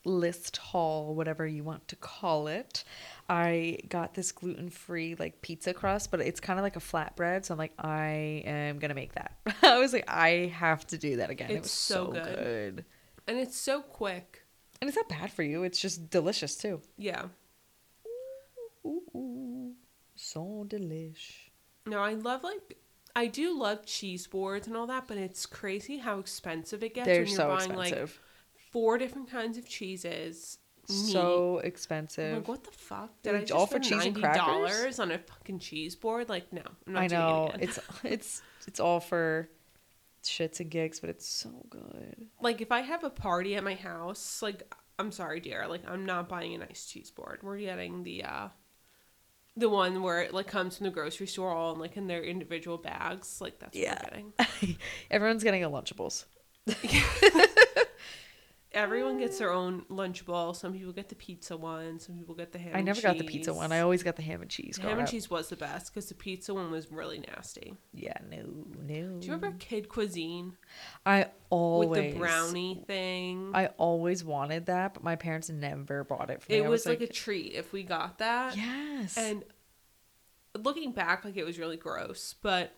list 0.03 0.57
haul, 0.57 1.15
whatever 1.15 1.45
you 1.45 1.63
want 1.63 1.87
to 1.89 1.95
call 1.95 2.47
it, 2.47 2.83
I 3.27 3.79
got 3.89 4.13
this 4.13 4.31
gluten 4.31 4.69
free 4.69 5.15
like 5.17 5.41
pizza 5.41 5.73
crust, 5.73 6.11
but 6.11 6.21
it's 6.21 6.39
kind 6.39 6.59
of 6.59 6.63
like 6.63 6.75
a 6.75 6.79
flatbread. 6.79 7.45
So 7.45 7.53
I'm 7.53 7.57
like, 7.57 7.73
I 7.79 8.43
am 8.45 8.79
gonna 8.79 8.93
make 8.93 9.13
that. 9.13 9.37
I 9.63 9.79
was 9.79 9.93
like, 9.93 10.05
I 10.07 10.51
have 10.55 10.85
to 10.87 10.97
do 10.97 11.17
that 11.17 11.29
again. 11.29 11.49
it 11.49 11.61
was 11.63 11.71
so 11.71 12.07
so, 12.07 12.11
good. 12.11 12.25
good. 12.35 12.85
And 13.27 13.37
it's 13.37 13.57
so 13.57 13.81
quick. 13.81 14.43
and 14.81 14.87
it's 14.87 14.95
not 14.95 15.09
bad 15.09 15.31
for 15.31 15.41
you. 15.43 15.63
It's 15.63 15.79
just 15.79 16.09
delicious 16.09 16.55
too. 16.55 16.81
Yeah. 16.97 17.25
Ooh, 18.85 19.01
ooh, 19.15 19.73
so 20.15 20.65
delish. 20.67 21.49
No, 21.87 21.99
I 22.01 22.13
love 22.13 22.43
like 22.43 22.77
I 23.15 23.27
do 23.27 23.57
love 23.57 23.85
cheese 23.85 24.27
boards 24.27 24.67
and 24.67 24.75
all 24.77 24.87
that, 24.87 25.07
but 25.07 25.17
it's 25.17 25.45
crazy 25.45 25.97
how 25.97 26.19
expensive 26.19 26.83
it 26.83 26.93
gets 26.93 27.05
They're 27.05 27.21
when 27.21 27.27
you're 27.27 27.35
so 27.35 27.47
buying 27.47 27.71
expensive. 27.71 28.19
like 28.55 28.71
four 28.71 28.97
different 28.97 29.29
kinds 29.31 29.57
of 29.57 29.67
cheeses. 29.67 30.59
Meat. 30.89 31.11
so 31.11 31.59
I'm 31.59 31.65
expensive. 31.65 32.37
like, 32.37 32.47
what 32.47 32.63
the 32.63 32.71
fuck? 32.71 33.09
Did 33.23 33.33
Like, 33.33 33.41
I 33.41 33.45
just 33.45 33.51
all 33.53 33.65
for 33.67 33.79
cheese 33.79 34.05
and 34.05 34.15
crackers? 34.15 34.37
dollars 34.41 34.99
on 34.99 35.11
a 35.11 35.17
fucking 35.17 35.59
cheese 35.59 35.95
board? 35.95 36.29
Like, 36.29 36.51
no, 36.53 36.61
I'm 36.87 36.93
not 36.93 37.03
I 37.03 37.07
know 37.07 37.47
it 37.47 37.55
again. 37.55 37.69
it's 37.69 37.79
it's 38.03 38.41
it's 38.67 38.79
all 38.79 38.99
for 38.99 39.49
shits 40.23 40.59
and 40.59 40.69
gigs, 40.71 40.99
but 40.99 41.09
it's 41.09 41.27
so 41.27 41.49
good. 41.69 42.27
like 42.41 42.61
if 42.61 42.71
I 42.71 42.81
have 42.81 43.03
a 43.03 43.09
party 43.09 43.55
at 43.55 43.63
my 43.63 43.75
house, 43.75 44.41
like 44.41 44.63
I'm 44.97 45.11
sorry, 45.11 45.39
dear, 45.39 45.67
like 45.67 45.81
I'm 45.87 46.05
not 46.05 46.29
buying 46.29 46.53
a 46.55 46.57
nice 46.59 46.85
cheese 46.85 47.11
board. 47.11 47.39
We're 47.43 47.57
getting 47.59 48.03
the 48.03 48.23
uh 48.23 48.47
the 49.57 49.69
one 49.69 50.01
where 50.03 50.21
it 50.21 50.33
like 50.33 50.47
comes 50.47 50.77
from 50.77 50.85
the 50.85 50.91
grocery 50.91 51.27
store 51.27 51.49
all 51.51 51.73
in 51.73 51.79
like 51.79 51.95
in 51.95 52.07
their 52.07 52.23
individual 52.23 52.77
bags. 52.77 53.39
Like 53.39 53.59
that's 53.59 53.75
what 53.75 53.81
Yeah. 53.83 53.99
we're 54.03 54.09
getting. 54.61 54.77
Everyone's 55.11 55.43
getting 55.43 55.63
a 55.63 55.69
Lunchables. 55.69 56.25
Everyone 58.75 59.17
gets 59.17 59.39
their 59.39 59.51
own 59.51 59.83
lunchable. 59.89 60.55
Some 60.55 60.73
people 60.73 60.91
get 60.91 61.09
the 61.09 61.15
pizza 61.15 61.55
one. 61.55 61.97
Some 61.97 62.15
people 62.15 62.35
get 62.35 62.51
the 62.51 62.59
ham. 62.59 62.71
And 62.73 62.85
cheese. 62.85 62.97
I 62.97 63.01
never 63.01 63.01
got 63.01 63.17
the 63.17 63.31
pizza 63.31 63.53
one. 63.53 63.71
I 63.71 63.79
always 63.79 64.03
got 64.03 64.17
the 64.17 64.21
ham 64.21 64.41
and 64.41 64.51
cheese. 64.51 64.75
The 64.75 64.83
ham 64.83 64.99
and 64.99 65.01
up. 65.03 65.09
cheese 65.09 65.29
was 65.29 65.47
the 65.47 65.55
best 65.55 65.93
because 65.93 66.09
the 66.09 66.13
pizza 66.15 66.53
one 66.53 66.69
was 66.69 66.91
really 66.91 67.19
nasty. 67.19 67.77
Yeah, 67.93 68.17
no, 68.29 68.37
no. 68.37 69.19
Do 69.19 69.25
you 69.27 69.33
remember 69.33 69.55
Kid 69.59 69.87
Cuisine 69.87 70.57
I 71.05 71.27
always 71.49 71.89
with 71.89 72.13
the 72.13 72.19
brownie 72.19 72.83
thing? 72.85 73.51
I 73.53 73.67
always 73.77 74.23
wanted 74.23 74.65
that, 74.65 74.93
but 74.93 75.03
my 75.03 75.15
parents 75.15 75.49
never 75.49 76.03
bought 76.03 76.29
it 76.29 76.41
for 76.41 76.51
me. 76.51 76.57
it 76.59 76.65
I 76.65 76.69
was 76.69 76.85
like, 76.85 77.01
a 77.01 77.07
treat 77.07 77.53
if 77.53 77.71
we 77.71 77.83
got 77.83 78.17
that. 78.17 78.57
yes, 78.57 79.17
And 79.17 79.43
looking 80.61 80.91
back, 80.91 81.23
like 81.23 81.37
it 81.37 81.45
was 81.45 81.57
really 81.57 81.77
gross, 81.77 82.35
but 82.41 82.73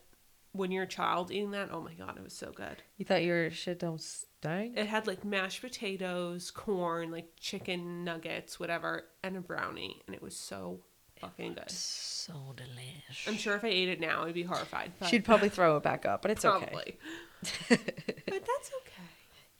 when 0.57 0.71
you're 0.71 0.83
a 0.83 0.87
child 0.87 1.31
eating 1.31 1.51
that, 1.51 1.69
oh 1.71 1.81
my 1.81 1.93
god, 1.93 2.17
it 2.17 2.23
was 2.23 2.33
so 2.33 2.51
good. 2.51 2.81
you 2.97 3.05
thought 3.05 3.23
your 3.23 3.49
shit 3.51 3.79
don't 3.79 4.01
stink. 4.01 4.77
It 4.77 4.87
had 4.87 5.07
like 5.07 5.23
mashed 5.23 5.61
potatoes, 5.61 6.51
corn, 6.51 7.11
like 7.11 7.31
chicken 7.39 8.03
nuggets, 8.03 8.59
whatever, 8.59 9.05
and 9.23 9.37
a 9.37 9.41
brownie, 9.41 10.01
and 10.07 10.15
it 10.15 10.21
was 10.21 10.35
so 10.35 10.81
fucking 11.19 11.53
good. 11.53 11.69
so 11.71 12.53
delicious. 12.55 13.27
I'm 13.27 13.37
sure 13.37 13.55
if 13.55 13.63
I 13.63 13.69
ate 13.69 13.89
it 13.89 13.99
now, 13.99 14.23
I'd 14.25 14.33
be 14.33 14.43
horrified. 14.43 14.91
But 14.99 15.09
She'd 15.09 15.25
probably 15.25 15.49
throw 15.57 15.77
it 15.77 15.83
back 15.83 16.05
up, 16.05 16.21
but 16.21 16.31
it's 16.31 16.45
okay. 16.45 16.97
but 17.69 17.79
that's 17.79 18.71
okay. 18.81 19.03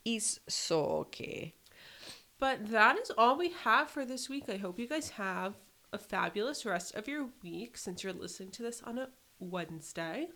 It's 0.06 0.40
so 0.48 0.82
okay. 1.06 1.56
But 2.40 2.70
that 2.70 2.98
is 3.00 3.12
all 3.18 3.38
we 3.38 3.50
have 3.64 3.90
for 3.90 4.06
this 4.06 4.30
week. 4.30 4.46
I 4.48 4.58
hope 4.58 4.78
you 4.80 4.88
guys 4.88 5.10
have 5.12 5.56
a 5.92 5.98
fabulous 5.98 6.66
rest 6.66 6.96
of 6.96 7.08
your 7.08 7.30
week 7.42 7.78
since 7.78 8.04
you're 8.04 8.14
listening 8.14 8.52
to 8.52 8.64
this 8.64 8.82
on 8.84 8.98
a 9.00 9.10
Wednesday. 9.40 10.28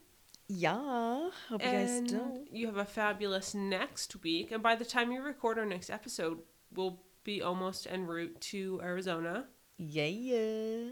Yeah, 0.54 1.30
hope 1.50 1.64
you 1.64 1.72
guys 1.72 1.92
and 1.92 2.08
do. 2.08 2.46
you 2.52 2.68
have 2.68 2.78
a 2.78 2.86
fabulous 2.86 3.54
next 3.56 4.22
week. 4.24 4.52
And 4.52 4.62
by 4.62 4.76
the 4.76 4.84
time 4.86 5.12
you 5.12 5.22
record 5.22 5.58
our 5.58 5.66
next 5.66 5.90
episode, 5.90 6.40
we'll 6.74 7.00
be 7.24 7.42
almost 7.42 7.88
en 7.90 8.06
route 8.06 8.40
to 8.42 8.82
Arizona. 8.84 9.46
Yeah, 9.78 10.06
yeah. 10.06 10.90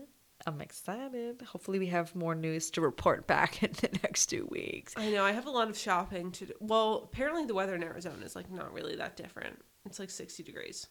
I'm 0.48 0.62
excited. 0.62 1.42
Hopefully, 1.42 1.80
we 1.80 1.88
have 1.88 2.16
more 2.16 2.34
news 2.36 2.72
to 2.72 2.82
report 2.82 3.28
back 3.28 3.62
in 3.64 3.72
the 3.74 3.90
next 4.02 4.28
two 4.28 4.48
weeks. 4.50 4.94
I 4.96 5.10
know 5.12 5.26
I 5.26 5.34
have 5.34 5.46
a 5.48 5.52
lot 5.52 5.70
of 5.70 5.78
shopping 5.78 6.32
to 6.34 6.46
do. 6.46 6.54
Well, 6.62 7.02
apparently 7.12 7.46
the 7.46 7.54
weather 7.54 7.76
in 7.76 7.84
Arizona 7.84 8.24
is 8.24 8.36
like 8.38 8.50
not 8.50 8.72
really 8.74 8.96
that 8.96 9.18
different. 9.18 9.60
It's 9.86 10.00
like 10.00 10.10
60 10.10 10.44
degrees. 10.44 10.88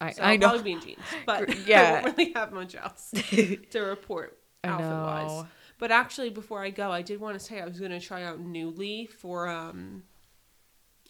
I, 0.00 0.10
So 0.10 0.22
I 0.22 0.32
I'll 0.32 0.38
know. 0.38 0.48
probably 0.48 0.62
be 0.64 0.72
in 0.72 0.80
jeans, 0.80 0.98
but 1.26 1.56
Yeah. 1.66 1.98
I 1.98 2.02
don't 2.02 2.18
really 2.18 2.32
have 2.32 2.52
much 2.52 2.74
else 2.74 3.12
to 3.30 3.80
report 3.80 4.38
outfit 4.64 4.86
wise. 4.88 5.44
But 5.78 5.90
actually, 5.92 6.30
before 6.30 6.62
I 6.62 6.70
go, 6.70 6.90
I 6.90 7.02
did 7.02 7.20
want 7.20 7.38
to 7.38 7.44
say 7.44 7.60
I 7.60 7.64
was 7.64 7.78
going 7.78 7.92
to 7.92 8.00
try 8.00 8.24
out 8.24 8.40
Nuuly 8.40 9.08
for 9.08 9.48
um, 9.48 10.02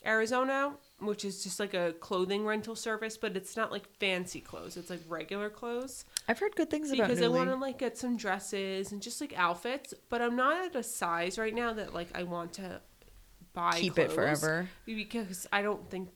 Arizona, 0.04 0.74
which 1.00 1.24
is 1.24 1.42
just 1.42 1.58
like 1.58 1.74
a 1.74 1.94
clothing 2.00 2.44
rental 2.44 2.76
service, 2.76 3.16
but 3.16 3.36
it's 3.36 3.56
not 3.56 3.72
like 3.72 3.88
fancy 3.98 4.40
clothes. 4.40 4.76
It's 4.76 4.90
like 4.90 5.00
regular 5.08 5.50
clothes 5.50 6.04
I've 6.28 6.38
heard 6.38 6.54
good 6.54 6.70
things 6.70 6.90
about 6.90 7.04
it. 7.04 7.14
because 7.14 7.22
I 7.22 7.28
want 7.28 7.48
to 7.50 7.56
like 7.56 7.78
get 7.78 7.96
some 7.96 8.16
dresses 8.16 8.92
and 8.92 9.00
just 9.00 9.20
like 9.20 9.32
outfits. 9.36 9.94
But 10.08 10.22
I'm 10.22 10.36
not 10.36 10.66
at 10.66 10.76
a 10.76 10.82
size 10.82 11.38
right 11.38 11.54
now 11.54 11.72
that 11.72 11.94
like 11.94 12.08
I 12.14 12.22
want 12.24 12.52
to 12.54 12.80
buy 13.54 13.78
keep 13.80 13.98
it 13.98 14.12
forever. 14.12 14.68
because 14.84 15.46
I 15.52 15.62
don't 15.62 15.88
think. 15.90 16.10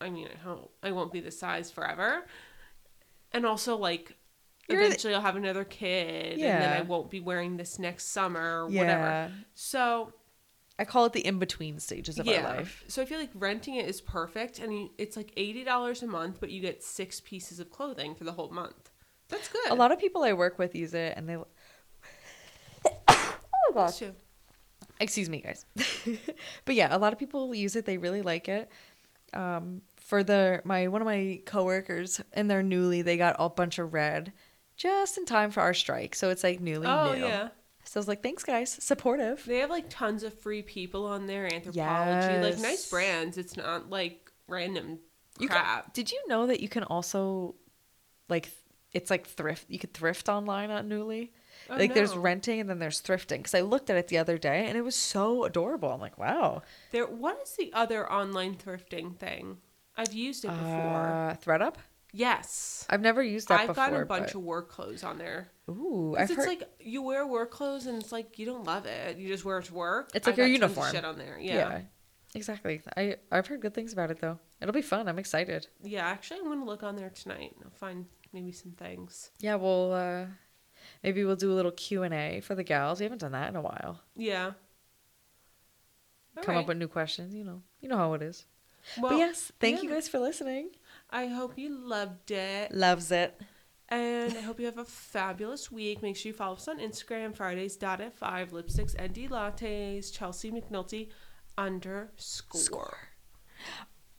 I 0.00 0.10
mean, 0.10 0.28
I 0.32 0.38
hope 0.38 0.74
I 0.82 0.92
won't 0.92 1.12
be 1.12 1.20
the 1.20 1.30
size 1.30 1.70
forever, 1.70 2.26
and 3.32 3.46
also 3.46 3.76
like 3.76 4.14
You're 4.68 4.80
the- 4.80 4.86
eventually 4.86 5.14
I'll 5.14 5.20
have 5.20 5.36
another 5.36 5.64
kid, 5.64 6.32
and 6.34 6.40
then 6.62 6.72
I 6.72 6.82
won't 6.82 7.10
be 7.10 7.20
wearing 7.20 7.56
this 7.56 7.78
next 7.78 8.08
summer 8.08 8.64
or 8.64 8.70
Yeah. 8.70 8.80
whatever. 8.80 9.32
So 9.54 10.12
I 10.78 10.84
call 10.84 11.06
it 11.06 11.12
the 11.12 11.20
in 11.26 11.38
between 11.38 11.78
stages 11.78 12.18
of 12.18 12.26
yeah, 12.26 12.46
our 12.46 12.56
life. 12.58 12.84
so 12.88 13.00
I 13.00 13.04
feel 13.06 13.18
like 13.18 13.30
renting 13.34 13.76
it 13.76 13.88
is 13.88 14.00
perfect, 14.00 14.58
and 14.58 14.72
you, 14.72 14.90
it's 14.98 15.16
like 15.16 15.32
eighty 15.36 15.64
dollars 15.64 16.02
a 16.02 16.06
month, 16.06 16.38
but 16.40 16.50
you 16.50 16.60
get 16.60 16.82
six 16.82 17.20
pieces 17.20 17.60
of 17.60 17.70
clothing 17.70 18.14
for 18.14 18.24
the 18.24 18.32
whole 18.32 18.50
month. 18.50 18.90
That's 19.28 19.48
good. 19.48 19.70
A 19.70 19.74
lot 19.74 19.90
of 19.92 19.98
people 19.98 20.22
I 20.22 20.32
work 20.34 20.58
with 20.58 20.74
use 20.74 20.94
it, 20.94 21.14
and 21.16 21.28
they. 21.28 21.36
oh 23.08 23.72
gosh. 23.74 24.02
Excuse 24.98 25.28
me, 25.28 25.40
guys. 25.40 25.66
but 26.64 26.74
yeah, 26.74 26.94
a 26.94 26.98
lot 26.98 27.12
of 27.12 27.18
people 27.18 27.54
use 27.54 27.76
it. 27.76 27.84
They 27.84 27.98
really 27.98 28.22
like 28.22 28.48
it. 28.48 28.70
Um, 29.34 29.82
for 29.96 30.22
the 30.22 30.62
my 30.64 30.88
one 30.88 31.02
of 31.02 31.06
my 31.06 31.40
coworkers 31.44 32.20
in 32.32 32.48
their 32.48 32.62
Nuuly, 32.62 33.04
they 33.04 33.16
got 33.16 33.36
a 33.38 33.48
bunch 33.50 33.78
of 33.78 33.92
red, 33.92 34.32
just 34.76 35.18
in 35.18 35.24
time 35.26 35.50
for 35.50 35.60
our 35.60 35.74
strike. 35.74 36.14
So 36.14 36.30
it's 36.30 36.44
like 36.44 36.60
Nuuly 36.60 36.86
Oh 36.86 37.14
new. 37.14 37.24
yeah. 37.24 37.48
So 37.84 37.98
I 37.98 38.00
was 38.00 38.08
like, 38.08 38.22
thanks, 38.22 38.42
guys, 38.42 38.72
supportive. 38.82 39.44
They 39.46 39.58
have 39.58 39.70
like 39.70 39.86
tons 39.88 40.22
of 40.24 40.34
free 40.40 40.62
people 40.62 41.06
on 41.06 41.26
there, 41.26 41.48
Anthropologie, 41.48 42.42
like 42.42 42.58
nice 42.58 42.90
brands. 42.90 43.38
It's 43.38 43.56
not 43.56 43.90
like 43.90 44.30
random 44.48 44.98
You 45.38 45.48
can- 45.48 45.56
crap. 45.56 45.92
did 45.94 46.10
you 46.10 46.20
know 46.28 46.46
that 46.48 46.60
you 46.60 46.68
can 46.68 46.82
also, 46.84 47.54
like, 48.28 48.50
it's 48.92 49.08
like 49.10 49.26
thrift. 49.26 49.66
You 49.68 49.78
could 49.78 49.94
thrift 49.94 50.28
online 50.28 50.70
on 50.70 50.88
Nuuly. 50.88 51.30
Oh, 51.70 51.76
like, 51.76 51.94
there's 51.94 52.16
renting 52.16 52.60
and 52.60 52.68
then 52.70 52.78
there's 52.78 53.00
thrifting. 53.00 53.38
Because 53.38 53.54
I 53.54 53.60
looked 53.60 53.88
at 53.90 53.96
it 53.96 54.08
the 54.08 54.18
other 54.18 54.36
day 54.38 54.66
and 54.66 54.76
it 54.76 54.82
was 54.82 54.96
so 54.96 55.44
adorable. 55.44 55.90
I'm 55.90 56.00
like, 56.00 56.18
wow. 56.18 56.62
There. 56.92 57.06
What 57.06 57.40
is 57.42 57.54
the 57.56 57.72
other 57.72 58.10
online 58.10 58.56
thrifting 58.56 59.16
thing? 59.16 59.58
I've 59.96 60.12
used 60.12 60.44
it 60.44 60.48
before. 60.48 60.60
Uh, 61.30 61.36
thredUP. 61.44 61.76
Yes. 62.16 62.86
I've 62.88 63.00
never 63.00 63.22
used 63.22 63.48
that 63.48 63.60
I've 63.60 63.66
before. 63.68 63.84
gotten 63.84 64.02
a 64.02 64.06
bunch 64.06 64.26
but- 64.28 64.34
of 64.36 64.42
work 64.42 64.68
clothes 64.70 65.04
on 65.04 65.18
there. 65.18 65.48
Ooh, 65.68 66.14
I've 66.16 66.30
it's 66.30 66.38
heard. 66.38 66.46
like 66.48 66.62
you 66.80 67.02
wear 67.02 67.26
work 67.26 67.50
clothes 67.50 67.86
and 67.86 68.00
it's 68.00 68.12
like 68.12 68.38
you 68.38 68.46
don't 68.46 68.64
love 68.64 68.86
it. 68.86 69.16
You 69.18 69.28
just 69.28 69.44
wear 69.44 69.58
it 69.58 69.64
to 69.66 69.74
work. 69.74 70.10
It's 70.14 70.26
like 70.26 70.38
I 70.38 70.42
your 70.42 70.46
got 70.46 70.52
uniform. 70.52 70.92
Shit 70.92 71.04
on 71.04 71.18
there. 71.18 71.38
yeah. 71.40 71.54
Yeah. 71.54 71.68
yeah. 71.70 71.80
exactly. 72.34 72.82
I 72.96 73.16
I've 73.32 73.46
heard 73.48 73.60
good 73.60 73.74
things 73.74 73.92
about 73.92 74.10
it 74.10 74.20
though. 74.20 74.38
It'll 74.60 74.72
be 74.72 74.82
fun. 74.82 75.08
I'm 75.08 75.18
excited. 75.18 75.66
Yeah, 75.82 76.06
actually, 76.06 76.40
I'm 76.40 76.46
gonna 76.48 76.64
look 76.64 76.82
on 76.82 76.96
there 76.96 77.10
tonight. 77.10 77.54
I'll 77.64 77.70
find 77.70 78.06
maybe 78.32 78.52
some 78.52 78.72
things. 78.72 79.30
Yeah, 79.40 79.56
we'll 79.56 79.92
uh, 79.92 80.26
maybe 81.02 81.24
we'll 81.24 81.36
do 81.36 81.52
a 81.52 81.56
little 81.56 81.72
Q 81.72 82.04
and 82.04 82.14
A 82.14 82.40
for 82.40 82.54
the 82.54 82.64
gals. 82.64 83.00
We 83.00 83.04
haven't 83.04 83.20
done 83.20 83.32
that 83.32 83.48
in 83.48 83.56
a 83.56 83.60
while. 83.62 84.00
Yeah. 84.14 84.52
All 86.36 86.42
Come 86.44 86.56
up 86.58 86.68
with 86.68 86.76
new 86.76 86.88
questions. 86.88 87.34
You 87.34 87.44
know, 87.44 87.62
you 87.80 87.88
know 87.88 87.96
how 87.96 88.12
it 88.14 88.22
is. 88.22 88.44
Well, 88.98 89.10
but 89.12 89.18
yes, 89.18 89.50
thank 89.58 89.82
you 89.82 89.90
guys 89.90 90.08
for 90.08 90.18
listening. 90.20 90.70
I 91.10 91.26
hope 91.26 91.56
you 91.56 91.76
loved 91.76 92.30
it. 92.30 92.72
Loves 92.74 93.10
it. 93.10 93.40
And 93.88 94.36
I 94.36 94.40
hope 94.40 94.58
you 94.58 94.66
have 94.66 94.78
a 94.78 94.84
fabulous 94.84 95.70
week. 95.70 96.02
Make 96.02 96.16
sure 96.16 96.30
you 96.30 96.34
follow 96.34 96.56
us 96.56 96.66
on 96.66 96.80
Instagram, 96.80 97.36
Fridays 97.36 97.76
dot 97.76 98.00
at 98.00 98.12
five, 98.12 98.50
lipsticks 98.50 98.96
and 98.98 99.12
D 99.12 99.28
lattes, 99.28 100.12
Chelsea 100.12 100.50
McNulty 100.50 101.10
underscore. 101.56 102.98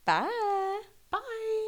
Bye. 0.05 0.81
Bye. 1.11 1.66